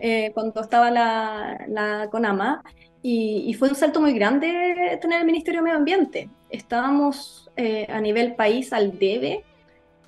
eh, 0.01 0.33
cuando 0.35 0.61
estaba 0.61 0.91
la, 0.91 1.65
la 1.69 2.09
CONAMA 2.11 2.65
y, 3.03 3.55
fue 3.55 3.69
un 3.69 3.77
salto 3.77 4.01
muy 4.01 4.15
grande 4.15 4.99
tener 5.01 5.21
el 5.21 5.27
Ministerio 5.27 5.59
del 5.59 5.65
Medio 5.65 5.79
Ambiente. 5.79 6.29
Estábamos 6.51 7.49
eh, 7.57 7.87
a 7.89 8.01
nivel 8.01 8.35
país 8.35 8.73
al 8.73 8.99
debe 8.99 9.45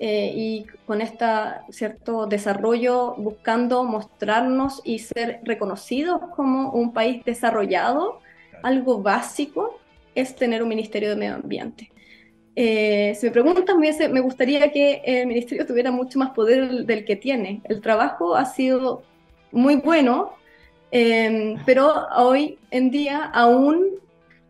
eh, 0.01 0.31
y 0.33 0.65
con 0.85 1.01
este 1.01 1.25
cierto 1.71 2.25
desarrollo 2.25 3.15
buscando 3.17 3.83
mostrarnos 3.83 4.81
y 4.85 4.99
ser 4.99 5.41
reconocidos 5.43 6.21
como 6.35 6.71
un 6.71 6.93
país 6.93 7.23
desarrollado, 7.25 8.21
algo 8.63 9.01
básico 9.01 9.77
es 10.15 10.35
tener 10.35 10.63
un 10.63 10.69
Ministerio 10.69 11.09
de 11.09 11.15
Medio 11.17 11.35
Ambiente. 11.35 11.91
Eh, 12.55 13.13
si 13.15 13.25
me 13.25 13.31
preguntan, 13.31 13.77
me 13.79 14.19
gustaría 14.21 14.71
que 14.71 15.01
el 15.05 15.27
Ministerio 15.27 15.65
tuviera 15.65 15.91
mucho 15.91 16.17
más 16.17 16.31
poder 16.31 16.85
del 16.85 17.05
que 17.05 17.15
tiene. 17.15 17.61
El 17.65 17.81
trabajo 17.81 18.35
ha 18.35 18.45
sido 18.45 19.03
muy 19.51 19.75
bueno, 19.75 20.33
eh, 20.91 21.55
pero 21.65 22.07
hoy 22.17 22.57
en 22.71 22.89
día 22.89 23.25
aún, 23.33 23.95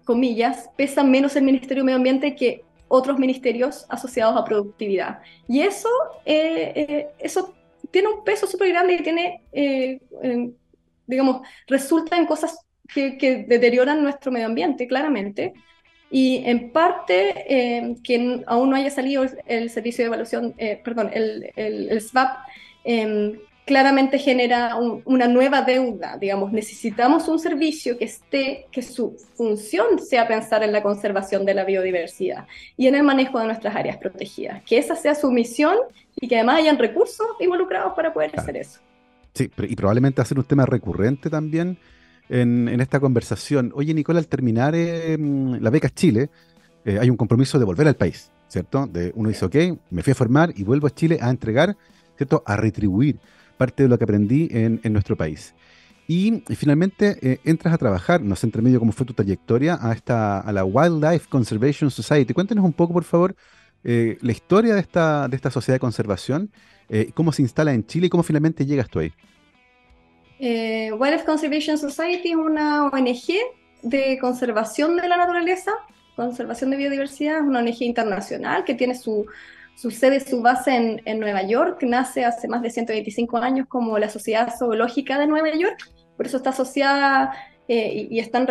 comillas, 0.06 0.70
pesa 0.76 1.04
menos 1.04 1.36
el 1.36 1.44
Ministerio 1.44 1.84
de 1.84 1.86
Medio 1.86 1.98
Ambiente 1.98 2.36
que 2.36 2.64
otros 2.89 3.17
ministerios 3.17 3.86
asociados 3.88 4.36
a 4.36 4.43
productividad. 4.43 5.19
Y 5.47 5.62
eso, 5.62 5.89
eh, 6.25 6.73
eh, 6.75 7.08
eso 7.19 7.56
tiene 7.91 8.10
un 8.10 8.23
peso 8.23 8.47
súper 8.47 8.69
grande 8.69 8.95
y 8.95 9.04
tiene, 9.04 9.43
eh, 9.52 9.99
digamos, 11.08 11.41
resulta 11.67 12.17
en 12.17 12.25
cosas 12.25 12.60
que, 12.93 13.45
deterioran 13.47 14.04
nuestro 14.04 14.32
medio 14.32 14.47
ambiente, 14.47 14.88
claramente. 14.88 15.54
y 16.12 16.38
en 16.45 16.71
parte 16.71 17.45
eh, 17.47 17.95
que 18.04 18.43
aún 18.47 18.71
no 18.71 18.75
haya 18.75 18.89
salido 18.89 19.25
el, 19.45 19.69
servicio 19.69 20.04
de 20.04 20.08
evaluación, 20.08 20.56
eh, 20.58 20.82
perdón, 20.84 21.12
el, 21.13 21.52
el, 21.56 22.02
em, 22.84 23.39
claramente 23.69 24.17
genera 24.17 24.77
una 25.05 25.27
nueva 25.27 25.62
deuda, 25.62 26.17
digamos, 26.17 26.51
necesitamos 26.51 27.27
un 27.27 27.38
servicio 27.38 27.99
que 27.99 28.05
esté, 28.05 28.65
que 28.71 28.82
su 28.82 29.15
función 29.36 29.99
sea 29.99 30.27
pensar 30.27 30.63
en 30.63 30.71
la 30.71 30.82
conservación 30.82 31.45
de 31.45 31.53
la 31.53 31.65
biodiversidad 31.65 32.47
y 32.75 32.88
en 32.88 32.95
el 32.95 33.03
manejo 33.03 33.38
de 33.38 33.45
nuestras 33.45 33.75
áreas 33.75 33.97
protegidas, 33.97 34.63
que 34.63 34.79
esa 34.79 34.95
sea 34.95 35.13
su 35.13 35.29
misión 35.29 35.75
y 36.19 36.27
que 36.27 36.38
además 36.38 36.62
hayan 36.62 36.79
recursos 36.79 37.27
involucrados 37.39 37.93
para 37.95 38.12
poder 38.12 38.32
hacer 38.39 38.58
eso. 38.58 38.79
Sí, 39.36 39.51
y 39.60 39.75
probablemente 39.75 40.19
hacer 40.19 40.39
un 40.39 40.45
tema 40.45 40.65
recurrente 40.65 41.29
también 41.29 41.77
en, 42.27 42.82
esta 42.82 42.99
conversación. 42.99 43.71
Oye, 43.75 43.93
Nicole, 43.93 44.17
al 44.17 44.27
terminar 44.27 44.73
eh, 44.73 45.15
la 45.62 45.69
beca 45.69 45.91
Chile, 45.91 46.32
eh, 46.86 46.97
hay 46.99 47.12
un 47.12 47.17
compromiso 47.17 47.60
de 47.60 47.65
volver 47.65 47.88
al 47.88 47.95
país, 47.95 48.32
¿cierto? 48.47 48.88
De, 48.88 49.12
uno 49.13 49.29
dice, 49.29 49.45
ok, 49.45 49.55
me 49.91 50.01
fui 50.01 50.10
a 50.10 50.15
formar 50.15 50.53
y 50.55 50.63
vuelvo 50.63 50.88
a 50.88 50.89
Chile 50.89 51.19
a 51.21 51.29
entregar, 51.29 51.77
¿cierto? 52.17 52.41
A 52.47 52.55
retribuir 52.55 53.19
parte 53.60 53.84
de 53.84 53.89
lo 53.89 53.98
que 53.98 54.06
aprendí 54.06 54.48
en, 54.52 54.80
nuestro 54.91 55.15
país. 55.15 55.54
Y, 56.08 56.43
finalmente 56.56 57.17
eh, 57.22 57.39
entras 57.45 57.74
a 57.74 57.78
trabajar, 57.78 58.22
no 58.22 58.36
sé 58.36 58.48
entre 58.48 58.63
medio 58.63 58.80
cómo 58.80 58.91
fue 58.91 59.06
tu 59.06 59.13
trayectoria, 59.13 59.78
a, 59.80 59.93
esta, 59.93 60.39
a 60.39 60.52
la 60.52 60.65
Wildlife 60.65 61.28
Conservation 61.30 61.91
Society. 61.91 62.34
Cuéntanos 62.34 62.65
un 62.65 62.74
poco, 62.74 62.93
por 62.93 63.04
favor, 63.04 63.36
la 63.84 64.32
historia 64.32 64.74
de 64.74 64.82
esta, 64.82 65.28
de 65.28 65.36
esta 65.36 65.52
sociedad 65.52 65.76
de 65.76 65.80
conservación, 65.80 66.52
cómo 67.13 67.32
se 67.32 67.43
instala 67.43 67.74
en 67.74 67.86
Chile 67.86 68.08
y 68.08 68.10
cómo 68.10 68.24
finalmente 68.24 68.65
llegas 68.65 68.89
tú 68.89 69.00
ahí. 69.00 69.13
Eh, 70.39 70.91
Wildlife 70.93 71.26
Conservation 71.26 71.78
Society 71.78 72.30
es 72.30 72.36
una 72.36 72.86
ONG 72.86 73.28
de 73.84 74.17
conservación 74.19 74.95
de 74.95 75.08
la 75.10 75.17
naturaleza, 75.17 75.72
conservación 76.15 76.69
de 76.69 76.78
biodiversidad, 76.78 77.39
es 77.39 77.43
una 77.43 77.60
ONG 77.60 77.82
internacional 77.82 78.63
que 78.63 78.74
tiene 78.74 78.95
su, 78.95 79.26
su 79.80 79.92
sede, 79.92 80.20
su 80.20 80.42
base 80.42 81.00
en, 81.06 81.20
Nueva 81.22 81.42
York, 81.44 81.84
nace 81.84 82.26
hace 82.26 82.50
más 82.50 82.62
de 82.62 82.70
125 82.70 83.38
años 83.38 83.65
como 83.70 83.98
la 83.98 84.10
Sociedad 84.10 84.54
Zoológica 84.58 85.18
de 85.18 85.26
Nueva 85.26 85.56
York, 85.56 85.89
por 86.18 86.26
eso 86.26 86.36
está 86.36 86.50
asociada 86.50 87.34
eh, 87.70 88.08
y, 88.10 88.20
es, 88.20 88.30
tan, 88.30 88.46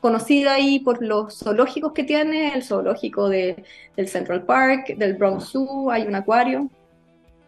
conocida 0.00 0.54
ahí 0.54 0.80
por 0.80 1.02
los 1.02 1.38
zoológicos 1.38 1.92
que 1.92 2.02
tiene, 2.02 2.52
el 2.52 2.64
zoológico 2.64 3.28
de, 3.28 3.62
del 3.96 4.08
Central 4.08 4.42
Park, 4.42 4.96
del 4.96 5.14
Bronx 5.14 5.50
Zoo, 5.52 5.88
hay 5.88 6.02
un 6.02 6.16
acuario, 6.16 6.68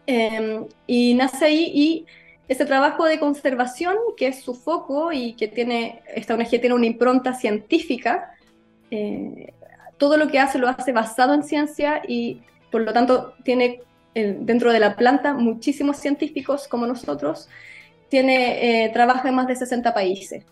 em, 0.05 0.65
y 0.87 1.13
nace 1.13 1.43
ahí 1.43 1.71
y 1.75 2.05
ese 2.47 2.65
trabajo 2.65 3.03
de 3.03 3.19
conservación, 3.19 3.97
que 4.15 4.27
es 4.27 4.43
su 4.43 4.55
foco 4.55 5.11
y 5.11 5.33
que 5.33 5.49
tiene, 5.49 6.03
esta 6.15 6.35
ONG 6.35 6.51
tiene 6.51 6.73
una 6.73 6.85
impronta 6.85 7.33
científica, 7.33 8.33
eh, 8.91 9.51
todo 9.97 10.15
lo 10.15 10.29
que 10.29 10.39
hace 10.39 10.57
lo 10.57 10.69
hace 10.69 10.93
basado 10.93 11.33
en 11.33 11.43
ciencia 11.43 12.01
y 12.07 12.41
por 12.73 12.81
lo 12.81 12.91
tanto 12.91 13.35
tiene 13.43 13.81
eh, 14.15 14.35
dentro 14.41 14.73
de 14.73 14.79
la 14.79 14.95
planta 14.95 15.33
muchísimos 15.35 15.97
científicos 15.97 16.67
como 16.67 16.87
nosotros, 16.87 17.47
tiene, 18.09 18.85
eh, 18.85 18.89
trabaja 18.89 19.29
en 19.29 19.35
más 19.35 19.47
de 19.47 19.55
60 19.55 19.93
países, 19.93 20.43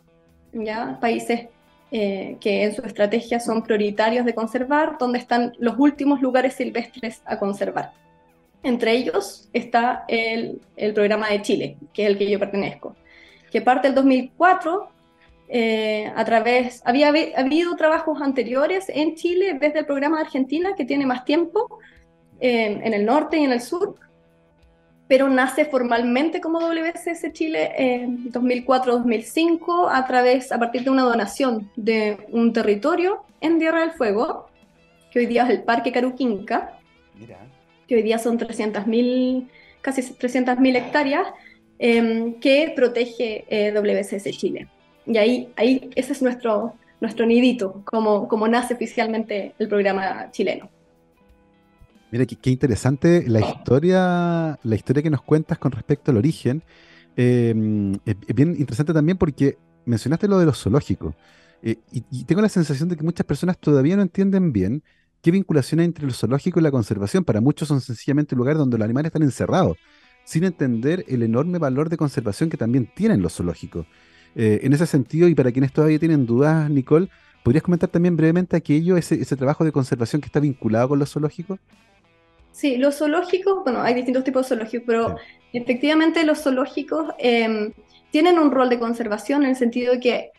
¿ya? 0.53 0.99
países 1.01 1.47
que 1.91 2.63
en 2.63 2.73
su 2.73 2.83
estrategia 2.83 3.41
son 3.41 3.63
prioritarios 3.63 4.25
de 4.25 4.33
conservar, 4.33 4.97
donde 4.97 5.19
están 5.19 5.51
los 5.59 5.77
últimos 5.77 6.21
lugares 6.21 6.53
silvestres 6.53 7.21
a 7.25 7.37
conservar. 7.37 7.91
Entre 8.63 8.93
ellos 8.93 9.49
está 9.51 10.05
el, 10.07 10.61
programa 10.93 11.29
de 11.29 11.41
Chile, 11.41 11.77
que 11.93 12.03
es 12.03 12.09
el 12.11 12.17
que 12.17 12.29
yo 12.29 12.39
pertenezco, 12.39 12.95
que 13.51 13.61
parte 13.61 13.89
del 13.89 13.95
2004 13.95 14.89
eh, 15.53 16.09
a 16.15 16.23
través, 16.23 16.81
había 16.85 17.09
habido 17.09 17.75
trabajos 17.75 18.21
anteriores 18.21 18.87
en 18.87 19.15
Chile 19.15 19.57
desde 19.59 19.79
el 19.79 19.85
programa 19.85 20.15
de 20.15 20.23
Argentina, 20.23 20.75
que 20.77 20.85
tiene 20.85 21.05
más 21.05 21.25
tiempo, 21.25 21.79
en 22.41 22.93
el 22.93 23.05
norte 23.05 23.37
y 23.37 23.43
en 23.43 23.51
el 23.51 23.61
sur, 23.61 23.95
pero 25.07 25.29
nace 25.29 25.65
formalmente 25.65 26.41
como 26.41 26.59
WCS 26.59 27.31
Chile 27.33 27.71
en 27.77 28.31
2004-2005 28.31 29.89
a 29.91 30.05
través, 30.07 30.51
a 30.51 30.59
partir 30.59 30.83
de 30.83 30.89
una 30.89 31.03
donación 31.03 31.69
de 31.75 32.17
un 32.31 32.51
territorio 32.53 33.23
en 33.41 33.59
Tierra 33.59 33.81
del 33.81 33.91
Fuego, 33.91 34.47
que 35.11 35.19
hoy 35.19 35.25
día 35.25 35.43
es 35.43 35.49
el 35.49 35.63
Parque 35.63 35.91
Caruquinca. 35.91 36.79
Mira 37.15 37.37
que 37.91 37.97
hoy 37.97 38.03
día 38.03 38.19
son 38.19 38.39
300.000, 38.39 39.49
casi 39.81 40.01
300.000 40.01 40.77
hectáreas, 40.77 41.27
em, 41.77 42.39
que 42.39 42.71
protege 42.73 43.43
eh, 43.49 43.73
WCS 43.73 44.31
Chile. 44.37 44.69
Y 45.05 45.17
ahí, 45.17 45.49
ahí 45.57 45.89
ese 45.95 46.13
es 46.13 46.21
nuestro, 46.21 46.75
nuestro 47.01 47.25
nidito, 47.25 47.81
como, 47.83 48.29
como 48.29 48.47
nace 48.47 48.75
oficialmente 48.75 49.55
el 49.59 49.67
programa 49.67 50.29
chileno. 50.31 50.69
Mira, 52.11 52.25
qué, 52.25 52.49
interesante 52.49 53.23
la 53.27 53.39
historia, 53.39 54.59
la 54.61 54.75
historia 54.75 55.01
que 55.01 55.09
nos 55.09 55.21
cuentas 55.21 55.57
con 55.57 55.71
respecto 55.71 56.11
al 56.11 56.17
origen. 56.17 56.63
Em, 57.15 57.93
es, 58.05 58.15
bien 58.35 58.55
interesante 58.57 58.93
también 58.93 59.17
porque 59.17 59.57
mencionaste 59.85 60.27
lo 60.27 60.37
de 60.37 60.45
los 60.45 60.61
zoológicos. 60.61 61.15
Eh, 61.63 61.77
y, 61.91 62.23
tengo 62.25 62.41
la 62.41 62.49
sensación 62.49 62.89
de 62.89 62.97
que 62.97 63.03
muchas 63.03 63.25
personas 63.25 63.57
todavía 63.57 63.95
no 63.95 64.01
entienden 64.01 64.51
bien 64.51 64.83
¿Qué 65.21 65.29
vinculación 65.29 65.79
hay 65.79 65.85
entre 65.85 66.05
lo 66.05 66.13
zoológico 66.13 66.59
y 66.59 66.63
la 66.63 66.71
conservación? 66.71 67.23
Para 67.23 67.41
muchos 67.41 67.67
son 67.67 67.79
sencillamente 67.79 68.35
lugares 68.35 68.57
donde 68.57 68.77
los 68.77 68.85
animales 68.85 69.09
están 69.09 69.21
encerrados, 69.21 69.77
sin 70.25 70.43
entender 70.43 71.05
el 71.07 71.21
enorme 71.21 71.59
valor 71.59 71.89
de 71.89 71.97
conservación 71.97 72.49
que 72.49 72.57
también 72.57 72.89
tienen 72.95 73.21
los 73.21 73.35
zoológicos. 73.35 73.85
Eh, 74.33 74.61
en 74.63 74.73
ese 74.73 74.87
sentido, 74.87 75.27
y 75.27 75.35
para 75.35 75.51
quienes 75.51 75.73
todavía 75.73 75.99
tienen 75.99 76.25
dudas, 76.25 76.67
Nicole, 76.71 77.09
¿podrías 77.43 77.63
comentar 77.63 77.89
también 77.89 78.17
brevemente 78.17 78.55
aquello, 78.57 78.97
ese, 78.97 79.21
ese 79.21 79.35
trabajo 79.35 79.63
de 79.63 79.71
conservación 79.71 80.21
que 80.21 80.25
está 80.25 80.39
vinculado 80.39 80.89
con 80.89 80.97
los 80.97 81.11
zoológicos? 81.11 81.59
Sí, 82.51 82.77
los 82.77 82.97
zoológicos, 82.97 83.63
bueno, 83.63 83.81
hay 83.81 83.93
distintos 83.93 84.23
tipos 84.23 84.43
de 84.43 84.49
zoológicos, 84.49 84.85
pero 84.85 85.15
efectivamente 85.53 86.23
los 86.23 86.41
zoológicos 86.41 87.13
em, 87.17 87.73
tienen 88.11 88.37
un 88.39 88.51
rol 88.51 88.69
de 88.69 88.79
conservación 88.79 89.43
en 89.43 89.51
el 89.51 89.55
sentido 89.55 89.93
de 89.93 89.99
que 89.99 90.31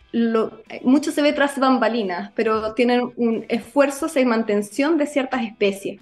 mucho 0.83 1.11
se 1.11 1.22
ve 1.22 1.33
tras 1.33 1.59
bambalinas, 1.59 2.33
pero 2.35 2.75
tienen 2.75 3.12
un 3.16 3.46
esfuerzo 3.48 4.07
de 4.09 4.27
mantención 4.27 4.98
de 4.98 5.07
ciertas 5.07 5.42
especies. 5.42 6.01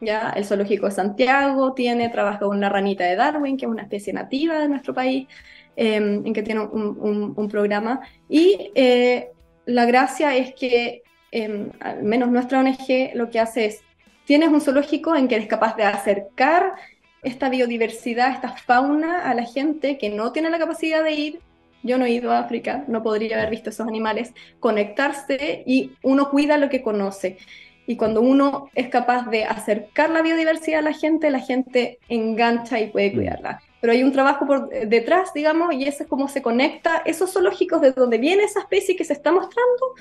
¿ya? 0.00 0.30
El 0.30 0.44
zoológico 0.44 0.86
de 0.86 0.92
Santiago 0.92 1.74
tiene, 1.74 2.08
trabaja 2.08 2.40
con 2.40 2.60
la 2.60 2.68
ranita 2.68 3.04
de 3.04 3.16
Darwin, 3.16 3.56
que 3.56 3.66
es 3.66 3.70
una 3.70 3.82
especie 3.82 4.12
nativa 4.12 4.58
de 4.58 4.68
nuestro 4.68 4.94
país, 4.94 5.28
em, 5.76 6.26
en 6.26 6.32
que 6.32 6.42
tiene 6.42 6.60
un, 6.62 7.48
programa. 7.50 8.00
Y 8.28 8.70
eh, 8.74 9.28
la 9.66 9.84
gracia 9.84 10.34
es 10.34 10.54
que, 10.54 11.02
em, 11.30 11.70
al 11.80 12.02
menos 12.02 12.30
nuestra 12.30 12.60
ONG, 12.60 13.12
lo 13.14 13.30
que 13.30 13.40
hace 13.40 13.66
es, 13.66 13.82
tienes 14.24 14.48
un 14.48 14.60
zoológico 14.60 15.14
en 15.16 15.28
que 15.28 15.36
eres 15.36 15.48
capaz 15.48 15.76
de 15.76 15.84
acercar 15.84 16.74
esta 17.22 17.48
biodiversidad, 17.48 18.32
esta 18.32 18.56
fauna 18.56 19.30
a 19.30 19.34
la 19.34 19.44
gente 19.44 19.98
que 19.98 20.10
no 20.10 20.32
tiene 20.32 20.50
la 20.50 20.58
capacidad 20.58 21.04
de 21.04 21.12
ir 21.12 21.40
yo 21.82 21.98
no 21.98 22.04
he 22.04 22.10
ido 22.10 22.32
a 22.32 22.38
África, 22.38 22.84
no 22.86 23.02
podría 23.02 23.36
haber 23.38 23.50
visto 23.50 23.70
esos 23.70 23.88
animales, 23.88 24.32
conectarse 24.60 25.62
y 25.66 25.92
uno 26.02 26.30
cuida 26.30 26.56
lo 26.58 26.68
que 26.68 26.82
conoce. 26.82 27.38
Y 27.86 27.96
cuando 27.96 28.20
uno 28.20 28.70
es 28.74 28.88
capaz 28.88 29.28
de 29.28 29.44
acercar 29.44 30.10
la 30.10 30.22
biodiversidad 30.22 30.78
a 30.78 30.82
la 30.82 30.92
gente, 30.92 31.30
la 31.30 31.40
gente 31.40 31.98
engancha 32.08 32.80
y 32.80 32.90
puede 32.90 33.10
mm. 33.10 33.14
cuidarla. 33.14 33.62
Pero 33.80 33.92
hay 33.92 34.04
un 34.04 34.12
trabajo 34.12 34.46
por 34.46 34.68
detrás, 34.68 35.34
digamos, 35.34 35.74
y 35.74 35.82
ese 35.82 36.04
es 36.04 36.08
cómo 36.08 36.28
se 36.28 36.40
conecta 36.40 37.02
esos 37.04 37.32
zoológicos 37.32 37.80
de 37.80 37.90
donde 37.90 38.18
viene 38.18 38.44
esa 38.44 38.60
especie 38.60 38.94
que 38.94 39.04
se 39.04 39.14
está 39.14 39.32
mostrando 39.32 39.94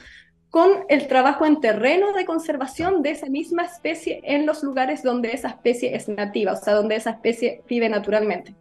con 0.51 0.69
el 0.89 1.07
trabajo 1.07 1.45
en 1.47 1.59
terreno 1.59 2.13
de 2.13 2.25
conservación 2.25 3.01
de 3.01 3.11
esa 3.11 3.27
misma 3.27 3.63
especie 3.63 4.21
en 4.23 4.45
los 4.45 4.61
lugares 4.61 5.01
donde 5.01 5.31
esa 5.31 5.47
especie 5.47 5.95
es 5.95 6.07
nativa, 6.07 6.53
o 6.53 6.57
sea, 6.57 6.75
donde 6.75 6.97
esa 6.97 7.09
especie 7.09 7.63
vive 7.67 7.89
naturalmente 7.89 8.53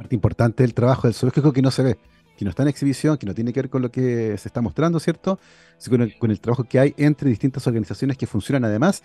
parte 0.00 0.14
importante 0.14 0.62
del 0.62 0.72
trabajo 0.72 1.06
del 1.06 1.14
zoológico 1.14 1.52
que 1.52 1.60
no 1.60 1.70
se 1.70 1.82
ve, 1.82 1.98
que 2.38 2.44
no 2.46 2.50
está 2.50 2.62
en 2.62 2.70
exhibición, 2.70 3.18
que 3.18 3.26
no 3.26 3.34
tiene 3.34 3.52
que 3.52 3.60
ver 3.60 3.68
con 3.68 3.82
lo 3.82 3.90
que 3.90 4.36
se 4.38 4.48
está 4.48 4.62
mostrando, 4.62 4.98
¿cierto? 4.98 5.38
Sino 5.76 6.06
con 6.18 6.30
el, 6.30 6.40
trabajo 6.40 6.64
que 6.64 6.78
hay 6.78 6.94
entre 6.96 7.28
distintas 7.28 7.66
organizaciones 7.66 8.16
que 8.16 8.26
funcionan 8.26 8.64
además 8.64 9.02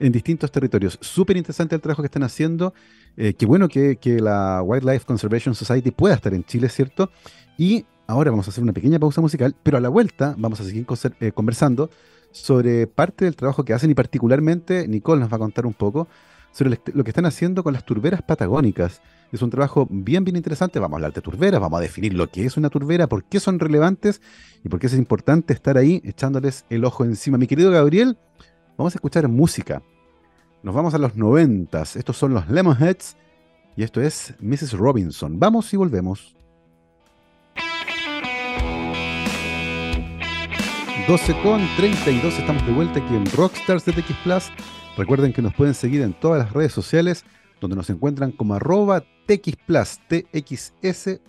en 0.00 0.10
distintos 0.10 0.50
territorios. 0.50 0.98
Súper 1.00 1.36
interesante 1.36 1.76
el 1.76 1.80
trabajo 1.80 2.02
que 2.02 2.06
están 2.06 2.24
haciendo. 2.24 2.74
Eh, 3.16 3.34
qué 3.34 3.46
bueno 3.46 3.68
que, 3.68 3.96
la 4.20 4.60
Wildlife 4.60 5.06
Conservation 5.06 5.54
Society 5.54 5.92
pueda 5.92 6.16
estar 6.16 6.34
en 6.34 6.42
Chile, 6.42 6.68
¿cierto? 6.68 7.12
Y 7.56 7.86
ahora 8.06 8.30
vamos 8.30 8.46
a 8.46 8.50
hacer 8.50 8.62
una 8.62 8.72
pequeña 8.72 8.98
pausa 8.98 9.20
musical, 9.20 9.54
pero 9.62 9.78
a 9.78 9.80
la 9.80 9.88
vuelta 9.88 10.34
vamos 10.38 10.60
a 10.60 10.64
seguir 10.64 10.86
eh, 11.20 11.32
conversando 11.32 11.90
sobre 12.32 12.86
parte 12.86 13.24
del 13.24 13.36
trabajo 13.36 13.64
que 13.64 13.72
hacen 13.72 13.90
y 13.90 13.94
particularmente 13.94 14.88
Nicole 14.88 15.20
nos 15.20 15.32
va 15.32 15.36
a 15.36 15.38
contar 15.38 15.66
un 15.66 15.74
poco 15.74 16.08
sobre 16.52 16.78
lo 16.92 17.04
que 17.04 17.10
están 17.10 17.26
haciendo 17.26 17.64
con 17.64 17.72
las 17.72 17.84
turberas 17.84 18.22
patagónicas. 18.22 19.02
Es 19.32 19.42
un 19.42 19.50
trabajo 19.50 19.88
bien, 19.90 20.24
bien 20.24 20.36
interesante. 20.36 20.78
Vamos 20.78 20.94
a 20.94 20.96
hablar 20.98 21.12
de 21.12 21.20
turberas, 21.20 21.60
vamos 21.60 21.78
a 21.78 21.82
definir 21.82 22.14
lo 22.14 22.28
que 22.28 22.44
es 22.44 22.56
una 22.56 22.70
turbera, 22.70 23.08
por 23.08 23.24
qué 23.24 23.40
son 23.40 23.58
relevantes 23.58 24.20
y 24.62 24.68
por 24.68 24.78
qué 24.78 24.86
es 24.86 24.94
importante 24.94 25.52
estar 25.52 25.76
ahí 25.76 26.00
echándoles 26.04 26.64
el 26.70 26.84
ojo 26.84 27.04
encima. 27.04 27.38
Mi 27.38 27.48
querido 27.48 27.72
Gabriel, 27.72 28.16
vamos 28.78 28.94
a 28.94 28.98
escuchar 28.98 29.26
música. 29.26 29.82
Nos 30.62 30.74
vamos 30.74 30.94
a 30.94 30.98
los 30.98 31.16
noventas. 31.16 31.96
Estos 31.96 32.16
son 32.16 32.34
los 32.34 32.48
Lemonheads 32.48 33.16
y 33.76 33.82
esto 33.82 34.00
es 34.00 34.34
Mrs. 34.38 34.74
Robinson. 34.74 35.40
Vamos 35.40 35.72
y 35.74 35.76
volvemos. 35.76 36.36
12 41.06 41.34
con 41.42 41.60
32, 41.76 42.38
estamos 42.38 42.64
de 42.64 42.72
vuelta 42.72 42.98
aquí 42.98 43.14
en 43.14 43.26
Rockstars 43.26 43.84
de 43.84 43.92
TX 43.92 44.16
Plus. 44.24 44.44
Recuerden 44.96 45.34
que 45.34 45.42
nos 45.42 45.52
pueden 45.52 45.74
seguir 45.74 46.00
en 46.00 46.14
todas 46.14 46.38
las 46.38 46.54
redes 46.54 46.72
sociales, 46.72 47.26
donde 47.60 47.76
nos 47.76 47.90
encuentran 47.90 48.32
como 48.32 48.54
arroba 48.54 49.04
TX 49.26 49.56
Plus, 49.66 49.98
T-X-S-P-L-U-S. 50.08 51.26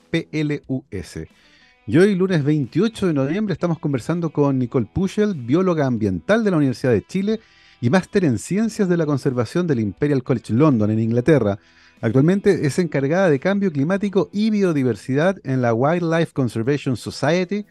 Y 1.88 1.98
hoy, 1.98 2.16
lunes 2.16 2.46
28 2.46 3.08
de 3.08 3.14
noviembre, 3.14 3.52
estamos 3.52 3.78
conversando 3.78 4.30
con 4.30 4.58
Nicole 4.58 4.88
Puchel, 4.94 5.34
bióloga 5.36 5.86
ambiental 5.86 6.46
de 6.46 6.52
la 6.52 6.58
Universidad 6.58 6.94
de 6.94 7.06
Chile 7.06 7.42
y 7.82 7.90
máster 7.90 8.24
en 8.24 8.40
Ciencias 8.40 8.88
de 8.88 8.96
la 8.96 9.06
Conservación 9.06 9.68
del 9.68 9.82
Imperial 9.82 10.24
College 10.24 10.54
London, 10.54 10.90
en 10.90 11.02
Inglaterra. 11.02 11.60
Actualmente 12.00 12.66
es 12.66 12.80
encargada 12.80 13.30
de 13.30 13.42
cambio 13.42 13.74
climático 13.74 14.30
y 14.32 14.52
biodiversidad 14.52 15.36
en 15.44 15.62
la 15.62 15.74
Wildlife 15.74 16.32
Conservation 16.32 16.96
Society, 16.96 17.66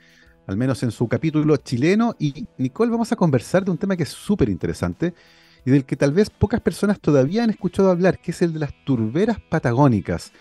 al 0.47 0.57
menos 0.57 0.83
en 0.83 0.91
su 0.91 1.09
capítulo 1.09 1.57
chileno. 1.57 2.15
Y 2.19 2.47
Nicole, 2.59 2.91
vamos 2.91 3.13
a 3.13 3.17
conversar 3.17 3.65
de 3.65 3.71
un 3.71 3.79
tema 3.79 3.97
que 3.97 4.03
es 4.03 4.11
súper 4.11 4.49
interesante 4.49 5.15
y 5.65 5.71
del 5.71 5.85
que 5.85 5.97
tal 5.97 6.13
vez 6.13 6.31
pocas 6.31 6.61
personas 6.61 7.01
todavía 7.01 7.45
han 7.45 7.51
escuchado 7.51 7.91
hablar, 7.91 8.19
que 8.19 8.33
es 8.33 8.43
el 8.43 8.53
de 8.53 8.59
las 8.61 8.73
turberas 8.85 9.39
patagónicas. 9.41 10.33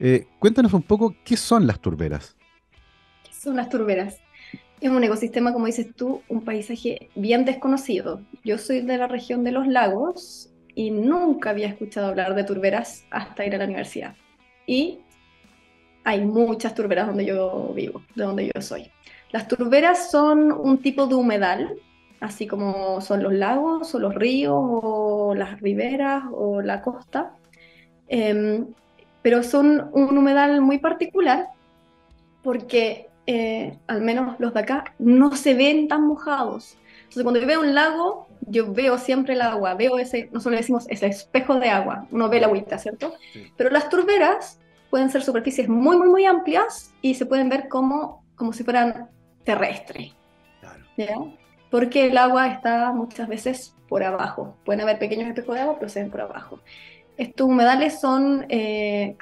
Eh, 0.00 0.26
cuéntanos 0.38 0.72
un 0.72 0.82
poco 0.82 1.14
qué 1.24 1.36
son 1.36 1.66
las 1.66 1.80
turberas. 1.80 2.36
¿Qué 3.24 3.32
son 3.32 3.56
las 3.56 3.68
turberas? 3.68 4.18
Es 4.80 4.90
un 4.90 5.04
ecosistema, 5.04 5.52
como 5.52 5.66
dices 5.66 5.94
tú, 5.94 6.22
un 6.28 6.44
paisaje 6.44 7.08
bien 7.14 7.44
desconocido. 7.44 8.20
Yo 8.44 8.58
soy 8.58 8.80
de 8.80 8.98
la 8.98 9.06
región 9.06 9.44
de 9.44 9.52
los 9.52 9.68
lagos 9.68 10.50
y 10.74 10.90
nunca 10.90 11.50
había 11.50 11.68
escuchado 11.68 12.08
hablar 12.08 12.34
de 12.34 12.42
turberas 12.42 13.04
hasta 13.10 13.46
ir 13.46 13.54
a 13.54 13.58
la 13.58 13.64
universidad. 13.64 14.16
Y 14.66 14.98
hay 16.02 16.24
muchas 16.24 16.74
turberas 16.74 17.06
donde 17.06 17.24
yo 17.24 17.72
vivo, 17.74 18.02
de 18.16 18.24
donde 18.24 18.50
yo 18.52 18.60
soy. 18.60 18.90
Las 19.32 19.48
turberas 19.48 20.10
son 20.10 20.52
un 20.52 20.78
tipo 20.78 21.06
de 21.06 21.14
humedal, 21.14 21.74
así 22.20 22.46
como 22.46 23.00
son 23.00 23.22
los 23.22 23.32
lagos 23.32 23.94
o 23.94 23.98
los 23.98 24.14
ríos 24.14 24.54
o 24.54 25.34
las 25.34 25.60
riberas 25.60 26.24
o 26.32 26.60
la 26.60 26.82
costa, 26.82 27.32
em, 28.08 28.66
pero 29.22 29.42
son 29.42 29.88
un 29.92 30.16
humedal 30.16 30.60
muy 30.60 30.78
particular 30.78 31.48
porque 32.42 33.08
eh, 33.26 33.78
al 33.86 34.02
menos 34.02 34.38
los 34.38 34.52
de 34.52 34.60
acá 34.60 34.84
no 34.98 35.34
se 35.34 35.54
ven 35.54 35.88
tan 35.88 36.06
mojados. 36.06 36.76
Entonces 36.98 37.22
cuando 37.22 37.40
yo 37.40 37.46
veo 37.46 37.60
un 37.60 37.74
lago, 37.74 38.26
yo 38.46 38.72
veo 38.72 38.98
siempre 38.98 39.34
el 39.34 39.42
agua, 39.42 39.74
veo 39.74 39.98
ese, 39.98 40.28
nosotros 40.32 40.60
decimos 40.60 40.86
ese 40.88 41.06
espejo 41.06 41.58
de 41.58 41.70
agua, 41.70 42.06
uno 42.10 42.28
ve 42.28 42.40
la 42.40 42.48
agüita, 42.48 42.78
¿cierto? 42.78 43.14
Pero 43.56 43.70
las 43.70 43.88
turberas 43.88 44.58
pueden 44.90 45.10
ser 45.10 45.22
superficies 45.22 45.68
muy, 45.68 45.96
muy, 45.96 46.08
muy 46.08 46.26
amplias 46.26 46.92
y 47.00 47.14
se 47.14 47.26
pueden 47.26 47.48
ver 47.48 47.68
como, 47.68 48.24
como 48.34 48.52
si 48.52 48.64
fueran 48.64 49.08
terrestre. 49.44 50.12
Porque 51.70 52.06
el 52.06 52.18
agua 52.18 52.48
está 52.48 52.92
muchas 52.92 53.28
veces 53.28 53.74
por 53.88 54.02
abajo. 54.02 54.56
Pueden 54.64 54.82
haber 54.82 54.98
pequeños 54.98 55.28
espejos 55.28 55.54
de 55.54 55.60
agua, 55.62 55.76
pero 55.78 55.88
se 55.88 56.00
ven 56.00 56.10
por 56.10 56.20
abajo. 56.20 56.60
Estos 57.16 57.46
humedales 57.46 58.00
son 58.00 58.46
eh, 58.48 59.16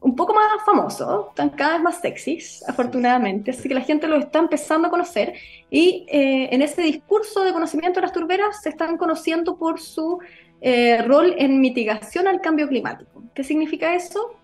un 0.00 0.16
poco 0.16 0.34
más 0.34 0.46
famosos, 0.64 1.28
están 1.28 1.50
cada 1.50 1.74
vez 1.74 1.82
más 1.82 2.00
sexys, 2.00 2.64
afortunadamente, 2.66 3.50
así 3.50 3.68
que 3.68 3.74
la 3.74 3.82
gente 3.82 4.08
los 4.08 4.24
está 4.24 4.38
empezando 4.38 4.88
a 4.88 4.90
conocer 4.90 5.34
y 5.70 6.06
eh, 6.08 6.48
en 6.52 6.62
ese 6.62 6.80
discurso 6.80 7.44
de 7.44 7.52
conocimiento 7.52 8.00
de 8.00 8.06
las 8.06 8.12
turberas 8.12 8.62
se 8.62 8.70
están 8.70 8.96
conociendo 8.96 9.56
por 9.58 9.78
su 9.78 10.20
eh, 10.62 11.02
rol 11.02 11.34
en 11.36 11.60
mitigación 11.60 12.26
al 12.26 12.40
cambio 12.40 12.66
climático. 12.66 13.22
¿Qué 13.34 13.44
significa 13.44 13.94
eso? 13.94 14.34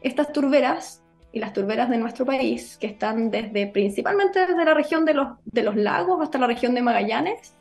Estas 0.00 0.32
turberas 0.32 1.03
y 1.34 1.40
las 1.40 1.52
turberas 1.52 1.90
de 1.90 1.98
nuestro 1.98 2.24
país, 2.24 2.78
que 2.78 2.86
están 2.86 3.28
desde 3.28 3.66
principalmente 3.66 4.46
desde 4.46 4.64
la 4.64 4.72
región 4.72 5.04
de 5.04 5.14
los, 5.14 5.28
de 5.44 5.64
los 5.64 5.74
lagos 5.74 6.22
hasta 6.22 6.38
la 6.38 6.46
región 6.46 6.76
de 6.76 6.82
Magallanes, 6.82 7.56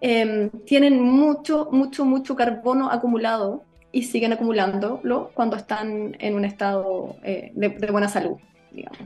em, 0.00 0.48
tienen 0.64 1.02
mucho, 1.02 1.68
mucho, 1.70 2.06
mucho 2.06 2.34
carbono 2.34 2.90
acumulado 2.90 3.62
y 3.92 4.04
siguen 4.04 4.32
acumulándolo 4.32 5.32
cuando 5.34 5.56
están 5.56 6.16
en 6.18 6.34
un 6.34 6.46
estado 6.46 7.16
eh, 7.22 7.52
de, 7.54 7.68
buena 7.90 8.08
salud, 8.08 8.38
digamos. 8.72 8.98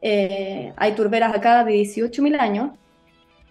Eh, 0.00 0.72
hay 0.74 0.92
turberas 0.92 1.34
acá 1.34 1.62
de 1.62 1.74
18.000 1.74 2.40
años, 2.40 2.70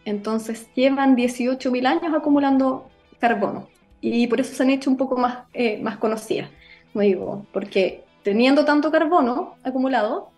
entonces 0.03 0.67
llevan 0.73 1.15
18.000 1.15 1.85
años 1.85 2.13
acumulando 2.15 2.89
carbono 3.19 3.67
y 4.01 4.25
por 4.25 4.41
eso 4.41 4.55
se 4.55 4.63
han 4.63 4.71
hecho 4.71 4.89
un 4.89 4.97
poco 4.97 5.15
más, 5.15 5.43
eh, 5.53 5.79
más 5.79 5.97
conocidas, 5.97 6.49
como 6.91 7.03
digo, 7.03 7.45
porque 7.53 8.03
teniendo 8.23 8.65
tanto 8.65 8.91
carbono 8.91 9.55
acumulado, 9.63 10.31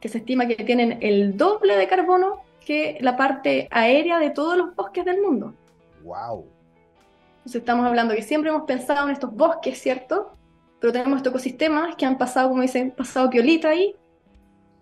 que 0.00 0.08
se 0.08 0.18
estima 0.18 0.46
que 0.46 0.56
tienen 0.56 0.98
el 1.00 1.36
doble 1.36 1.76
de 1.76 1.86
carbono 1.86 2.42
que 2.64 2.98
la 3.00 3.16
parte 3.16 3.68
aérea 3.70 4.18
de 4.18 4.30
todos 4.30 4.56
los 4.56 4.74
bosques 4.74 5.04
del 5.04 5.20
mundo. 5.20 5.54
¡Wow! 6.04 6.44
Entonces 7.38 7.60
estamos 7.60 7.86
hablando 7.86 8.14
que 8.14 8.22
siempre 8.22 8.50
hemos 8.50 8.64
pensado 8.64 9.08
en 9.08 9.14
estos 9.14 9.34
bosques, 9.34 9.80
¿cierto? 9.80 10.36
Pero 10.80 10.92
tenemos 10.92 11.16
estos 11.16 11.32
ecosistemas 11.32 11.96
que 11.96 12.06
han 12.06 12.18
pasado, 12.18 12.48
como 12.48 12.62
dicen, 12.62 12.92
pasado 12.92 13.30
piolita 13.30 13.70
ahí, 13.70 13.94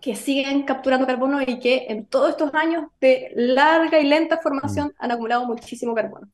que 0.01 0.17
siguen 0.17 0.63
capturando 0.63 1.07
carbono 1.07 1.43
y 1.43 1.59
que 1.59 1.87
en 1.89 2.07
todos 2.07 2.31
estos 2.31 2.55
años 2.55 2.87
de 3.01 3.33
larga 3.35 3.99
y 4.01 4.07
lenta 4.07 4.39
formación 4.39 4.89
mm. 4.89 4.93
han 4.99 5.11
acumulado 5.11 5.47
muchísimo 5.47 5.95
carbono. 5.95 6.29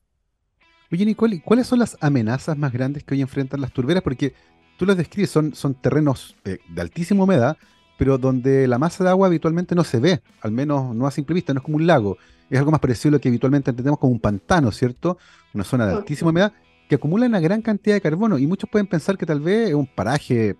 Oye, 0.91 1.05
Nicole, 1.05 1.41
¿cuáles 1.41 1.67
son 1.67 1.79
las 1.79 1.97
amenazas 1.99 2.57
más 2.57 2.71
grandes 2.71 3.03
que 3.03 3.13
hoy 3.13 3.21
enfrentan 3.21 3.59
las 3.59 3.73
turberas? 3.73 4.03
Porque 4.03 4.33
tú 4.77 4.85
las 4.85 4.97
describes, 4.97 5.29
son, 5.29 5.53
son 5.53 5.73
terrenos 5.73 6.35
eh, 6.45 6.59
de 6.69 6.81
altísima 6.81 7.23
humedad, 7.23 7.57
pero 7.97 8.17
donde 8.17 8.67
la 8.67 8.77
masa 8.77 9.03
de 9.03 9.09
agua 9.09 9.27
habitualmente 9.27 9.75
no 9.75 9.83
se 9.83 9.99
ve, 9.99 10.21
al 10.41 10.51
menos 10.51 10.95
no 10.95 11.07
a 11.07 11.11
simple 11.11 11.33
vista, 11.33 11.53
no 11.53 11.59
es 11.59 11.63
como 11.65 11.77
un 11.77 11.87
lago. 11.87 12.17
Es 12.49 12.59
algo 12.59 12.71
más 12.71 12.79
parecido 12.79 13.09
a 13.09 13.11
lo 13.13 13.19
que 13.19 13.27
habitualmente 13.27 13.71
entendemos 13.71 13.99
como 13.99 14.13
un 14.13 14.19
pantano, 14.19 14.71
¿cierto? 14.71 15.17
Una 15.53 15.63
zona 15.63 15.87
de 15.87 15.95
altísima 15.95 16.29
humedad 16.29 16.53
que 16.87 16.95
acumula 16.95 17.25
una 17.25 17.39
gran 17.39 17.61
cantidad 17.61 17.95
de 17.95 18.01
carbono 18.01 18.37
y 18.37 18.47
muchos 18.47 18.69
pueden 18.69 18.87
pensar 18.87 19.17
que 19.17 19.25
tal 19.25 19.41
vez 19.41 19.69
es 19.69 19.75
un 19.75 19.87
paraje 19.87 20.55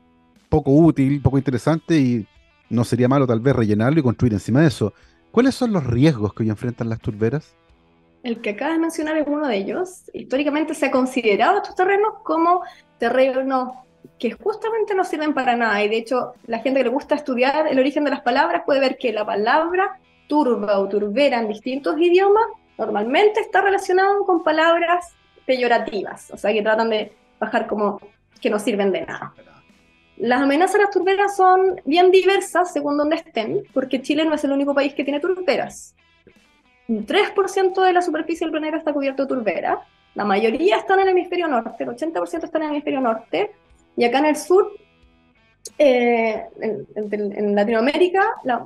poco 0.49 0.71
útil, 0.71 1.21
poco 1.21 1.37
interesante 1.37 1.97
y 1.97 2.27
no 2.69 2.83
sería 2.83 3.07
malo 3.07 3.25
tal 3.25 3.39
vez 3.39 3.55
rellenarlo 3.55 3.99
y 3.99 4.03
construir 4.03 4.33
encima 4.33 4.61
de 4.61 4.67
eso. 4.67 4.93
¿Cuáles 5.31 5.55
son 5.55 5.71
los 5.71 5.85
riesgos 5.85 6.33
que 6.33 6.43
hoy 6.43 6.49
enfrentan 6.49 6.89
las 6.89 6.99
turberas? 6.99 7.55
El 8.23 8.41
que 8.41 8.51
acabas 8.51 8.73
de 8.73 8.79
mencionar 8.79 9.17
es 9.17 9.27
uno 9.27 9.47
de 9.47 9.55
ellos. 9.55 10.09
Históricamente 10.13 10.73
se 10.73 10.87
ha 10.87 10.91
considerado 10.91 11.57
estos 11.57 11.75
terrenos 11.75 12.15
como 12.23 12.61
terrenos 12.97 13.69
que 14.19 14.31
justamente 14.31 14.95
no 14.95 15.03
sirven 15.03 15.33
para 15.33 15.55
nada. 15.55 15.83
Y 15.83 15.89
de 15.89 15.97
hecho, 15.97 16.33
la 16.45 16.59
gente 16.59 16.79
que 16.79 16.85
le 16.85 16.89
gusta 16.89 17.15
estudiar 17.15 17.67
el 17.67 17.79
origen 17.79 18.03
de 18.03 18.11
las 18.11 18.21
palabras 18.21 18.63
puede 18.65 18.79
ver 18.79 18.97
que 18.97 19.11
la 19.11 19.25
palabra 19.25 19.99
turba 20.27 20.79
o 20.79 20.87
turbera 20.87 21.39
en 21.39 21.47
distintos 21.47 21.95
idiomas 21.99 22.45
normalmente 22.77 23.39
está 23.39 23.61
relacionado 23.61 24.25
con 24.25 24.43
palabras 24.43 25.15
peyorativas, 25.45 26.29
o 26.31 26.37
sea, 26.37 26.51
que 26.51 26.61
tratan 26.61 26.89
de 26.89 27.13
bajar 27.39 27.67
como 27.67 27.99
que 28.39 28.49
no 28.49 28.59
sirven 28.59 28.91
de 28.91 29.01
nada. 29.01 29.33
Las 30.17 30.41
amenazas 30.41 30.75
a 30.75 30.83
las 30.83 30.91
turberas 30.91 31.35
son 31.35 31.79
bien 31.85 32.11
diversas 32.11 32.73
según 32.73 32.97
donde 32.97 33.17
estén, 33.17 33.63
porque 33.73 34.01
Chile 34.01 34.25
no 34.25 34.33
es 34.33 34.43
el 34.43 34.51
único 34.51 34.73
país 34.73 34.93
que 34.93 35.03
tiene 35.03 35.19
turberas. 35.19 35.95
Un 36.87 37.05
3% 37.05 37.81
de 37.81 37.93
la 37.93 38.01
superficie 38.01 38.45
del 38.45 38.51
planeta 38.51 38.77
está 38.77 38.93
cubierto 38.93 39.23
de 39.23 39.29
turberas. 39.29 39.79
La 40.15 40.25
mayoría 40.25 40.77
están 40.77 40.99
en 40.99 41.07
el 41.07 41.11
hemisferio 41.11 41.47
norte, 41.47 41.83
el 41.83 41.89
80% 41.89 42.43
están 42.43 42.63
en 42.63 42.69
el 42.69 42.73
hemisferio 42.73 43.01
norte, 43.01 43.51
y 43.97 44.05
acá 44.05 44.19
en 44.19 44.25
el 44.27 44.35
sur, 44.37 44.71
eh, 45.79 46.45
en, 46.95 47.55
Latinoamérica, 47.55 48.21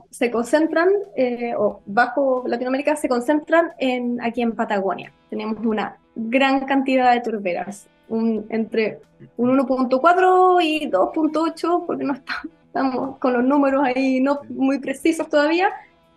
se 0.10 0.30
concentran, 0.30 0.89
eh, 1.15 1.54
o 1.58 1.82
bajo 1.86 2.44
Latinoamérica, 2.46 2.96
se 2.96 3.10
concentran 3.10 3.72
en, 3.80 4.22
aquí 4.22 4.41
en 4.41 4.52
Patagonia. 4.52 5.12
Tenemos 5.30 5.65
una 5.65 5.98
gran 6.15 6.65
cantidad 6.65 7.13
de 7.13 7.22
turberas, 7.22 7.88
un, 8.10 8.46
entre 8.50 9.00
un 9.38 9.58
1.4 9.58 10.60
y 10.62 10.91
2.8, 10.91 11.86
porque 11.88 12.04
no 12.04 12.13
estamos 12.13 13.17
con 13.17 13.34
los 13.34 13.44
números 13.44 13.84
ahí 13.84 14.20
no 14.20 14.41
muy 14.50 14.80
precisos 14.80 15.30
todavía, 15.30 15.72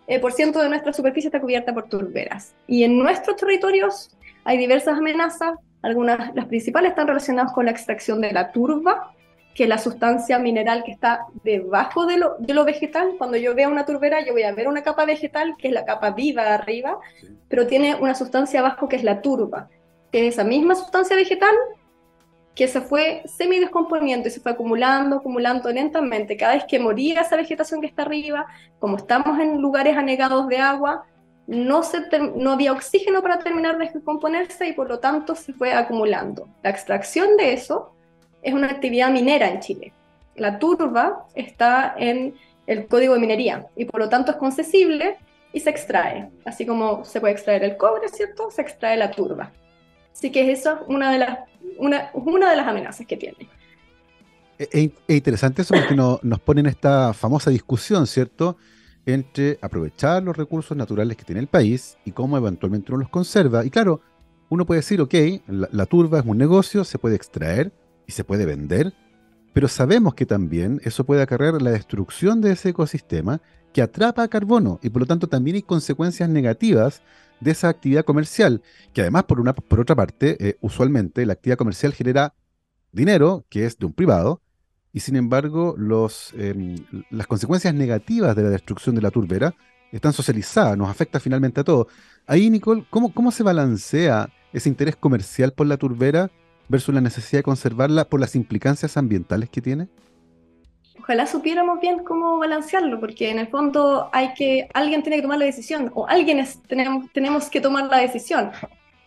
eh, 0.07 0.19
por 0.19 0.33
ciento 0.33 0.59
de 0.61 0.69
nuestra 0.69 0.93
superficie 0.93 1.29
está 1.29 1.41
cubierta 1.41 1.73
por 1.73 1.89
turberas. 1.89 2.53
Y 2.67 2.83
en 2.83 2.97
nuestros 2.97 3.37
territorios 3.37 4.15
hay 4.43 4.57
diversas 4.57 4.97
amenazas, 4.97 5.57
algunas, 5.85 6.33
las 6.35 6.45
principales 6.45 6.91
están 6.91 7.07
relacionadas 7.07 7.53
con 7.53 7.65
la 7.65 7.71
extracción 7.71 8.19
de 8.21 8.33
la 8.33 8.51
turba, 8.51 9.11
que 9.53 9.63
es 9.63 9.69
la 9.69 9.77
sustancia 9.77 10.39
mineral 10.39 10.83
que 10.83 10.91
está 10.91 11.27
debajo 11.43 12.05
de 12.05 12.17
lo, 12.17 12.35
de 12.39 12.53
lo 12.53 12.65
vegetal. 12.65 13.13
Cuando 13.17 13.37
yo 13.37 13.55
veo 13.55 13.69
una 13.69 13.85
turbera, 13.85 14.25
yo 14.25 14.33
voy 14.33 14.43
a 14.43 14.51
ver 14.51 14.67
una 14.67 14.83
capa 14.83 15.05
vegetal, 15.05 15.55
que 15.57 15.69
es 15.69 15.73
la 15.73 15.85
capa 15.85 16.11
viva 16.11 16.53
arriba, 16.53 16.99
pero 17.47 17.67
tiene 17.67 17.95
una 17.95 18.15
sustancia 18.15 18.59
abajo 18.59 18.89
que 18.89 18.97
es 18.97 19.03
la 19.03 19.21
turba, 19.21 19.69
que 20.11 20.27
es 20.27 20.33
esa 20.33 20.43
misma 20.43 20.75
sustancia 20.75 21.15
vegetal 21.15 21.55
que 22.55 22.67
se 22.67 22.81
fue 22.81 23.21
semidescomponiendo 23.25 24.29
y 24.29 24.31
se 24.31 24.39
fue 24.39 24.53
acumulando, 24.53 25.17
acumulando 25.17 25.69
lentamente. 25.69 26.37
Cada 26.37 26.53
vez 26.53 26.63
que 26.65 26.79
moría 26.79 27.21
esa 27.21 27.35
vegetación 27.35 27.81
que 27.81 27.87
está 27.87 28.03
arriba, 28.03 28.47
como 28.79 28.95
estamos 28.95 29.39
en 29.39 29.61
lugares 29.61 29.97
anegados 29.97 30.47
de 30.47 30.57
agua, 30.57 31.05
no, 31.47 31.83
se 31.83 31.99
no 32.35 32.51
había 32.51 32.71
oxígeno 32.71 33.21
para 33.21 33.39
terminar 33.39 33.77
de 33.77 33.89
descomponerse 33.89 34.67
y 34.67 34.73
por 34.73 34.89
lo 34.89 34.99
tanto 34.99 35.35
se 35.35 35.53
fue 35.53 35.73
acumulando. 35.73 36.47
La 36.63 36.69
extracción 36.69 37.37
de 37.37 37.53
eso 37.53 37.93
es 38.41 38.53
una 38.53 38.67
actividad 38.67 39.11
minera 39.11 39.49
en 39.49 39.59
Chile. 39.59 39.93
La 40.35 40.59
turba 40.59 41.27
está 41.35 41.95
en 41.97 42.35
el 42.67 42.87
código 42.87 43.13
de 43.13 43.19
minería 43.19 43.67
y 43.75 43.85
por 43.85 43.99
lo 43.99 44.09
tanto 44.09 44.31
es 44.31 44.37
concesible 44.37 45.17
y 45.53 45.59
se 45.59 45.69
extrae. 45.69 46.29
Así 46.45 46.65
como 46.65 47.05
se 47.05 47.19
puede 47.19 47.33
extraer 47.33 47.63
el 47.63 47.77
cobre, 47.77 48.09
¿cierto? 48.09 48.49
Se 48.51 48.61
extrae 48.61 48.97
la 48.97 49.11
turba. 49.11 49.51
Así 50.11 50.31
que 50.31 50.51
esa 50.51 50.73
es 50.73 50.79
una 50.87 51.11
de 51.11 51.19
las, 51.19 51.39
una, 51.77 52.09
una 52.13 52.49
de 52.49 52.55
las 52.55 52.67
amenazas 52.67 53.05
que 53.05 53.17
tiene. 53.17 53.49
Es, 54.57 54.89
interesante 55.07 55.61
eso 55.61 55.73
porque 55.75 55.95
nos 55.95 56.39
pone 56.39 56.61
en 56.61 56.67
esta 56.67 57.13
famosa 57.13 57.49
discusión, 57.51 58.07
¿cierto? 58.07 58.57
Entre 59.05 59.59
aprovechar 59.61 60.23
los 60.23 60.35
recursos 60.35 60.75
naturales 60.75 61.15
que 61.17 61.23
tiene 61.23 61.41
el 61.41 61.47
país 61.47 61.97
y 62.05 62.11
cómo 62.11 62.37
eventualmente 62.37 62.91
uno 62.91 63.01
los 63.01 63.09
conserva. 63.09 63.63
Y 63.63 63.69
claro, 63.69 64.01
uno 64.49 64.65
puede 64.65 64.79
decir, 64.79 65.01
ok, 65.01 65.13
la, 65.47 65.85
turba 65.85 66.19
es 66.19 66.25
un 66.25 66.37
negocio, 66.37 66.83
se 66.83 66.97
puede 66.99 67.15
extraer 67.15 67.71
y 68.07 68.11
se 68.11 68.23
puede 68.23 68.45
vender, 68.45 68.93
pero 69.53 69.67
sabemos 69.67 70.13
que 70.13 70.25
también 70.25 70.81
eso 70.83 71.05
puede 71.05 71.21
acarrear 71.21 71.61
la 71.61 71.71
destrucción 71.71 72.41
de 72.41 72.51
ese 72.51 72.69
ecosistema 72.69 73.41
que 73.73 73.81
atrapa 73.81 74.27
carbono 74.27 74.79
y 74.81 74.89
por 74.89 75.01
lo 75.01 75.05
tanto 75.05 75.27
también 75.27 75.55
hay 75.55 75.61
consecuencias 75.61 76.29
negativas 76.29 77.01
de 77.39 77.51
esa 77.51 77.69
actividad 77.69 78.05
comercial, 78.05 78.61
que 78.93 79.01
además 79.01 79.25
por, 79.25 79.39
una, 79.39 79.53
por 79.53 79.79
otra 79.79 79.95
parte, 79.95 80.37
eh, 80.39 80.57
usualmente 80.61 81.25
la 81.25 81.33
actividad 81.33 81.57
comercial 81.57 81.93
genera 81.93 82.33
dinero 82.91 83.45
que 83.49 83.65
es 83.65 83.77
de 83.77 83.85
un 83.85 83.93
privado 83.93 84.41
y 84.95 85.01
sin 85.01 85.17
embargo 85.17 85.75
los, 85.77 86.33
em, 86.37 86.77
las 87.09 87.27
consecuencias 87.27 87.73
negativas 87.73 88.33
de 88.33 88.43
la 88.43 88.49
destrucción 88.49 88.95
de 88.95 89.01
la 89.01 89.11
turbera 89.11 89.53
están 89.91 90.13
socializadas, 90.13 90.77
nos 90.77 90.89
afecta 90.89 91.19
finalmente 91.19 91.59
a 91.59 91.63
todos. 91.65 91.87
Ahí, 92.25 92.49
Nicole, 92.49 92.85
¿cómo, 92.89 93.13
¿cómo 93.13 93.31
se 93.31 93.43
balancea 93.43 94.29
ese 94.53 94.69
interés 94.69 94.95
comercial 94.95 95.51
por 95.51 95.67
la 95.67 95.75
turbera 95.75 96.31
versus 96.69 96.95
la 96.95 97.01
necesidad 97.01 97.39
de 97.39 97.43
conservarla 97.43 98.05
por 98.05 98.21
las 98.21 98.37
implicancias 98.37 98.95
ambientales 98.95 99.49
que 99.49 99.61
tiene? 99.61 99.89
Ojalá 100.97 101.27
supiéramos 101.27 101.81
bien 101.81 102.05
cómo 102.05 102.37
balancearlo, 102.37 102.97
porque 103.01 103.31
en 103.31 103.39
el 103.39 103.47
fondo 103.49 104.09
hay 104.13 104.33
que, 104.33 104.69
alguien 104.73 105.03
tiene 105.03 105.17
que 105.17 105.23
tomar 105.23 105.39
la 105.39 105.45
decisión, 105.45 105.91
o 105.93 106.07
alguien 106.07 106.47
tenemos, 106.69 107.11
tenemos 107.11 107.49
que 107.49 107.59
tomar 107.59 107.89
la 107.89 107.97
decisión. 107.97 108.51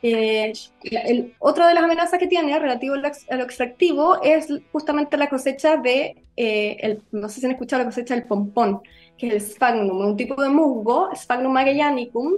Eh, 0.02 0.52
el, 0.82 1.34
otra 1.40 1.66
de 1.66 1.74
las 1.74 1.82
amenazas 1.82 2.18
que 2.18 2.28
tiene 2.28 2.56
relativo 2.58 2.94
a 2.94 3.36
lo 3.36 3.42
extractivo 3.42 4.22
es 4.22 4.48
justamente 4.70 5.16
la 5.16 5.28
cosecha 5.28 5.76
de, 5.76 6.22
eh, 6.36 6.76
el, 6.80 7.02
no 7.10 7.28
sé 7.28 7.40
si 7.40 7.46
han 7.46 7.52
escuchado 7.52 7.82
la 7.82 7.88
cosecha 7.88 8.14
del 8.14 8.24
pompón, 8.24 8.80
que 9.16 9.26
es 9.26 9.32
el 9.34 9.40
sphagnum, 9.40 9.98
un 9.98 10.16
tipo 10.16 10.40
de 10.40 10.48
musgo, 10.48 11.10
Sphagnum 11.14 11.52
magellanicum, 11.52 12.34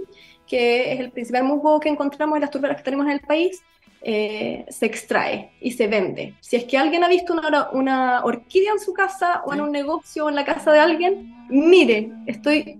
que 0.47 0.93
es 0.93 0.99
el 0.99 1.11
principal 1.11 1.43
musgo 1.43 1.79
que 1.79 1.89
encontramos 1.89 2.35
en 2.35 2.41
las 2.41 2.51
turberas 2.51 2.77
que 2.77 2.83
tenemos 2.83 3.05
en 3.05 3.11
el 3.13 3.19
país, 3.19 3.61
eh, 4.03 4.65
se 4.67 4.87
extrae 4.87 5.51
y 5.61 5.71
se 5.71 5.85
vende. 5.85 6.33
Si 6.39 6.55
es 6.55 6.63
que 6.63 6.79
alguien 6.79 7.03
ha 7.03 7.07
visto 7.07 7.33
una, 7.33 7.69
una 7.69 8.25
orquídea 8.25 8.71
en 8.71 8.79
su 8.79 8.93
casa 8.93 9.43
o 9.45 9.53
en 9.53 9.61
un 9.61 9.71
negocio 9.71 10.25
o 10.25 10.29
en 10.29 10.35
la 10.35 10.43
casa 10.43 10.71
de 10.71 10.79
alguien, 10.79 11.45
mire, 11.49 12.11
estoy 12.25 12.79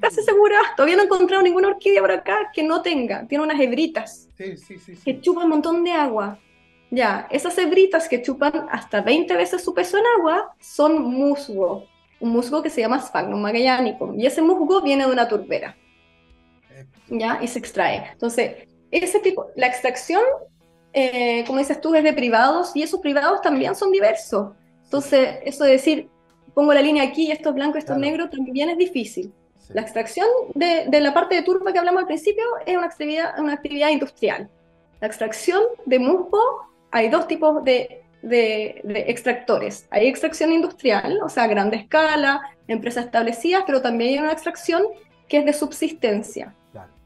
casi 0.00 0.22
segura, 0.22 0.58
todavía 0.76 0.96
no 0.96 1.02
he 1.02 1.06
encontrado 1.06 1.42
ninguna 1.42 1.68
orquídea 1.68 2.00
por 2.00 2.10
acá 2.10 2.50
que 2.52 2.62
no 2.62 2.82
tenga, 2.82 3.26
tiene 3.26 3.44
unas 3.44 3.60
hebritas 3.60 4.28
que 4.36 5.20
chupan 5.20 5.44
un 5.44 5.50
montón 5.50 5.84
de 5.84 5.92
agua. 5.92 6.38
Ya, 6.90 7.26
esas 7.30 7.56
hebritas 7.58 8.08
que 8.08 8.22
chupan 8.22 8.66
hasta 8.70 9.00
20 9.00 9.34
veces 9.36 9.64
su 9.64 9.74
peso 9.74 9.98
en 9.98 10.04
agua 10.18 10.54
son 10.60 11.02
musgo, 11.02 11.86
un 12.20 12.30
musgo 12.30 12.62
que 12.62 12.70
se 12.70 12.80
llama 12.80 13.00
Sphagnum 13.00 13.40
magellanicum, 13.40 14.18
y 14.18 14.26
ese 14.26 14.42
musgo 14.42 14.80
viene 14.80 15.06
de 15.06 15.12
una 15.12 15.28
turbera. 15.28 15.76
¿Ya? 17.08 17.40
Y 17.42 17.48
se 17.48 17.58
extrae. 17.58 18.10
Entonces, 18.12 18.68
ese 18.90 19.18
tipo, 19.20 19.48
la 19.56 19.66
extracción, 19.66 20.22
eh, 20.92 21.44
como 21.46 21.58
dices 21.58 21.80
tú, 21.80 21.94
es 21.94 22.04
de 22.04 22.12
privados, 22.12 22.76
y 22.76 22.82
esos 22.82 23.00
privados 23.00 23.40
también 23.40 23.74
son 23.74 23.90
diversos. 23.90 24.52
Entonces, 24.84 25.38
eso 25.44 25.64
de 25.64 25.72
decir, 25.72 26.08
pongo 26.54 26.72
la 26.72 26.80
línea 26.80 27.02
aquí, 27.02 27.32
esto 27.32 27.48
es 27.48 27.54
blanco, 27.56 27.78
esto 27.78 27.94
es 27.94 27.98
negro, 27.98 28.30
también 28.30 28.70
es 28.70 28.78
difícil. 28.78 29.32
La 29.68 29.80
extracción 29.80 30.26
de, 30.54 30.86
de, 30.88 31.00
la 31.00 31.14
parte 31.14 31.34
de 31.34 31.42
turba 31.42 31.72
que 31.72 31.78
hablamos 31.78 32.02
al 32.02 32.06
principio 32.06 32.44
es 32.66 32.76
una 32.76 32.86
actividad, 32.86 33.38
una 33.38 33.54
actividad 33.54 33.90
industrial. 33.90 34.48
La 35.00 35.06
extracción 35.06 35.62
de 35.86 35.98
musgo, 35.98 36.40
hay 36.90 37.08
dos 37.08 37.26
tipos 37.26 37.64
de, 37.64 38.04
de, 38.24 39.04
extractores. 39.06 39.86
Hay 39.90 40.06
extracción 40.06 40.52
industrial, 40.52 41.20
o 41.22 41.28
sea, 41.28 41.44
a 41.44 41.46
gran 41.46 41.72
escala, 41.74 42.40
empresas 42.68 43.06
establecidas, 43.06 43.64
pero 43.66 43.82
también 43.82 44.14
hay 44.14 44.18
una 44.18 44.32
extracción 44.32 44.82
que 45.28 45.38
es 45.38 45.44
de 45.44 45.52
subsistencia. 45.52 46.54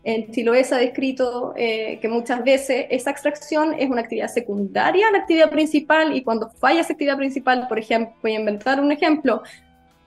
En 0.04 0.30
Chiloé 0.30 0.64
se 0.64 0.74
ha 0.74 0.78
descrito 0.78 1.52
eh, 1.56 1.98
que 2.00 2.08
muchas 2.08 2.42
veces 2.42 2.86
esa 2.88 3.10
extracción 3.10 3.74
es 3.74 3.90
una 3.90 4.02
actividad 4.02 4.28
secundaria 4.28 5.08
a 5.08 5.10
la 5.10 5.18
actividad 5.18 5.50
principal 5.50 6.16
y 6.16 6.22
cuando 6.22 6.48
falla 6.50 6.80
esa 6.80 6.92
actividad 6.92 7.18
principal, 7.18 7.66
por 7.68 7.78
ejemplo, 7.78 8.14
voy 8.22 8.36
a 8.36 8.38
inventar 8.38 8.80
un 8.80 8.92
ejemplo, 8.92 9.42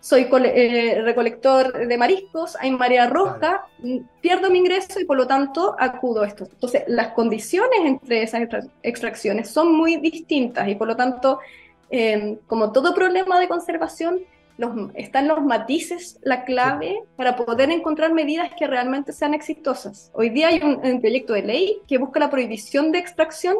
soy 0.01 0.27
eh, 0.31 0.99
recolector 1.03 1.87
de 1.87 1.97
mariscos, 1.97 2.57
hay 2.59 2.71
marea 2.71 3.07
roja, 3.07 3.67
pierdo 4.19 4.49
mi 4.49 4.57
ingreso 4.57 4.99
y 4.99 5.05
por 5.05 5.15
lo 5.15 5.27
tanto 5.27 5.75
acudo 5.79 6.23
a 6.23 6.27
esto. 6.27 6.45
Entonces, 6.51 6.83
las 6.87 7.09
condiciones 7.09 7.79
entre 7.85 8.23
esas 8.23 8.41
extracciones 8.81 9.49
son 9.49 9.73
muy 9.73 9.97
distintas 9.97 10.67
y 10.67 10.75
por 10.75 10.87
lo 10.87 10.95
tanto, 10.95 11.39
em, 11.91 12.37
como 12.47 12.71
todo 12.71 12.95
problema 12.95 13.39
de 13.39 13.47
conservación, 13.47 14.21
los, 14.57 14.71
están 14.95 15.27
los 15.27 15.43
matices, 15.43 16.19
la 16.23 16.45
clave 16.45 17.03
para 17.15 17.35
poder 17.35 17.69
encontrar 17.69 18.11
medidas 18.11 18.49
que 18.57 18.65
realmente 18.65 19.13
sean 19.13 19.35
exitosas. 19.35 20.09
Hoy 20.13 20.29
día 20.29 20.47
hay 20.47 20.61
un, 20.63 20.99
proyecto 20.99 21.33
de 21.33 21.43
ley 21.43 21.77
que 21.87 21.99
busca 21.99 22.19
la 22.19 22.29
prohibición 22.31 22.91
de 22.91 22.97
extracción 22.97 23.55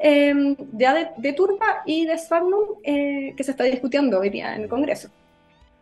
em, 0.00 0.56
de, 0.56 1.32
turba 1.34 1.82
y 1.86 2.04
de 2.04 2.18
sphagnum 2.18 2.64
eh, 2.82 3.32
que 3.36 3.44
se 3.44 3.52
está 3.52 3.62
discutiendo 3.64 4.18
hoy 4.18 4.30
día 4.30 4.56
en 4.56 4.62
el 4.62 4.68
Congreso. 4.68 5.08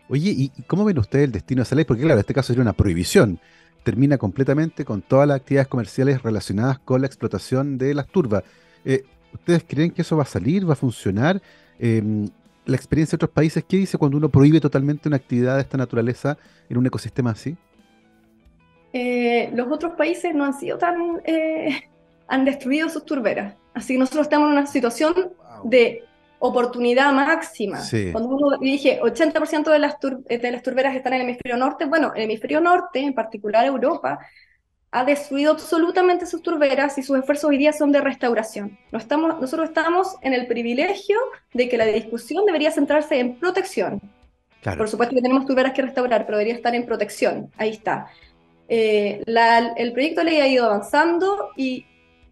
Oye, 0.09 0.31
¿y 0.31 0.51
cómo 0.67 0.85
ven 0.85 0.99
ustedes 0.99 1.25
el 1.25 1.33
destino 1.33 1.61
de 1.61 1.63
esa 1.65 1.75
ley? 1.75 1.85
Porque 1.85 2.03
claro, 2.03 2.15
en 2.15 2.21
este 2.21 2.35
caso 2.35 2.49
sería 2.49 2.63
una 2.63 2.73
prohibición. 2.73 3.41
Termina 3.83 4.19
completamente 4.19 4.85
con 4.85 5.03
todas 5.03 5.27
las 5.27 5.37
actividades 5.37 5.69
comerciales 5.69 6.23
relacionadas 6.23 6.79
con 6.79 7.01
la 7.01 7.07
explotación 7.07 7.79
de 7.79 7.95
las 7.95 8.07
turbas. 8.07 8.45
Eh, 8.85 9.05
¿Ustedes 9.33 9.65
creen 9.67 9.91
que 9.91 10.03
eso 10.03 10.17
va 10.17 10.23
a 10.23 10.27
salir, 10.27 10.69
va 10.69 10.75
a 10.75 10.77
funcionar? 10.77 11.43
Em, 11.79 12.29
la 12.65 12.77
experiencia 12.77 13.17
de 13.17 13.25
otros 13.25 13.31
países, 13.31 13.65
¿qué 13.69 13.77
dice 13.77 13.99
cuando 13.99 14.17
uno 14.17 14.29
prohíbe 14.29 14.61
totalmente 14.61 15.09
una 15.09 15.17
actividad 15.17 15.57
de 15.57 15.63
esta 15.63 15.77
naturaleza 15.77 16.39
en 16.69 16.79
un 16.79 16.87
ecosistema 16.87 17.31
así? 17.31 17.57
Eh, 18.93 19.51
los 19.55 19.71
otros 19.71 19.95
países 19.95 20.35
no 20.35 20.45
han 20.45 20.55
sido 20.55 20.79
tan... 20.79 21.21
Eh, 21.25 21.81
han 22.29 22.45
destruido 22.45 22.89
sus 22.89 23.05
turberas. 23.05 23.55
Así 23.75 23.95
que 23.95 23.99
nosotros 23.99 24.27
estamos 24.27 24.49
en 24.49 24.53
una 24.53 24.67
situación 24.67 25.15
de 25.65 26.05
oportunidad 26.47 27.13
máxima. 27.13 27.81
Cuando 28.13 28.31
uno 28.31 28.59
dije 28.59 29.01
80% 29.01 29.71
de 29.71 29.79
las, 29.79 29.97
de 30.01 30.51
las 30.51 30.63
turberas 30.63 30.95
están 30.95 31.15
en 31.15 31.21
el 31.21 31.27
hemisferio 31.27 31.57
norte, 31.57 31.85
bueno, 31.85 32.13
el 32.15 32.23
hemisferio 32.23 32.61
norte, 32.61 33.01
en 33.01 33.15
particular 33.15 33.65
Europa, 33.65 34.19
ha 34.91 35.05
destruido 35.05 35.53
absolutamente 35.53 36.27
sus 36.27 36.43
turberas 36.43 36.97
y 36.97 37.03
sus 37.03 37.19
esfuerzos 37.19 37.51
hoy 37.51 37.59
día 37.59 37.73
son 37.73 37.93
de 37.93 38.01
restauración. 38.01 38.79
No 38.93 38.99
estamos, 38.99 39.41
nosotros 39.41 39.69
estamos 39.69 40.17
en 40.23 40.33
el 40.33 40.47
privilegio 40.47 41.19
de 41.53 41.69
que 41.69 41.77
la 41.77 41.85
discusión 41.85 42.47
debería 42.47 42.71
centrarse 42.71 43.19
en 43.19 43.37
protección. 43.37 44.01
Por 44.63 44.89
supuesto 44.89 45.15
que 45.15 45.23
tenemos 45.23 45.47
turberas 45.47 45.73
que 45.73 45.83
restaurar, 45.83 46.27
pero 46.27 46.39
debería 46.39 46.57
estar 46.57 46.75
en 46.75 46.87
protección. 46.87 47.53
Ahí 47.57 47.71
está. 47.71 48.09
Eh, 48.69 49.23
el 49.77 49.93
proyecto 49.93 50.23
de 50.23 50.25
ley 50.25 50.41
ha 50.41 50.49
ido 50.49 50.65
avanzando 50.65 51.51
y 51.57 51.87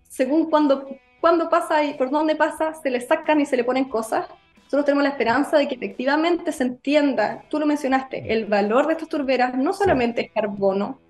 según 0.09 0.51
cuando 0.51 0.89
cuando 1.25 1.49
pasa 1.49 1.83
y 1.83 1.95
por 1.95 2.11
dónde 2.11 2.37
pasa, 2.37 2.75
se 2.75 2.91
le 2.91 3.01
sacan 3.01 3.41
y 3.41 3.47
se 3.47 3.57
le 3.57 3.65
ponen 3.65 3.87
cosas. 3.87 4.27
Nosotros 4.65 4.85
tenemos 4.85 5.05
la 5.05 5.09
esperanza 5.09 5.57
de 5.57 5.67
que 5.67 5.75
efectivamente 5.75 6.53
se 6.53 6.65
entienda, 6.65 7.45
tú 7.49 7.59
lo 7.59 7.65
mencionaste, 7.65 8.31
el 8.31 8.45
valor 8.45 8.87
de 8.87 8.93
estas 8.93 9.09
turberas 9.09 9.57
no 9.57 9.73
solamente 9.73 10.21
es 10.21 10.33
carbono, 10.33 11.01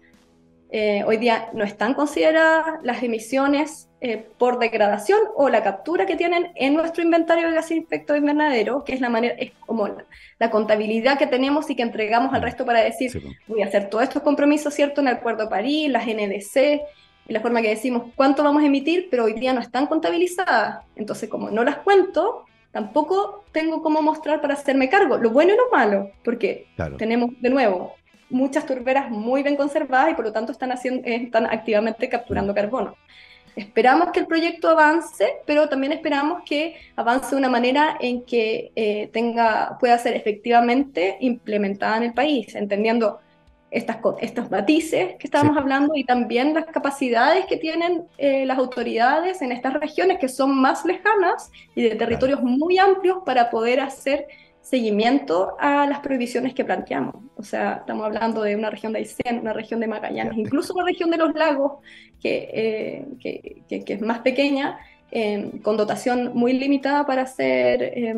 eh, 0.70 1.02
hoy 1.04 1.16
día 1.16 1.48
no 1.52 1.64
están 1.64 1.94
consideradas 1.94 2.78
las 2.84 3.02
emisiones 3.02 3.88
eh, 4.00 4.24
por 4.38 4.60
degradación 4.60 5.18
o 5.34 5.48
la 5.48 5.64
captura 5.64 6.06
que 6.06 6.14
tienen 6.14 6.52
en 6.54 6.74
nuestro 6.74 7.02
inventario 7.02 7.48
de 7.48 7.54
gases 7.54 7.70
de 7.70 7.78
efecto 7.78 8.14
invernadero, 8.14 8.84
que 8.84 8.94
es 8.94 9.00
la 9.00 9.08
manera, 9.08 9.34
es 9.36 9.50
como 9.66 9.88
la, 10.38 10.50
contabilidad 10.50 11.18
que 11.18 11.26
tenemos 11.26 11.68
y 11.70 11.74
que 11.74 11.82
entregamos 11.82 12.32
al 12.32 12.40
mm. 12.40 12.44
resto 12.44 12.64
para 12.64 12.84
decir, 12.84 13.10
voy 13.48 13.62
a 13.62 13.66
hacer 13.66 13.90
todos 13.90 14.04
estos 14.04 14.22
compromisos, 14.22 14.74
¿cierto? 14.74 15.00
En 15.00 15.08
el 15.08 15.16
Acuerdo 15.16 15.44
de 15.44 15.50
París, 15.50 15.90
las 15.90 16.06
NDC, 16.06 16.82
y 17.26 17.32
la 17.32 17.40
forma 17.40 17.62
que 17.62 17.70
decimos 17.70 18.12
cuánto 18.16 18.42
vamos 18.42 18.62
a 18.62 18.66
emitir, 18.66 19.08
pero 19.10 19.24
hoy 19.24 19.34
día 19.34 19.52
no 19.52 19.60
están 19.60 19.86
contabilizadas. 19.86 20.84
Entonces, 20.96 21.28
como 21.28 21.50
no 21.50 21.64
las 21.64 21.78
cuento, 21.78 22.44
tampoco 22.70 23.44
tengo 23.52 23.82
cómo 23.82 24.02
mostrar 24.02 24.40
para 24.40 24.54
hacerme 24.54 24.88
cargo, 24.88 25.16
lo 25.16 25.30
bueno 25.30 25.54
y 25.54 25.56
lo 25.56 25.70
malo, 25.70 26.10
porque 26.22 26.66
tenemos 26.98 27.30
de 27.40 27.50
nuevo 27.50 27.94
muchas 28.30 28.66
turberas 28.66 29.10
muy 29.10 29.42
bien 29.42 29.56
conservadas 29.56 30.10
y 30.10 30.14
por 30.14 30.24
lo 30.24 30.32
tanto 30.32 30.52
están, 30.52 30.72
haciendo, 30.72 31.02
están 31.06 31.46
activamente 31.46 32.08
capturando 32.08 32.52
mm. 32.52 32.56
carbono. 32.56 32.96
Esperamos 33.56 34.10
que 34.10 34.18
el 34.18 34.26
proyecto 34.26 34.68
avance, 34.68 35.36
pero 35.46 35.68
también 35.68 35.92
esperamos 35.92 36.42
que 36.44 36.76
avance 36.96 37.30
de 37.30 37.36
una 37.36 37.48
manera 37.48 37.96
en 38.00 38.24
que 38.24 38.72
eh, 38.74 39.08
tenga, 39.12 39.78
pueda 39.78 39.96
ser 39.98 40.16
efectivamente 40.16 41.16
implementada 41.20 41.98
en 41.98 42.02
el 42.02 42.14
país, 42.14 42.54
entendiendo 42.56 43.20
estas, 43.74 43.98
estos 44.20 44.50
matices 44.50 45.16
que 45.18 45.26
estábamos 45.26 45.56
hablando 45.56 45.94
y 45.96 46.04
también 46.04 46.54
las 46.54 46.66
capacidades 46.66 47.46
que 47.46 47.56
tienen 47.56 48.04
eh, 48.18 48.46
las 48.46 48.58
autoridades 48.58 49.42
en 49.42 49.50
estas 49.50 49.74
regiones 49.74 50.18
que 50.18 50.28
son 50.28 50.56
más 50.56 50.84
lejanas 50.84 51.50
y 51.74 51.82
de 51.82 51.96
territorios 51.96 52.40
muy 52.42 52.78
amplios 52.78 53.18
para 53.26 53.50
poder 53.50 53.80
hacer 53.80 54.26
seguimiento 54.64 55.56
a 55.58 55.86
las 55.86 55.98
prohibiciones 56.00 56.54
que 56.54 56.64
planteamos. 56.64 57.16
O 57.36 57.42
sea, 57.42 57.74
estamos 57.80 58.06
hablando 58.06 58.42
de 58.42 58.56
una 58.56 58.70
región 58.70 58.94
de 58.94 59.00
Aysén, 59.00 59.40
una 59.40 59.52
región 59.52 59.78
de 59.80 59.88
Magallanes, 59.88 60.38
incluso 60.38 60.72
una 60.72 60.84
región 60.84 61.10
de 61.10 61.18
los 61.18 61.34
lagos 61.34 61.72
que, 62.20 62.48
eh, 62.54 63.06
que, 63.68 63.92
es 63.92 64.00
más 64.00 64.20
pequeña, 64.20 64.78
eh, 65.10 65.50
con 65.62 65.76
dotación 65.76 66.30
muy 66.34 66.54
limitada 66.54 67.04
para 67.04 67.22
hacer, 67.22 67.82
eh, 67.82 68.14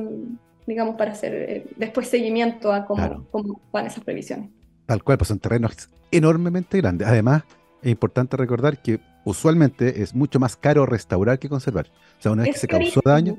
digamos, 0.66 0.96
para 0.96 1.12
hacer 1.12 1.64
después 1.76 2.08
seguimiento 2.08 2.72
a 2.72 2.86
cómo, 2.86 3.26
cómo, 3.32 3.60
van 3.72 3.86
esas 3.86 4.04
previsiones. 4.04 4.50
Tal 4.86 5.02
cual, 5.02 5.18
pues 5.18 5.28
son 5.28 5.38
terrenos 5.38 5.90
enormemente 6.10 6.78
grandes. 6.80 7.06
Además, 7.08 7.42
es 7.82 7.90
importante 7.90 8.36
recordar 8.36 8.80
que 8.80 9.00
usualmente 9.24 10.02
es 10.02 10.14
mucho 10.14 10.38
más 10.38 10.56
caro 10.56 10.86
restaurar 10.86 11.38
que 11.38 11.48
conservar. 11.48 11.86
O 12.18 12.22
sea, 12.22 12.32
una 12.32 12.44
vez 12.44 12.54
que 12.54 12.60
se 12.60 12.68
causó 12.68 13.00
daño, 13.04 13.36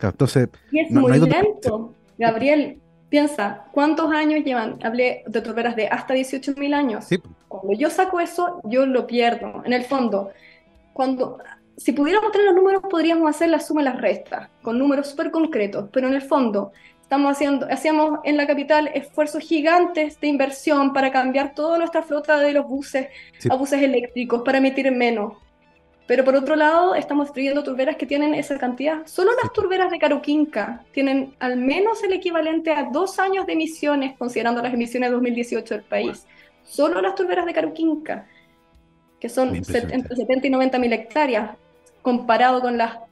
entonces... 0.00 0.48
Y 0.72 0.80
es 0.80 0.90
muy 0.90 1.18
lento. 1.18 1.94
Gabriel, 2.18 2.80
piensa, 3.08 3.66
¿cuántos 3.72 4.10
años 4.10 4.44
llevan? 4.44 4.78
Hablé 4.82 5.22
de 5.26 5.40
turberas 5.40 5.76
de 5.76 5.86
hasta 5.86 6.14
18.000 6.14 6.74
años. 6.74 7.06
Cuando 7.46 7.72
yo 7.72 7.90
saco 7.90 8.18
eso, 8.20 8.60
yo 8.64 8.84
lo 8.84 9.06
pierdo. 9.06 9.62
En 9.64 9.72
el 9.72 9.84
fondo, 9.84 10.30
cuando 10.92 11.38
si 11.78 11.92
pudiéramos 11.92 12.32
tener 12.32 12.48
los 12.48 12.56
números, 12.56 12.82
podríamos 12.90 13.30
hacer 13.30 13.48
la 13.48 13.60
suma 13.60 13.82
y 13.82 13.84
las 13.84 14.00
restas, 14.00 14.48
con 14.62 14.78
números 14.78 15.06
súper 15.06 15.30
concretos, 15.30 15.88
pero 15.92 16.08
en 16.08 16.14
el 16.14 16.22
fondo, 16.22 16.72
estamos 17.08 17.32
haciendo, 17.32 17.66
hacíamos 17.70 18.20
en 18.22 18.36
la 18.36 18.46
capital 18.46 18.90
esfuerzos 18.92 19.42
gigantes 19.42 20.20
de 20.20 20.26
inversión 20.26 20.92
para 20.92 21.10
cambiar 21.10 21.54
toda 21.54 21.78
nuestra 21.78 22.02
flota 22.02 22.38
de 22.38 22.52
los 22.52 22.66
buses 22.66 23.08
a 23.48 23.54
buses 23.54 23.80
eléctricos, 23.80 24.42
para 24.44 24.58
emitir 24.58 24.92
menos. 24.92 25.32
Pero 26.06 26.22
por 26.22 26.36
otro 26.36 26.54
lado, 26.54 26.94
estamos 26.94 27.28
destruyendo 27.28 27.64
turberas 27.64 27.96
que 27.96 28.04
tienen 28.04 28.34
esa 28.34 28.58
cantidad. 28.58 29.06
Solo 29.06 29.30
las 29.42 29.54
turberas 29.54 29.90
de 29.90 29.98
Caruquinca 29.98 30.84
tienen 30.92 31.34
al 31.38 31.56
menos 31.56 32.04
el 32.04 32.12
equivalente 32.12 32.72
a 32.72 32.90
dos 32.92 33.18
años 33.18 33.46
de 33.46 33.54
emisiones, 33.54 34.14
considerando 34.18 34.60
las 34.60 34.74
emisiones 34.74 35.08
de 35.08 35.14
2018 35.14 35.76
del 35.76 35.84
país. 35.84 36.26
Solo 36.62 37.00
las 37.00 37.14
turberas 37.14 37.46
de 37.46 37.54
Caruquinca, 37.54 38.26
que 39.18 39.30
son 39.30 39.56
entre 39.56 40.14
70 40.14 40.46
y 40.46 40.50
90 40.50 40.78
mil 40.78 40.92
hectáreas, 40.92 41.56
comparado 42.02 42.60
con 42.60 42.76
las 42.76 43.07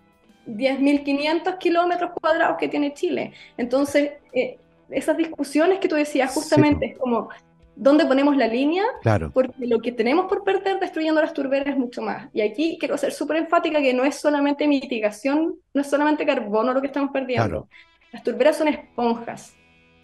10.500 0.47 1.59
kilómetros 1.59 2.12
cuadrados 2.20 2.57
que 2.59 2.68
tiene 2.68 2.94
Chile. 2.94 3.32
Entonces, 3.57 4.12
eh, 4.32 4.59
esas 4.90 5.16
discusiones 5.16 5.78
que 5.78 5.88
tú 5.88 5.97
decías 5.97 6.32
justamente 6.32 6.86
es 6.86 6.99
como 6.99 7.28
dónde 7.76 8.07
ponemos 8.07 8.36
la 8.36 8.49
línea, 8.49 8.84
claro. 9.03 9.30
porque 9.32 9.66
lo 9.66 9.80
que 9.80 9.92
tenemos 9.92 10.26
por 10.26 10.42
perder 10.44 10.80
destruyendo 10.80 11.20
las 11.20 11.34
turberas 11.34 11.68
es 11.68 11.76
mucho 11.76 12.03
más. 12.03 12.28
Y 12.32 12.40
aquí 12.40 12.78
quiero 12.80 12.97
ser 12.97 13.12
súper 13.12 13.36
enfática 13.36 13.80
que 13.80 13.92
no 13.92 14.05
es 14.05 14.16
solamente 14.16 14.66
mitigación, 14.66 15.57
no 15.74 15.80
es 15.80 15.86
solamente 15.86 16.24
carbono 16.24 16.72
lo 16.72 16.80
que 16.80 16.86
estamos 16.86 17.11
perdiendo. 17.12 17.68
Las 18.12 18.22
turberas 18.22 18.57
son 18.57 18.68
esponjas, 18.68 19.55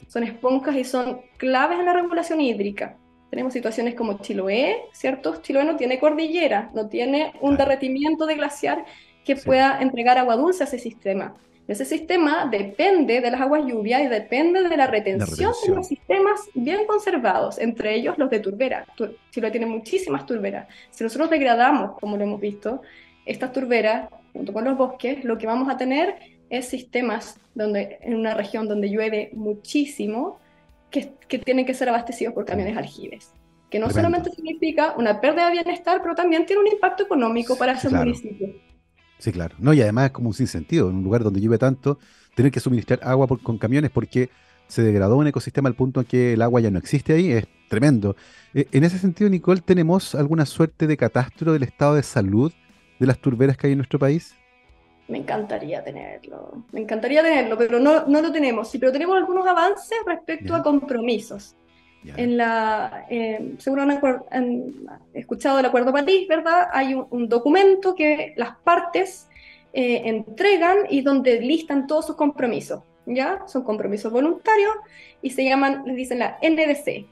son 0.07 0.23
esponjas 0.25 0.77
y 0.77 0.85
son 0.85 1.23
claves 1.39 1.79
en 1.79 1.87
la 1.87 1.95
regulación 1.95 2.41
hídrica. 2.41 2.99
Tenemos 3.31 3.55
situaciones 3.55 3.95
como 3.95 4.19
Chiloé, 4.19 4.83
¿cierto? 4.93 5.37
Chiloé 5.41 5.65
no 5.65 5.77
tiene 5.77 5.99
cordillera, 5.99 6.71
no 6.75 6.89
tiene 6.91 7.33
un 7.41 7.57
derretimiento 7.57 8.27
de 8.27 8.35
glaciar 8.35 8.85
que 9.25 9.37
pueda 9.37 9.81
entregar 9.81 10.19
agua 10.19 10.37
dulce 10.37 10.65
a 10.65 10.67
ese 10.67 10.79
sistema. 10.79 11.35
Ese 11.69 11.85
sistema 11.85 12.47
depende 12.51 13.21
de 13.21 13.31
las 13.31 13.41
aguas 13.41 13.65
lluvias 13.65 14.03
y 14.03 14.09
depende 14.09 14.69
de 14.69 14.77
la 14.77 14.89
retención, 14.89 15.53
de 15.65 15.75
los 15.75 15.87
sistemas 15.87 16.41
bien 16.55 16.87
conservados, 16.87 17.59
entre 17.59 17.95
ellos 17.95 18.19
los 18.19 18.29
de 18.31 18.41
turbera. 18.41 18.85
Chile 19.31 19.51
tiene 19.51 19.67
muchísimas 19.67 20.27
turberas. 20.27 20.67
Si 20.91 21.05
nosotros 21.05 21.31
degradamos, 21.31 21.99
como 22.01 22.17
lo 22.17 22.25
hemos 22.25 22.41
visto, 22.41 22.83
estas 23.25 23.53
turberas, 23.53 24.09
junto 24.33 24.53
con 24.53 24.65
los 24.65 24.77
bosques, 24.77 25.25
lo 25.25 25.39
que 25.39 25.47
vamos 25.47 25.71
a 25.71 25.77
tener 25.77 26.17
es 26.51 26.69
sistemas 26.69 27.39
donde, 27.55 27.99
en 28.03 28.17
una 28.17 28.35
región 28.35 28.67
donde 28.67 28.91
llueve 28.91 29.31
muchísimo, 29.33 30.41
que, 30.91 31.13
que 31.29 31.39
tienen 31.39 31.65
que 31.65 31.75
ser 31.75 31.89
abastecidos 31.89 32.35
por 32.35 32.45
camiones 32.45 32.77
aljibes 32.77 33.33
que 33.71 33.79
no 33.79 33.89
solamente 33.89 34.31
significa 34.31 34.95
una 34.99 35.19
pérdida 35.19 35.47
de 35.47 35.53
bienestar, 35.53 36.03
pero 36.03 36.15
también 36.15 36.45
tiene 36.45 36.61
un 36.61 36.69
impacto 36.69 37.05
económico 37.05 37.57
para 37.57 37.73
ese 37.73 37.89
municipio. 37.89 38.55
Sí, 39.23 39.31
claro. 39.31 39.55
No, 39.61 39.73
y 39.73 39.81
además 39.81 40.07
es 40.07 40.11
como 40.11 40.31
un 40.31 40.35
sinsentido. 40.35 40.91
En 40.91 40.97
un 40.97 41.05
lugar 41.05 41.23
donde 41.23 41.41
llueve 41.41 41.57
tanto, 41.57 42.01
tener 42.35 42.51
que 42.51 42.59
suministrar 42.59 42.99
agua 43.05 43.29
con 43.29 43.57
camiones 43.57 43.93
porque 43.93 44.31
se 44.67 44.83
degradó 44.83 45.17
un 45.17 45.29
ecosistema 45.29 45.69
al 45.69 45.77
punto 45.77 46.01
en 46.01 46.07
que 46.07 46.33
el 46.33 46.43
agua 46.43 46.61
ya 46.61 46.73
no 46.73 46.81
existe 46.81 47.13
ahí, 47.13 47.31
es 47.31 47.47
tremendo. 47.69 48.17
E, 48.53 48.67
en 48.73 48.83
ese 48.83 48.99
sentido, 48.99 49.31
Nicole, 49.31 49.61
¿tenemos 49.61 50.17
alguna 50.17 50.45
suerte 50.45 50.89
de 50.89 50.97
catastro 50.97 51.53
del 51.53 51.63
estado 51.63 51.95
de 51.95 52.03
salud 52.03 52.53
de 52.99 53.07
las 53.07 53.21
turberas 53.21 53.57
que 53.57 53.69
hay 53.69 53.75
en 53.75 53.79
nuestro 53.79 54.01
país? 54.01 54.35
Me 55.07 55.19
encantaría 55.19 55.85
tenerlo, 55.85 56.65
me 56.73 56.81
encantaría 56.81 57.23
tenerlo, 57.23 57.57
pero 57.57 57.79
no, 57.79 58.05
no 58.09 58.23
lo 58.23 58.33
tenemos. 58.33 58.73
Sí, 58.73 58.79
pero 58.79 58.91
tenemos 58.91 59.17
algunos 59.17 59.47
avances 59.47 59.99
respecto 60.05 60.53
a 60.53 60.65
compromisos. 60.65 61.55
En 62.17 62.37
la, 62.37 63.07
eh, 63.11 63.55
seguro 63.59 63.83
han, 63.83 64.73
escuchado 65.15 65.61
el 65.61 65.67
Acuerdo 65.67 65.93
París, 65.93 66.27
¿verdad? 66.29 66.69
Hay 66.73 66.95
un, 66.95 67.29
documento 67.29 67.95
que 67.95 68.35
las 68.37 68.57
partes 68.59 69.29
eh, 69.73 70.03
entregan 70.05 70.79
y 70.91 71.03
donde 71.03 71.41
listan 71.41 71.87
todos 71.87 72.07
sus 72.07 72.17
compromisos, 72.17 72.83
¿ya? 73.07 73.43
Son 73.47 73.63
compromisos 73.63 74.13
voluntarios 74.13 74.75
y 75.23 75.31
se 75.31 75.45
llaman, 75.45 75.85
les 75.87 75.97
dicen 75.97 76.19
la 76.19 76.39
NDC, 76.43 77.07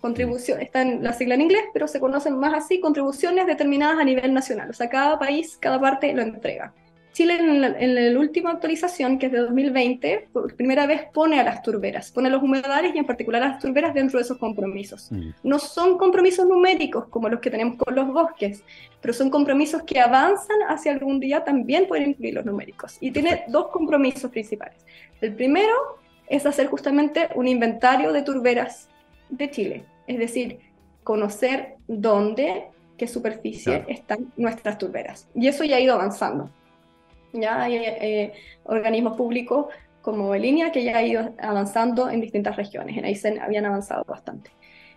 contribución, 0.00 0.60
está 0.60 0.82
en 0.82 1.02
la 1.02 1.12
sigla 1.12 1.34
en 1.34 1.42
inglés, 1.42 1.64
pero 1.72 1.88
se 1.88 1.98
conocen 1.98 2.38
más 2.38 2.54
así, 2.54 2.80
contribuciones 2.80 3.46
determinadas 3.46 3.98
a 3.98 4.04
nivel 4.04 4.32
nacional. 4.32 4.70
O 4.70 4.72
sea, 4.72 4.88
cada 4.88 5.18
país, 5.18 5.56
cada 5.60 5.80
parte 5.80 6.12
lo 6.14 6.22
entrega. 6.22 6.72
Chile 7.16 7.38
en 7.38 7.94
la, 7.94 8.20
última 8.20 8.50
actualización, 8.50 9.18
que 9.18 9.26
es 9.26 9.32
de 9.32 9.38
2020, 9.38 10.28
por 10.34 10.54
primera 10.54 10.86
vez 10.86 11.04
pone 11.14 11.40
a 11.40 11.44
las 11.44 11.62
turberas, 11.62 12.10
pone 12.10 12.28
a 12.28 12.30
los 12.30 12.42
humedales 12.42 12.94
y 12.94 12.98
en 12.98 13.06
particular 13.06 13.42
a 13.42 13.48
las 13.48 13.58
turberas 13.58 13.94
dentro 13.94 14.18
de 14.18 14.24
esos 14.24 14.36
compromisos. 14.36 15.10
Mm. 15.10 15.30
No 15.42 15.58
son 15.58 15.96
compromisos 15.96 16.46
numéricos 16.46 17.08
como 17.08 17.30
los 17.30 17.40
que 17.40 17.50
tenemos 17.50 17.78
con 17.78 17.94
los 17.94 18.06
bosques, 18.12 18.62
pero 19.00 19.14
son 19.14 19.30
compromisos 19.30 19.82
que 19.84 19.98
avanzan 19.98 20.58
hacia 20.68 20.92
algún 20.92 21.18
día 21.18 21.42
también 21.42 21.88
pueden 21.88 22.10
incluir 22.10 22.34
los 22.34 22.44
numéricos. 22.44 22.98
Y 23.00 23.10
tiene 23.10 23.44
dos 23.48 23.68
compromisos 23.68 24.30
principales. 24.30 24.84
El 25.22 25.32
primero 25.32 25.72
es 26.28 26.44
hacer 26.44 26.66
justamente 26.66 27.30
un 27.34 27.48
inventario 27.48 28.12
de 28.12 28.20
turberas 28.20 28.90
de 29.30 29.50
Chile, 29.50 29.84
es 30.06 30.18
decir, 30.18 30.58
conocer 31.02 31.76
dónde, 31.88 32.64
qué 32.98 33.08
superficie 33.08 33.86
están 33.88 34.30
nuestras 34.36 34.76
turberas. 34.76 35.30
Y 35.34 35.48
eso 35.48 35.64
ya 35.64 35.76
ha 35.76 35.80
ido 35.80 35.94
avanzando. 35.94 36.50
Ya 37.32 37.62
hay 37.62 37.76
eh, 37.76 38.32
organismos 38.64 39.16
públicos 39.16 39.66
como 40.02 40.34
Línea 40.36 40.70
que 40.70 40.84
ya 40.84 40.98
ha 40.98 41.02
ido 41.02 41.34
avanzando 41.38 42.08
en 42.08 42.20
distintas 42.20 42.56
regiones. 42.56 42.96
En 42.96 43.04
Aysén 43.04 43.40
habían 43.40 43.66
avanzado 43.66 44.04
bastante. 44.04 44.50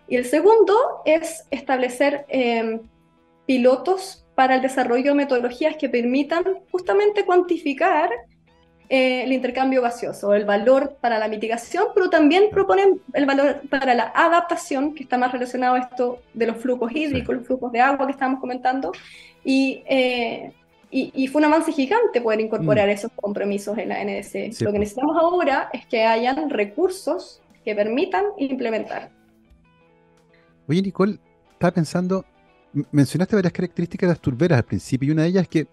Y 0.06 0.16
el 0.16 0.24
segundo 0.24 1.02
es 1.04 1.46
establecer 1.50 2.26
em, 2.28 2.80
pilotos 3.46 4.24
para 4.34 4.56
el 4.56 4.62
desarrollo 4.62 5.10
de 5.10 5.14
metodologías 5.14 5.76
que 5.76 5.88
permitan 5.88 6.44
justamente 6.70 7.24
cuantificar 7.24 8.10
eh, 8.88 9.22
el 9.22 9.32
intercambio 9.32 9.82
gaseoso, 9.82 10.34
el 10.34 10.44
valor 10.44 10.96
para 11.00 11.18
la 11.20 11.28
mitigación, 11.28 11.86
pero 11.94 12.10
también 12.10 12.50
proponen 12.50 13.00
el 13.12 13.24
valor 13.24 13.62
para 13.70 13.94
la 13.94 14.12
adaptación, 14.14 14.94
que 14.94 15.04
está 15.04 15.16
más 15.16 15.30
relacionado 15.30 15.76
a 15.76 15.78
esto 15.78 16.22
de 16.34 16.46
los 16.46 16.56
flujos 16.56 16.90
hídricos, 16.92 17.36
los 17.36 17.46
flujos 17.46 17.70
de 17.70 17.80
agua 17.80 18.06
que 18.06 18.12
estábamos 18.12 18.40
comentando, 18.40 18.90
y 19.44 19.84
eh, 19.86 20.52
y, 20.92 21.28
fue 21.28 21.40
un 21.40 21.46
avance 21.46 21.72
gigante 21.72 22.20
poder 22.20 22.40
incorporar 22.40 22.88
mm. 22.88 22.92
esos 22.92 23.12
compromisos 23.14 23.78
en 23.78 23.90
la 23.90 24.04
NDC. 24.04 24.60
Lo 24.62 24.72
que 24.72 24.78
necesitamos 24.80 25.16
ahora 25.16 25.70
es 25.72 25.86
que 25.86 26.04
hayan 26.04 26.50
recursos 26.50 27.40
que 27.64 27.74
permitan 27.74 28.24
implementar. 28.38 29.10
Oye, 30.66 30.82
Nicole, 30.82 31.18
estaba 31.52 31.72
pensando, 31.72 32.24
mencionaste 32.90 33.36
varias 33.36 33.52
características 33.52 34.08
de 34.08 34.12
las 34.12 34.20
turberas 34.20 34.58
al 34.58 34.64
principio 34.64 35.08
y 35.08 35.12
una 35.12 35.22
de 35.22 35.28
ellas 35.28 35.42
es 35.42 35.48
que 35.48 35.68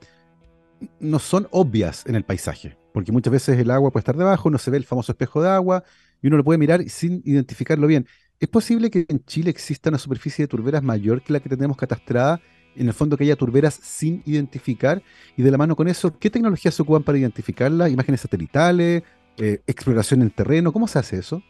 no 0.99 1.18
son 1.18 1.47
obvias 1.49 2.05
en 2.05 2.15
el 2.15 2.24
paisaje, 2.24 2.78
porque 2.93 3.11
muchas 3.11 3.34
veces 3.34 3.57
el 3.57 3.72
agua 3.72 3.89
puede 3.89 4.01
estar 4.01 4.15
debajo, 4.15 4.51
no 4.51 4.59
se 4.59 4.70
ve 4.70 4.78
el 4.78 4.86
famoso 4.86 5.11
espejo 5.11 5.41
de 5.41 5.49
agua 5.49 5.84
y 6.22 6.28
uno 6.28 6.38
lo 6.38 6.43
puede 6.43 6.59
mirar 6.59 6.88
sin 6.89 7.24
identificarlo 7.26 7.88
bien. 7.88 8.05
¿Es 8.39 8.49
posible 8.49 8.91
que 8.91 9.05
en 9.07 9.24
Chile 9.26 9.49
exista 9.49 9.89
una 9.89 9.97
superficie 9.97 10.43
de 10.43 10.47
turberas 10.47 10.84
mayor 10.84 11.24
que 11.24 11.34
la 11.34 11.39
que 11.39 11.49
tenemos 11.49 11.76
catastrada 11.76 12.39
en 12.78 12.88
el 12.88 12.93
fondo 12.93 13.17
que 13.17 13.23
haya 13.23 13.36
turberas 13.36 13.73
sin 13.75 14.21
identificar 14.25 15.01
y 15.36 15.43
de 15.43 15.51
la 15.51 15.57
mano 15.57 15.75
con 15.75 15.88
eso, 15.88 16.17
¿qué 16.17 16.30
tecnologías 16.30 16.73
se 16.73 16.82
ocupan 16.82 17.03
para 17.03 17.17
identificarlas? 17.17 17.91
¿Imágenes 17.91 18.21
satelitales? 18.21 19.03
Eh, 19.38 19.61
¿Exploración 19.67 20.21
en 20.21 20.32
terreno? 20.32 20.71
¿Cómo 20.73 20.88
se 20.88 20.99
hace 20.99 21.17
eso? 21.17 21.41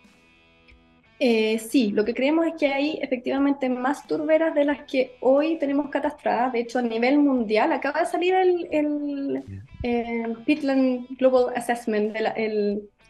Eh, 1.19 1.57
sí, 1.57 1.91
lo 1.91 2.05
que 2.05 2.13
creemos 2.13 2.45
es 2.45 2.53
que 2.59 2.67
hay 2.67 2.99
efectivamente 3.01 3.69
más 3.69 4.05
turberas 4.05 4.53
de 4.53 4.65
las 4.65 4.83
que 4.83 5.15
hoy 5.21 5.57
tenemos 5.57 5.89
catastradas. 5.89 6.53
De 6.53 6.59
hecho, 6.59 6.77
a 6.79 6.83
nivel 6.83 7.17
mundial 7.17 7.71
acaba 7.71 8.01
de 8.01 8.05
salir 8.05 8.35
el, 8.35 9.43
el, 9.81 10.37
Pitland 10.45 11.07
Global 11.17 11.53
Assessment, 11.55 12.15
la, 12.19 12.35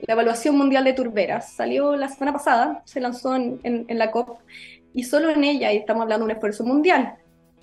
evaluación 0.07 0.57
mundial 0.57 0.85
de 0.85 0.93
turberas. 0.93 1.51
Salió 1.53 1.97
la 1.97 2.07
semana 2.07 2.33
pasada, 2.33 2.81
se 2.85 3.01
lanzó 3.01 3.35
en, 3.35 3.59
en, 3.63 3.97
la 3.97 4.11
COP 4.11 4.39
y 4.93 5.03
solo 5.03 5.29
en 5.29 5.43
ella, 5.43 5.73
y 5.73 5.77
estamos 5.77 6.03
hablando 6.03 6.25
de 6.25 6.31
un 6.31 6.35
esfuerzo 6.35 6.63
mundial, 6.63 7.15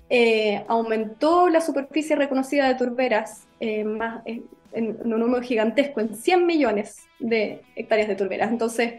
eh, 0.09 0.63
aumentó 0.67 1.49
la 1.49 1.61
superficie 1.61 2.15
reconocida 2.15 2.67
de 2.67 2.75
turberas 2.75 3.47
eh, 3.59 3.83
más, 3.83 4.21
en, 4.25 4.45
un 4.73 5.19
número 5.19 5.41
gigantesco, 5.41 6.01
en 6.01 6.15
100 6.15 6.45
millones 6.45 7.07
de 7.19 7.61
hectáreas 7.75 8.07
de 8.07 8.15
turberas. 8.15 8.51
Entonces, 8.51 8.93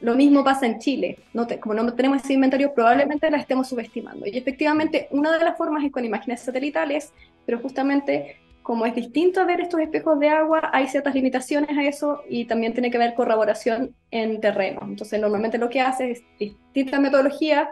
lo 0.00 0.14
mismo 0.16 0.44
pasa 0.44 0.66
en 0.66 0.78
Chile. 0.80 1.18
Como 1.60 1.74
no 1.74 1.94
tenemos 1.94 2.22
ese 2.22 2.34
inventario, 2.34 2.74
probablemente 2.74 3.30
la 3.30 3.38
estemos 3.38 3.68
subestimando. 3.68 4.26
Y 4.26 4.36
efectivamente, 4.36 5.08
una 5.12 5.36
de 5.38 5.44
las 5.44 5.56
formas 5.56 5.84
es 5.84 5.92
con 5.92 6.04
imágenes 6.04 6.40
satelitales, 6.40 7.12
pero 7.46 7.58
justamente 7.60 8.36
como 8.62 8.86
es 8.86 8.94
distinto 8.94 9.44
ver 9.46 9.60
estos 9.60 9.80
espejos 9.80 10.20
de 10.20 10.28
agua, 10.28 10.70
hay 10.72 10.86
ciertas 10.86 11.14
limitaciones 11.14 11.76
a 11.76 11.82
eso 11.82 12.22
y 12.28 12.44
también 12.44 12.72
tiene 12.72 12.90
que 12.90 12.98
ver 12.98 13.14
corroboración 13.14 13.94
en 14.10 14.40
terreno. 14.40 14.80
Entonces, 14.82 15.20
normalmente 15.20 15.58
lo 15.58 15.68
que 15.68 15.80
hace 15.80 16.12
es 16.12 16.22
distinta 16.38 17.00
metodología. 17.00 17.70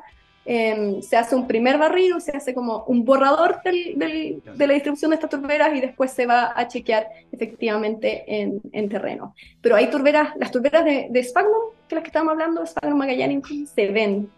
Em, 0.50 1.02
se 1.02 1.14
hace 1.18 1.36
un 1.36 1.46
primer 1.46 1.76
barrido, 1.76 2.20
se 2.20 2.34
hace 2.34 2.54
como 2.54 2.84
un 2.84 3.04
borrador 3.04 3.60
de 3.62 4.40
la 4.56 4.72
distribución 4.72 5.10
de 5.10 5.16
estas 5.16 5.28
turberas 5.28 5.76
y 5.76 5.80
después 5.82 6.10
se 6.10 6.24
va 6.24 6.54
a 6.56 6.66
chequear 6.66 7.06
efectivamente 7.30 8.24
en, 8.26 8.58
en 8.72 8.88
terreno. 8.88 9.34
Pero 9.60 9.76
hay 9.76 9.90
turberas, 9.90 10.34
las 10.38 10.50
turberas 10.50 10.86
de, 10.86 11.08
de 11.10 11.32
que 11.86 11.94
las 11.94 12.02
que 12.02 12.08
estamos 12.08 12.32
hablando, 12.32 12.64
Sphagnum 12.64 12.96
Magellanicum, 12.96 13.66
se 13.66 13.88
ven. 13.88 14.30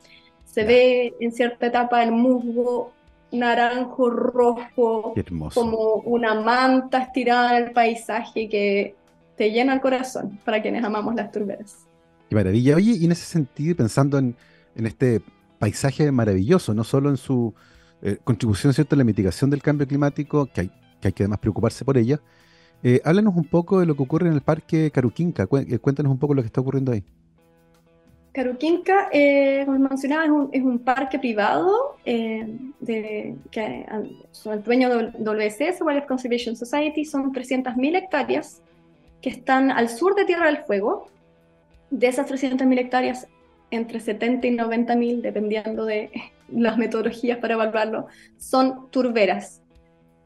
Se 0.44 0.64
ve 0.64 1.14
en 1.20 1.30
cierta 1.30 1.66
etapa 1.66 2.02
el 2.02 2.11
musgo 2.11 2.90
naranjo 3.30 4.11
rojo, 4.11 5.14
como 5.54 5.94
una 6.06 6.34
manta 6.34 7.02
estirada 7.02 7.56
en 7.56 7.66
el 7.66 7.70
paisaje 7.70 8.48
que 8.48 8.96
te 9.36 9.52
llena 9.52 9.74
el 9.74 9.80
corazón 9.80 10.40
para 10.44 10.61
quienes 10.61 10.82
amamos 10.82 11.14
las 11.14 11.30
turberas. 11.30 11.86
Qué 12.28 12.34
maravilla. 12.34 12.74
Oye, 12.74 12.96
y 12.98 13.04
en 13.04 13.12
ese 13.12 13.26
sentido, 13.26 13.76
pensando 13.76 14.18
en, 14.18 14.34
este 14.74 15.20
paisaje 15.61 16.11
maravilloso, 16.11 16.74
no 16.74 16.82
solo 16.82 17.11
en 17.11 17.18
su 17.18 17.54
eh, 18.02 18.16
contribución 18.24 18.72
¿cierto? 18.72 18.94
a 18.94 18.98
la 18.98 19.04
mitigación 19.04 19.50
del 19.50 19.62
cambio 19.62 19.86
climático, 19.86 20.46
que 20.46 20.62
hay 20.62 20.70
que, 21.12 21.22
además 21.22 21.38
preocuparse 21.38 21.84
por 21.84 21.98
ella, 21.98 22.18
eh, 22.82 23.00
háblanos 23.04 23.36
un 23.36 23.44
poco 23.44 23.78
de 23.78 23.86
lo 23.86 23.94
que 23.94 24.02
ocurre 24.02 24.28
en 24.28 24.32
el 24.32 24.40
Parque 24.40 24.90
Caruquinca. 24.90 25.46
Eh, 25.68 25.78
cuéntanos 25.78 26.11
un 26.11 26.18
poco 26.18 26.32
lo 26.34 26.42
que 26.42 26.46
está 26.46 26.62
ocurriendo 26.62 26.92
ahí. 26.92 27.04
Caruquinca, 28.32 29.11
como 29.66 29.78
mencionaba, 29.80 30.24
es 30.52 30.62
un, 30.62 30.78
parque 30.78 31.18
privado 31.18 31.96
que 32.04 33.36
son 34.30 34.52
el 34.54 34.62
dueño 34.62 34.88
de 34.88 35.11
WCS, 35.18 35.82
Wildlife 35.82 36.06
Conservation 36.06 36.56
Society, 36.56 37.04
son 37.04 37.32
300.000 37.32 37.96
hectáreas 37.96 38.62
que 39.20 39.30
están 39.30 39.70
al 39.70 39.88
sur 39.88 40.14
de 40.14 40.24
Tierra 40.24 40.46
del 40.46 40.58
Fuego. 40.58 41.08
De 41.90 42.06
esas 42.06 42.30
300.000 42.30 42.78
hectáreas, 42.78 43.26
entre 43.70 44.00
70 44.00 44.46
y 44.46 44.56
90.000, 44.56 45.20
dependiendo 45.20 45.84
de 45.84 46.10
las 46.48 46.78
metodologías 46.78 47.38
para 47.38 47.54
evaluarlo, 47.54 48.06
son 48.36 48.90
turberas. 48.90 49.62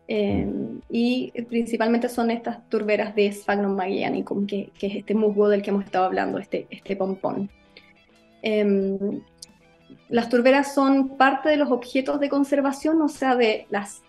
Eh, 0.06 0.46
y 0.90 1.32
principalmente 1.48 2.10
son 2.10 2.30
estas 2.30 2.68
turberas 2.68 3.14
de 3.14 3.32
Sphagnum 3.32 3.74
magellanicum, 3.74 4.46
que, 4.46 4.70
es 4.78 4.96
este 4.96 5.14
musgo 5.14 5.48
del 5.48 5.62
que 5.62 5.70
hemos 5.70 5.84
estado 5.84 6.04
hablando, 6.04 6.38
este, 6.38 6.66
este 6.70 6.94
pompón. 6.94 7.50
Em, 8.42 9.22
las 10.10 10.28
turberas 10.28 10.74
son 10.74 11.16
parte 11.16 11.48
de 11.48 11.56
los 11.56 11.70
objetos 11.70 12.20
de 12.20 12.28
conservación, 12.28 13.00
o 13.00 13.08
sea, 13.08 13.34
de 13.34 13.66
las 13.70 14.02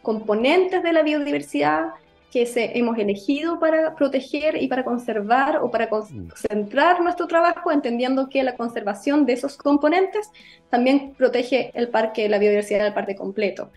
componentes 0.00 0.82
de 0.82 0.92
la 0.92 1.02
biodiversidad 1.02 1.90
que 2.36 2.44
se, 2.44 2.78
hemos 2.78 2.98
elegido 2.98 3.58
para 3.58 3.94
proteger 3.94 4.62
y 4.62 4.68
para 4.68 4.84
conservar 4.84 5.56
o 5.56 5.70
para 5.70 5.88
concentrar 5.88 7.00
nuestro 7.00 7.26
trabajo, 7.26 7.72
entendiendo 7.72 8.28
que 8.28 8.42
la 8.42 8.56
conservación 8.58 9.24
de 9.24 9.32
esos 9.32 9.56
componentes 9.56 10.30
también 10.68 11.14
protege 11.16 11.70
el 11.72 11.88
parque, 11.88 12.28
la 12.28 12.36
biodiversidad 12.38 12.84
del 12.84 12.92
parque 12.92 13.16
completo. 13.16 13.70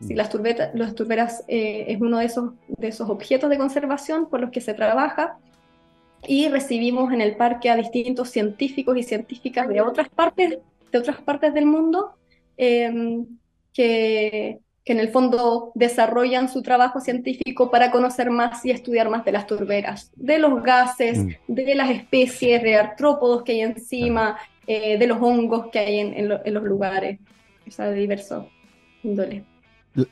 Si 0.00 0.14
mm. 0.14 0.16
las, 0.16 0.34
las 0.72 0.94
turberas 0.94 1.44
eh, 1.46 1.84
es 1.88 2.00
uno 2.00 2.16
de 2.20 2.24
esos, 2.24 2.54
de 2.68 2.88
esos 2.88 3.10
objetos 3.10 3.50
de 3.50 3.58
conservación 3.58 4.30
por 4.30 4.40
los 4.40 4.50
que 4.50 4.62
se 4.62 4.72
trabaja, 4.72 5.36
y 6.26 6.48
recibimos 6.48 7.12
en 7.12 7.20
el 7.20 7.36
parque 7.36 7.68
a 7.68 7.76
distintos 7.76 8.30
científicos 8.30 8.96
y 8.96 9.02
científicas 9.02 9.68
de 9.68 9.82
otras 9.82 10.08
partes, 10.08 10.58
de 10.90 10.98
otras 10.98 11.20
partes 11.20 11.52
del 11.52 11.66
mundo 11.66 12.14
em, 12.56 13.26
que, 13.74 14.58
que, 14.86 14.92
en 14.92 15.00
el 15.00 15.10
fondo 15.10 15.72
desarrollan 15.74 16.48
su 16.48 16.62
trabajo 16.62 17.00
científico 17.00 17.70
para 17.70 17.90
conocer 17.90 18.30
más 18.30 18.64
y 18.64 18.70
estudiar 18.70 19.10
más 19.10 19.24
de 19.24 19.32
las 19.32 19.46
turberas, 19.46 20.12
de 20.14 20.38
los 20.38 20.62
gases, 20.62 21.18
mm. 21.18 21.28
de 21.48 21.74
las 21.74 21.90
especies 21.90 22.62
de 22.62 22.76
artrópodos 22.76 23.42
que 23.42 23.52
hay 23.52 23.60
encima, 23.62 24.38
eh, 24.66 24.96
de 24.96 25.06
los 25.06 25.18
hongos 25.20 25.66
que 25.72 25.80
hay 25.80 25.98
en, 25.98 26.14
en, 26.14 26.54
los 26.54 26.64
lugares, 26.64 27.18
o 27.66 27.70
sea, 27.70 27.86
de 27.86 27.98
diversos 27.98 28.46
índoles. 29.02 29.42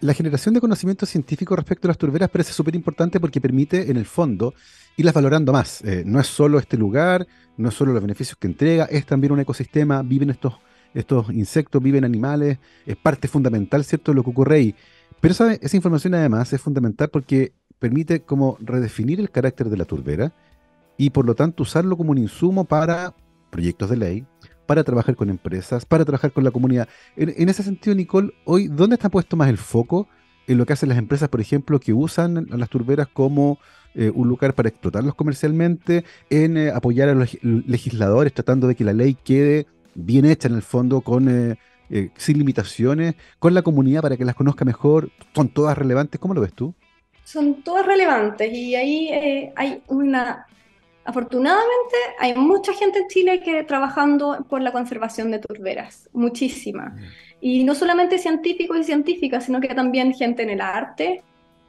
La 0.01 0.14
generación 0.14 0.55
de 0.55 0.61
conocimiento 0.61 1.05
científico 1.07 1.55
respecto 1.55 1.87
a 1.87 1.91
las 1.91 1.99
turberas 1.99 2.31
parece 2.31 2.53
súper 2.53 2.75
importante 2.75 3.20
porque 3.20 3.41
permite, 3.41 3.91
en 3.91 3.97
el 3.97 4.07
fondo, 4.07 4.55
irlas 4.97 5.14
valorando 5.14 5.53
más. 5.53 5.83
Eh, 5.85 6.03
no 6.07 6.20
es 6.20 6.27
solo 6.27 6.59
este 6.59 6.77
lugar, 6.77 7.27
no 7.57 7.68
es 7.68 7.75
solo 7.75 7.93
los 7.93 8.03
beneficios 8.03 8.37
que 8.39 8.47
entrega, 8.47 8.87
es 8.87 9.07
también 9.07 9.33
un 9.33 9.41
ecosistema, 9.41 10.03
viven 10.03 10.31
estos, 10.31 10.55
estos 10.95 11.30
insectos, 11.30 11.82
viven 11.82 12.05
animales, 12.05 12.59
es 12.86 12.97
parte 12.97 13.28
fundamental, 13.28 13.84
¿cierto?, 13.84 14.12
de 14.12 14.16
lo 14.16 14.22
que 14.24 14.30
ocurre 14.30 14.57
ahí. 14.57 14.74
Pero 15.20 15.34
¿sabe? 15.34 15.59
esa 15.62 15.76
información 15.76 16.14
además 16.14 16.53
es 16.53 16.61
fundamental 16.61 17.09
porque 17.09 17.53
permite 17.78 18.20
como 18.20 18.57
redefinir 18.61 19.20
el 19.20 19.30
carácter 19.30 19.68
de 19.68 19.76
la 19.76 19.84
turbera 19.84 20.32
y 20.97 21.11
por 21.11 21.26
lo 21.26 21.34
tanto 21.34 21.62
usarlo 21.62 21.97
como 21.97 22.12
un 22.12 22.18
insumo 22.18 22.64
para 22.64 23.14
proyectos 23.51 23.90
de 23.90 23.97
ley, 23.97 24.26
para 24.66 24.84
trabajar 24.84 25.16
con 25.16 25.30
empresas, 25.30 25.84
para 25.84 26.05
trabajar 26.05 26.32
con 26.32 26.45
la 26.45 26.51
comunidad. 26.51 26.88
En, 27.16 27.49
ese 27.49 27.62
sentido, 27.62 27.95
Nicole, 27.95 28.32
hoy, 28.45 28.68
¿dónde 28.68 28.95
está 28.95 29.09
puesto 29.09 29.36
más 29.36 29.49
el 29.49 29.59
foco 29.59 30.09
en 30.47 30.59
lo 30.59 30.66
que 30.66 30.72
hacen 30.74 30.88
las 30.88 30.99
empresas, 30.99 31.28
por 31.28 31.40
ejemplo, 31.40 31.80
que 31.80 31.92
usan 31.92 32.47
las 32.51 32.68
turberas 32.68 33.09
como 33.09 33.59
eh, 33.95 34.11
un 34.14 34.28
lugar 34.28 34.55
para 34.55 34.68
explotarlos 34.68 35.14
comercialmente, 35.14 36.05
en 36.28 36.57
eh, 36.57 36.70
apoyar 36.70 37.09
a 37.09 37.14
los 37.14 37.38
legisladores, 37.42 38.34
tratando 38.34 38.66
de 38.66 38.74
que 38.74 38.84
la 38.84 38.92
ley 38.92 39.14
quede 39.14 39.66
bien 39.95 40.24
hecha 40.24 40.49
en 40.49 40.55
el 40.55 40.62
fondo, 40.62 41.01
con 41.01 41.28
eh, 41.28 41.57
sin 42.16 42.38
limitaciones, 42.38 43.14
con 43.38 43.55
la 43.55 43.62
comunidad 43.62 44.03
para 44.03 44.16
que 44.16 44.24
las 44.24 44.34
conozca 44.34 44.64
mejor? 44.64 45.11
¿Son 45.34 45.49
todas 45.49 45.76
relevantes? 45.76 46.20
¿Cómo 46.20 46.34
lo 46.34 46.40
ves 46.40 46.53
tú? 46.53 46.74
Son 47.24 47.62
todas 47.62 47.86
relevantes 47.86 48.53
y 48.53 48.74
ahí 48.74 49.51
hay 49.57 49.82
una 49.88 50.47
Afortunadamente 51.05 51.97
hay 52.18 52.34
mucha 52.34 52.72
gente 52.72 53.01
en 53.01 53.09
Chile 53.09 53.40
que 53.40 53.62
trabajando 53.64 54.47
por 54.49 54.62
la 54.62 54.72
conservación 54.72 55.30
de 55.30 55.38
turberas, 55.38 56.09
muchísima. 56.14 56.97
Y 57.42 57.62
no 57.64 57.74
solamente 57.74 58.18
científicos 58.18 58.78
y 58.78 58.84
científicas, 58.84 59.45
sino 59.45 59.61
que 59.61 59.68
también 59.74 60.14
gente 60.14 60.42
en 60.42 60.51
el 60.51 60.62
arte, 60.62 61.22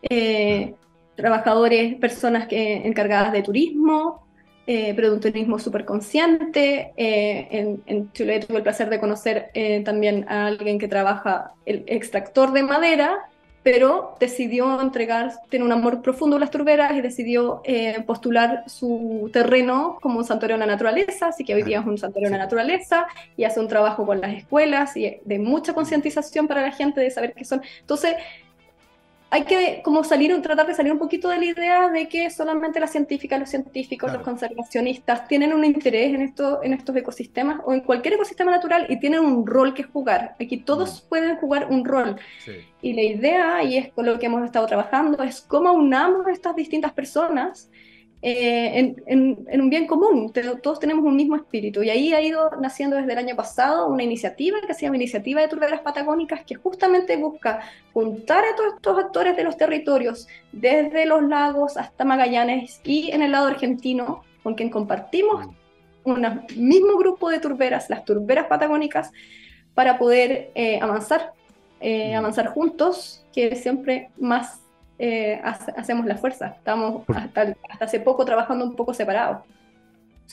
eh, 0.09 0.73
trabajadores, 1.15 1.95
personas 1.95 2.47
que, 2.47 2.87
encargadas 2.87 3.33
de 3.33 3.41
turismo, 3.41 4.24
eh, 4.67 5.19
turismo 5.21 5.59
súper 5.59 5.85
consciente. 5.85 6.93
Eh, 6.97 7.47
en, 7.51 7.83
en, 7.85 8.11
Chile 8.13 8.39
tuve 8.39 8.57
el 8.57 8.63
placer 8.63 8.89
de 8.89 8.99
conocer 8.99 9.51
también 9.83 10.25
a 10.27 10.47
alguien 10.47 10.79
que 10.79 10.87
trabaja 10.87 11.53
el 11.65 11.83
extractor 11.87 12.51
de 12.51 12.63
madera 12.63 13.29
pero 13.65 14.15
decidió 14.19 14.79
entregar, 14.79 15.33
tiene 15.49 15.65
un 15.65 15.71
amor 15.71 16.03
profundo 16.03 16.35
a 16.35 16.39
las 16.39 16.51
turberas 16.51 16.93
y 16.93 17.01
decidió 17.01 17.61
eh, 17.63 18.03
postular 18.05 18.63
su 18.67 19.27
terreno 19.33 19.97
como 20.03 20.19
un 20.19 20.23
santuario 20.23 20.55
de 20.55 20.59
la 20.59 20.71
naturaleza, 20.71 21.29
así 21.29 21.43
que 21.43 21.55
hoy 21.55 21.63
día 21.63 21.79
es 21.79 21.85
un 21.87 21.97
santuario 21.97 22.29
de 22.29 22.37
la 22.37 22.43
naturaleza 22.43 23.07
y 23.35 23.43
hace 23.43 23.59
un 23.59 23.67
trabajo 23.67 24.05
con 24.05 24.21
las 24.21 24.35
escuelas 24.35 24.95
y 24.95 25.17
de 25.25 25.39
mucha 25.39 25.73
concientización 25.73 26.47
para 26.47 26.61
la 26.61 26.73
gente 26.73 27.01
de 27.01 27.09
saber 27.09 27.33
qué 27.33 27.43
son. 27.43 27.63
Entonces, 27.79 28.13
hay 29.35 29.43
que 29.43 29.81
como 29.83 30.05
salir, 30.05 30.41
tratar 30.41 30.65
de 30.65 30.73
salir 30.73 30.93
un 30.93 30.97
poquito 30.97 31.27
de 31.27 31.37
la 31.37 31.43
idea 31.43 31.89
de 31.89 32.07
que 32.07 32.29
solamente 32.29 32.79
las 32.79 32.93
científicas, 32.93 33.37
los 33.37 33.49
científicos, 33.49 34.13
los 34.13 34.21
conservacionistas 34.21 35.27
tienen 35.27 35.51
un 35.51 35.65
interés 35.65 36.13
en, 36.13 36.21
esto, 36.21 36.63
en 36.63 36.71
estos 36.71 36.95
ecosistemas 36.95 37.59
o 37.65 37.73
en 37.73 37.81
cualquier 37.81 38.13
ecosistema 38.13 38.51
natural 38.51 38.85
y 38.87 38.97
tienen 38.97 39.19
un 39.19 39.45
rol 39.45 39.73
que 39.73 39.83
jugar. 39.83 40.37
Aquí 40.39 40.55
todos 40.55 41.03
mm. 41.03 41.09
pueden 41.09 41.35
jugar 41.35 41.67
un 41.69 41.83
rol. 41.83 42.15
Y 42.81 42.93
la 42.93 43.01
idea, 43.01 43.63
y 43.63 43.75
es 43.75 43.91
con 43.91 44.05
lo 44.05 44.17
que 44.17 44.27
hemos 44.27 44.45
estado 44.45 44.67
trabajando, 44.67 45.21
es 45.21 45.41
cómo 45.41 45.73
unamos 45.73 46.25
a 46.27 46.31
estas 46.31 46.55
distintas 46.55 46.93
personas 46.93 47.69
eh, 48.27 48.95
en, 49.05 49.61
un 49.61 49.69
bien 49.69 49.85
común. 49.85 50.33
Todos 50.63 50.79
tenemos 50.79 51.05
un 51.05 51.15
mismo 51.15 51.35
espíritu. 51.35 51.83
Y 51.83 51.91
ahí 51.91 52.11
ha 52.11 52.21
ido 52.21 52.49
naciendo 52.59 52.95
desde 52.95 53.13
el 53.13 53.19
año 53.19 53.35
pasado 53.35 53.87
una 53.87 54.01
iniciativa 54.01 54.57
que 54.65 54.73
se 54.73 54.81
llama 54.81 54.95
Iniciativa 54.95 55.41
de 55.41 55.47
Turberas 55.47 55.81
Patagónicas, 55.81 56.43
que 56.43 56.55
justamente 56.55 57.17
busca 57.17 57.59
juntar 57.93 58.43
a 58.43 58.55
todos 58.55 58.73
estos 58.77 58.97
actores 58.97 59.37
de 59.37 59.43
los 59.43 59.57
territorios, 59.57 60.27
desde 60.51 61.05
los 61.05 61.21
lagos 61.21 61.77
hasta 61.77 62.03
Magallanes 62.03 62.81
y 62.83 63.11
en 63.11 63.21
el 63.21 63.31
lado 63.31 63.45
argentino, 63.45 64.23
con 64.41 64.55
quien 64.55 64.71
compartimos 64.71 65.45
un 66.03 66.45
mismo 66.55 66.97
grupo 66.97 67.29
de 67.29 67.39
turberas, 67.39 67.91
las 67.91 68.05
turberas 68.05 68.47
patagónicas, 68.47 69.11
para 69.75 69.99
poder 69.99 70.49
eh, 70.55 70.79
avanzar, 70.81 71.33
eh, 71.79 72.13
mm. 72.15 72.17
avanzar 72.17 72.47
juntos, 72.47 73.23
que 73.31 73.55
siempre 73.55 74.09
más 74.17 74.61
eh, 74.97 75.41
hacemos 75.43 76.05
la 76.05 76.17
fuerza. 76.17 76.47
Estamos 76.47 77.03
hasta, 77.09 77.55
hace 77.79 77.99
poco 77.99 78.25
trabajando 78.25 78.65
un 78.65 78.75
poco 78.75 78.93
separados. 78.93 79.43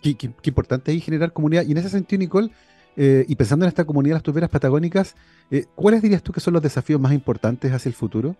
Qué, 0.02 0.16
qué, 0.16 0.30
importante 0.44 0.90
ahí 0.90 1.00
generar 1.00 1.32
comunidad. 1.32 1.64
Y 1.66 1.72
en 1.72 1.78
ese 1.78 1.90
sentido, 1.90 2.20
Nicole, 2.20 2.50
eh, 2.96 3.24
y 3.28 3.36
pensando 3.36 3.64
en 3.64 3.68
esta 3.68 3.84
comunidad 3.84 4.14
de 4.14 4.16
las 4.16 4.22
turberas 4.22 4.50
patagónicas, 4.50 5.16
eh, 5.50 5.66
¿cuáles 5.74 6.02
dirías 6.02 6.22
tú 6.22 6.32
que 6.32 6.40
son 6.40 6.54
los 6.54 6.62
desafíos 6.62 7.00
más 7.00 7.12
importantes 7.12 7.72
hacia 7.72 7.88
el 7.88 7.94
futuro? 7.94 8.36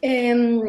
Em, 0.00 0.60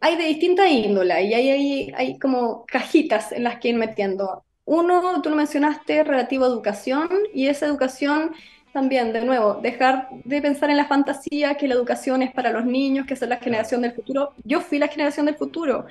hay 0.00 0.16
de 0.16 0.24
distinta 0.24 0.68
índola 0.68 1.20
y 1.20 1.34
hay, 1.34 1.92
hay, 1.94 2.18
como 2.18 2.64
cajitas 2.66 3.32
en 3.32 3.44
las 3.44 3.58
que 3.58 3.68
ir 3.70 3.76
metiendo. 3.76 4.44
Uno, 4.64 5.20
tú 5.22 5.30
lo 5.30 5.36
mencionaste, 5.36 6.04
relativo 6.04 6.44
a 6.44 6.48
educación, 6.48 7.08
y 7.34 7.46
esa 7.46 7.66
educación 7.66 8.32
también, 8.72 9.12
de 9.12 9.24
nuevo, 9.24 9.54
dejar 9.54 10.08
de 10.24 10.40
pensar 10.40 10.70
en 10.70 10.76
la 10.76 10.86
fantasía 10.86 11.54
que 11.56 11.68
la 11.68 11.74
educación 11.74 12.22
es 12.22 12.32
para 12.32 12.52
los 12.52 12.64
niños, 12.64 13.06
que 13.06 13.16
son 13.16 13.28
la 13.28 13.36
generación 13.36 13.82
del 13.82 13.92
futuro. 13.92 14.34
Yo 14.44 14.60
fui 14.60 14.78
la 14.78 14.88
generación 14.88 15.26
del 15.26 15.36
futuro 15.36 15.86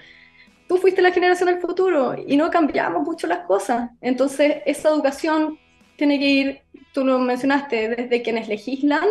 tú 0.69 0.77
fuiste 0.77 1.01
la 1.01 1.11
generación 1.11 1.49
del 1.49 1.59
futuro 1.59 2.15
y 2.15 2.37
no 2.37 2.51
cambiamos 2.51 3.01
mucho 3.01 3.25
las 3.25 3.39
cosas. 3.39 3.89
Entonces, 4.01 4.57
esa 4.67 4.89
educación 4.89 5.57
tiene 5.97 6.19
que 6.19 6.25
ir, 6.25 6.61
tú 6.93 7.03
lo 7.03 7.17
mencionaste, 7.17 7.89
desde 7.89 8.21
quienes 8.21 8.47
legislan, 8.47 9.07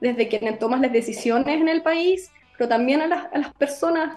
desde 0.00 0.28
quienes 0.28 0.60
toman 0.60 0.80
las 0.80 0.92
decisiones 0.92 1.60
en 1.60 1.68
el 1.68 1.82
país, 1.82 2.30
pero 2.56 2.68
también 2.68 3.02
a 3.02 3.08
las, 3.08 3.52
personas 3.54 4.16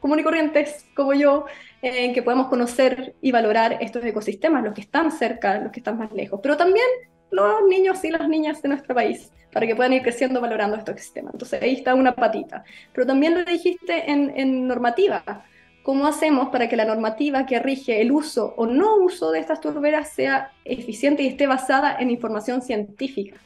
comunes 0.00 0.22
y 0.22 0.24
corrientes 0.24 0.86
como 0.96 1.12
yo, 1.12 1.44
eh, 1.82 2.14
que 2.14 2.22
podemos 2.22 2.46
conocer 2.46 3.14
y 3.20 3.30
valorar 3.30 3.76
estos 3.82 4.02
ecosistemas, 4.02 4.64
los 4.64 4.72
que 4.72 4.80
están 4.80 5.12
cerca, 5.12 5.58
los 5.58 5.72
que 5.72 5.80
están 5.80 5.98
más 5.98 6.10
lejos, 6.10 6.40
pero 6.42 6.56
también 6.56 6.86
los 7.34 7.68
niños 7.68 8.04
y 8.04 8.10
las 8.10 8.28
niñas 8.28 8.62
de 8.62 8.68
nuestro 8.68 8.94
país, 8.94 9.30
para 9.52 9.66
que 9.66 9.74
puedan 9.74 9.92
ir 9.92 10.02
creciendo 10.02 10.40
valorando 10.40 10.76
estos 10.76 10.92
ecosistemas. 10.92 11.34
Entonces 11.34 11.62
ahí 11.62 11.74
está 11.74 11.94
una 11.94 12.14
patita. 12.14 12.64
Pero 12.92 13.06
también 13.06 13.34
lo 13.34 13.44
dijiste 13.44 14.10
en, 14.10 14.32
en 14.36 14.66
normativa. 14.66 15.44
¿Cómo 15.82 16.06
hacemos 16.06 16.48
para 16.48 16.68
que 16.68 16.76
la 16.76 16.86
normativa 16.86 17.44
que 17.44 17.58
rige 17.58 18.00
el 18.00 18.10
uso 18.10 18.54
o 18.56 18.66
no 18.66 18.96
uso 18.96 19.32
de 19.32 19.40
estas 19.40 19.60
turberas 19.60 20.08
sea 20.10 20.52
eficiente 20.64 21.22
y 21.22 21.26
esté 21.26 21.46
basada 21.46 21.96
en 21.98 22.10
información 22.10 22.62
científica? 22.62 23.36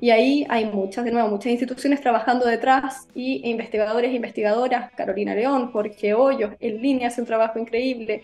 Y 0.00 0.10
ahí 0.10 0.46
hay 0.48 0.66
muchas, 0.66 1.04
de 1.04 1.10
nuevo, 1.10 1.28
muchas 1.28 1.50
instituciones 1.50 2.00
trabajando 2.00 2.46
detrás 2.46 3.08
y 3.14 3.48
investigadores 3.48 4.12
e 4.12 4.14
investigadoras, 4.14 4.92
Carolina 4.92 5.34
León, 5.34 5.72
Jorge 5.72 6.14
Hoyos, 6.14 6.52
en 6.60 6.80
línea 6.80 7.08
hace 7.08 7.20
un 7.22 7.26
trabajo 7.26 7.58
increíble, 7.58 8.22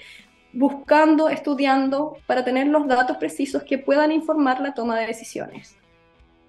buscando, 0.54 1.28
estudiando 1.28 2.16
para 2.26 2.44
tener 2.44 2.68
los 2.68 2.86
datos 2.86 3.16
precisos 3.16 3.62
que 3.64 3.78
puedan 3.78 4.12
informar 4.12 4.60
la 4.60 4.72
toma 4.72 4.98
de 4.98 5.06
decisiones. 5.06 5.76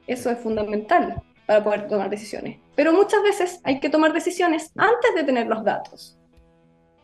Eso 0.08 0.30
es 0.30 0.40
fundamental 0.40 1.22
para 1.46 1.64
poder 1.64 1.88
tomar 1.88 2.10
decisiones. 2.10 2.60
Pero 2.76 2.94
muchas 2.94 3.22
veces 3.24 3.60
hay 3.64 3.80
que 3.80 3.90
tomar 3.90 4.14
decisiones 4.14 4.72
antes 4.78 5.16
de 5.16 5.24
tener 5.24 5.48
los 5.48 5.64
datos. 5.64 6.18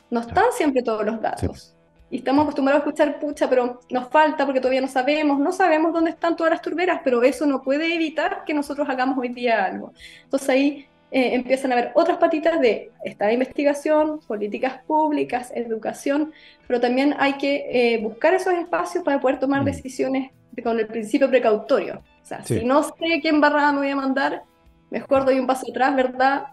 No 0.10 0.20
están 0.20 0.46
siempre 0.52 0.84
todos 0.84 1.06
los 1.06 1.22
datos. 1.22 1.76
Y 2.10 2.18
estamos 2.18 2.44
acostumbrados 2.44 2.84
a 2.84 2.86
escuchar, 2.86 3.20
pucha, 3.20 3.50
pero 3.50 3.80
nos 3.90 4.10
falta 4.10 4.46
porque 4.46 4.60
todavía 4.60 4.82
no 4.82 4.90
sabemos, 4.90 5.40
no 5.40 5.54
sabemos 5.54 5.94
dónde 5.94 6.12
están 6.12 6.36
todas 6.36 6.52
las 6.52 6.62
turberas, 6.62 7.00
pero 7.04 7.24
eso 7.24 7.46
no 7.46 7.62
puede 7.62 7.96
evitar 7.96 8.44
que 8.46 8.54
nosotros 8.54 8.90
hagamos 8.90 9.18
hoy 9.18 9.30
día 9.30 9.64
algo. 9.64 9.94
Entonces 10.24 10.50
ahí 10.50 10.88
eh, 11.12 11.36
empiezan 11.36 11.72
a 11.72 11.76
haber 11.76 11.92
otras 11.94 12.18
patitas 12.18 12.62
de 12.62 12.90
esta 13.04 13.32
investigación, 13.34 14.22
políticas 14.26 14.82
públicas, 14.88 15.52
educación, 15.54 16.32
pero 16.68 16.80
también 16.80 17.16
hay 17.20 17.38
que 17.38 17.66
eh, 17.70 18.02
buscar 18.02 18.34
esos 18.34 18.54
espacios 18.54 19.04
para 19.04 19.20
poder 19.20 19.38
tomar 19.38 19.62
mm. 19.62 19.66
decisiones 19.66 20.32
con 20.64 20.80
el 20.80 20.88
principio 20.88 21.30
precautorio. 21.30 22.02
O 22.22 22.26
sea, 22.26 22.44
si 22.44 22.64
no 22.64 22.84
sé 22.84 23.20
qué 23.22 23.30
embarrada 23.30 23.74
me 23.74 23.80
voy 23.80 23.90
a 23.90 23.96
mandar, 23.96 24.44
mejor 24.90 25.26
doy 25.26 25.38
un 25.38 25.48
paso 25.48 25.66
atrás, 25.70 25.94
¿verdad? 25.96 26.46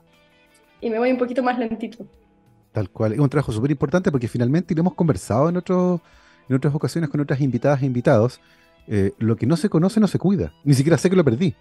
Y 0.80 0.90
me 0.90 0.98
voy 0.98 1.12
un 1.12 1.18
poquito 1.18 1.42
más 1.42 1.56
lentito. 1.58 2.04
Tal 2.72 2.90
cual. 2.90 3.12
Es 3.12 3.18
un 3.18 3.28
trabajo 3.28 3.52
súper 3.52 3.70
importante 3.70 4.10
porque 4.10 4.26
finalmente, 4.26 4.74
lo 4.74 4.80
hemos 4.80 4.94
conversado 4.94 5.48
en, 5.48 5.56
otros 5.56 6.00
en 6.48 6.56
otras 6.56 6.74
ocasiones 6.74 7.10
con 7.10 7.20
otras 7.20 7.40
invitadas 7.40 7.82
e 7.82 7.86
invitados, 7.86 8.40
eh, 8.88 9.12
lo 9.18 9.36
que 9.36 9.46
no 9.46 9.56
se 9.56 9.68
conoce 9.68 10.00
no 10.00 10.08
se 10.08 10.18
cuida. 10.18 10.52
Ni 10.64 10.74
siquiera 10.74 10.98
sé 10.98 11.10
que 11.10 11.16
lo 11.16 11.24
perdí. 11.24 11.54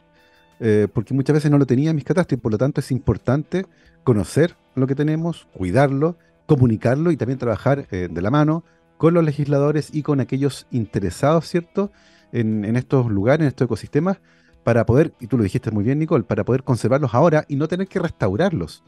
Eh, 0.59 0.87
porque 0.91 1.13
muchas 1.13 1.35
veces 1.35 1.51
no 1.51 1.57
lo 1.57 1.65
tenía 1.65 1.91
en 1.91 1.95
mis 1.95 2.05
catástrofes, 2.05 2.41
por 2.41 2.51
lo 2.51 2.57
tanto 2.57 2.81
es 2.81 2.91
importante 2.91 3.65
conocer 4.03 4.55
lo 4.75 4.87
que 4.87 4.95
tenemos, 4.95 5.47
cuidarlo, 5.53 6.17
comunicarlo 6.45 7.11
y 7.11 7.17
también 7.17 7.37
trabajar 7.37 7.87
eh, 7.91 8.07
de 8.09 8.21
la 8.21 8.31
mano 8.31 8.63
con 8.97 9.13
los 9.13 9.23
legisladores 9.23 9.89
y 9.93 10.01
con 10.01 10.19
aquellos 10.19 10.65
interesados, 10.71 11.47
¿cierto?, 11.47 11.91
en, 12.33 12.75
estos 12.75 13.09
lugares, 13.09 13.41
en 13.41 13.47
estos 13.47 13.65
ecosistemas, 13.65 14.17
para 14.63 14.85
poder, 14.85 15.13
y 15.19 15.27
tú 15.27 15.37
lo 15.37 15.43
dijiste 15.43 15.71
muy 15.71 15.83
bien, 15.83 15.99
Nicole, 15.99 16.25
para 16.25 16.43
poder 16.43 16.63
conservarlos 16.63 17.13
ahora 17.13 17.45
y 17.47 17.55
no 17.55 17.67
tener 17.67 17.87
que 17.87 17.99
restaurarlos. 17.99 18.83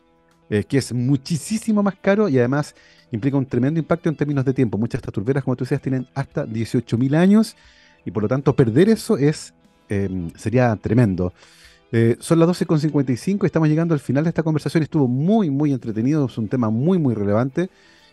Eh, 0.49 0.63
que 0.63 0.80
es 0.80 0.91
muchísimo 0.93 1.84
más 1.84 1.93
caro 2.01 2.28
y 2.28 2.39
además 2.39 2.74
implica 3.11 3.38
un 3.38 3.45
tremendo 3.45 3.80
impacto 3.80 4.09
en 4.09 4.15
términos 4.15 4.43
de 4.45 4.53
tiempo. 4.53 4.80
Muchas 4.80 4.93
de 4.93 5.03
estas 5.03 5.13
turberas, 5.13 5.43
como 5.43 5.55
tú 5.55 5.63
decías, 5.63 5.80
tienen 5.82 6.07
hasta 6.15 6.47
18.000 6.47 7.15
años 7.15 7.55
y 8.03 8.09
por 8.09 8.24
lo 8.24 8.30
tanto 8.30 8.55
perder 8.55 8.89
eso 8.89 9.17
es 9.20 9.53
em, 9.89 10.31
sería 10.35 10.75
tremendo. 10.75 11.33
Eh, 11.91 12.17
son 12.19 12.39
las 12.39 12.47
12.55 12.47 13.43
y 13.43 13.45
estamos 13.47 13.67
llegando 13.67 13.93
al 13.93 13.99
final 13.99 14.23
de 14.23 14.29
esta 14.29 14.43
conversación. 14.43 14.83
Estuvo 14.83 15.07
muy, 15.07 15.49
muy 15.49 15.73
entretenido, 15.73 16.25
es 16.25 16.37
un 16.37 16.47
tema 16.47 16.69
muy, 16.69 16.99
muy 16.99 17.15
relevante. 17.15 17.69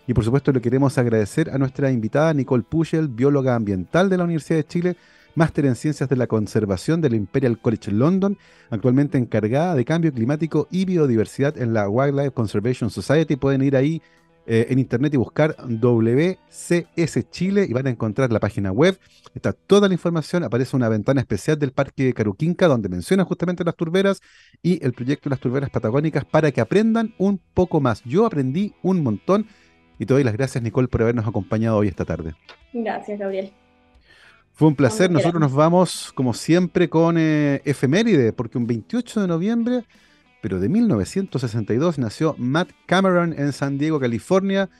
Y 0.06 0.14
por 0.14 0.24
supuesto 0.24 0.52
le 0.52 0.60
queremos 0.60 0.96
agradecer 0.98 1.50
a 1.50 1.58
nuestra 1.58 1.90
invitada 1.90 2.32
Nicole 2.32 2.62
Puchel, 2.62 3.08
bióloga 3.08 3.54
ambiental 3.54 4.08
de 4.08 4.16
la 4.16 4.24
Universidad 4.24 4.58
de 4.58 4.66
Chile, 4.66 4.96
máster 5.34 5.66
en 5.66 5.74
Ciencias 5.74 6.08
de 6.08 6.16
la 6.16 6.28
Conservación 6.28 7.00
del 7.00 7.14
Imperial 7.14 7.58
College 7.58 7.90
London, 7.90 8.38
actualmente 8.70 9.18
encargada 9.18 9.74
de 9.74 9.84
cambio 9.84 10.12
climático 10.12 10.68
y 10.70 10.84
biodiversidad 10.84 11.58
en 11.58 11.74
la 11.74 11.88
Wildlife 11.88 12.30
Conservation 12.30 12.88
Society. 12.88 13.36
Pueden 13.36 13.62
ir 13.62 13.76
ahí 13.76 14.00
eh, 14.46 14.66
en 14.70 14.78
internet 14.78 15.12
y 15.14 15.16
buscar 15.16 15.56
WCS 15.58 17.30
Chile 17.30 17.66
y 17.68 17.72
van 17.72 17.86
a 17.86 17.90
encontrar 17.90 18.32
la 18.32 18.40
página 18.40 18.70
web. 18.70 18.98
Está 19.34 19.52
toda 19.52 19.88
la 19.88 19.94
información, 19.94 20.44
aparece 20.44 20.76
una 20.76 20.88
ventana 20.88 21.20
especial 21.20 21.58
del 21.58 21.72
Parque 21.72 22.14
Caruquinca 22.14 22.68
donde 22.68 22.88
menciona 22.88 23.24
justamente 23.24 23.64
las 23.64 23.74
turberas 23.74 24.20
y 24.62 24.84
el 24.84 24.92
proyecto 24.92 25.28
de 25.28 25.34
las 25.34 25.40
turberas 25.40 25.70
patagónicas 25.70 26.24
para 26.24 26.52
que 26.52 26.60
aprendan 26.60 27.14
un 27.18 27.40
poco 27.54 27.80
más. 27.80 28.02
Yo 28.04 28.24
aprendí 28.24 28.74
un 28.82 29.02
montón 29.02 29.46
y 29.98 30.06
te 30.06 30.14
doy 30.14 30.24
las 30.24 30.34
gracias 30.34 30.62
Nicole 30.62 30.88
por 30.88 31.02
habernos 31.02 31.26
acompañado 31.26 31.78
hoy 31.78 31.88
esta 31.88 32.04
tarde. 32.04 32.34
Gracias 32.72 33.18
Gabriel. 33.18 33.52
Fue 34.56 34.68
un 34.68 34.74
placer. 34.74 35.10
Nosotros 35.10 35.38
nos 35.38 35.52
vamos, 35.52 36.12
como 36.14 36.32
siempre, 36.32 36.88
con 36.88 37.16
eh, 37.18 37.60
efeméride, 37.66 38.32
porque 38.32 38.56
un 38.56 38.66
28 38.66 39.20
de 39.20 39.28
noviembre, 39.28 39.84
pero 40.46 40.60
de 40.60 40.68
1962, 40.68 41.98
nació 41.98 42.36
Matt 42.38 42.70
Cameron 42.86 43.34
en 43.36 43.52
San 43.52 43.78
Diego, 43.78 43.98
California. 43.98 44.70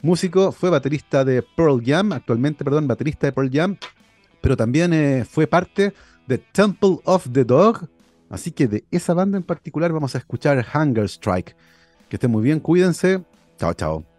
Músico, 0.00 0.52
fue 0.52 0.70
baterista 0.70 1.24
de 1.24 1.42
Pearl 1.42 1.82
Jam, 1.84 2.12
actualmente, 2.12 2.62
perdón, 2.62 2.86
baterista 2.86 3.26
de 3.26 3.32
Pearl 3.32 3.50
Jam, 3.52 3.76
pero 4.40 4.56
también 4.56 4.92
eh, 4.92 5.24
fue 5.28 5.48
parte 5.48 5.92
de 6.28 6.38
Temple 6.38 7.00
of 7.02 7.26
the 7.32 7.44
Dog. 7.44 7.88
Así 8.30 8.52
que 8.52 8.68
de 8.68 8.84
esa 8.92 9.12
banda 9.12 9.36
en 9.36 9.42
particular 9.42 9.92
vamos 9.92 10.14
a 10.14 10.18
escuchar 10.18 10.64
Hunger 10.72 11.06
Strike. 11.06 11.56
Que 12.08 12.14
estén 12.14 12.30
muy 12.30 12.44
bien, 12.44 12.60
cuídense. 12.60 13.24
Chao, 13.58 13.74
chao. 13.74 14.17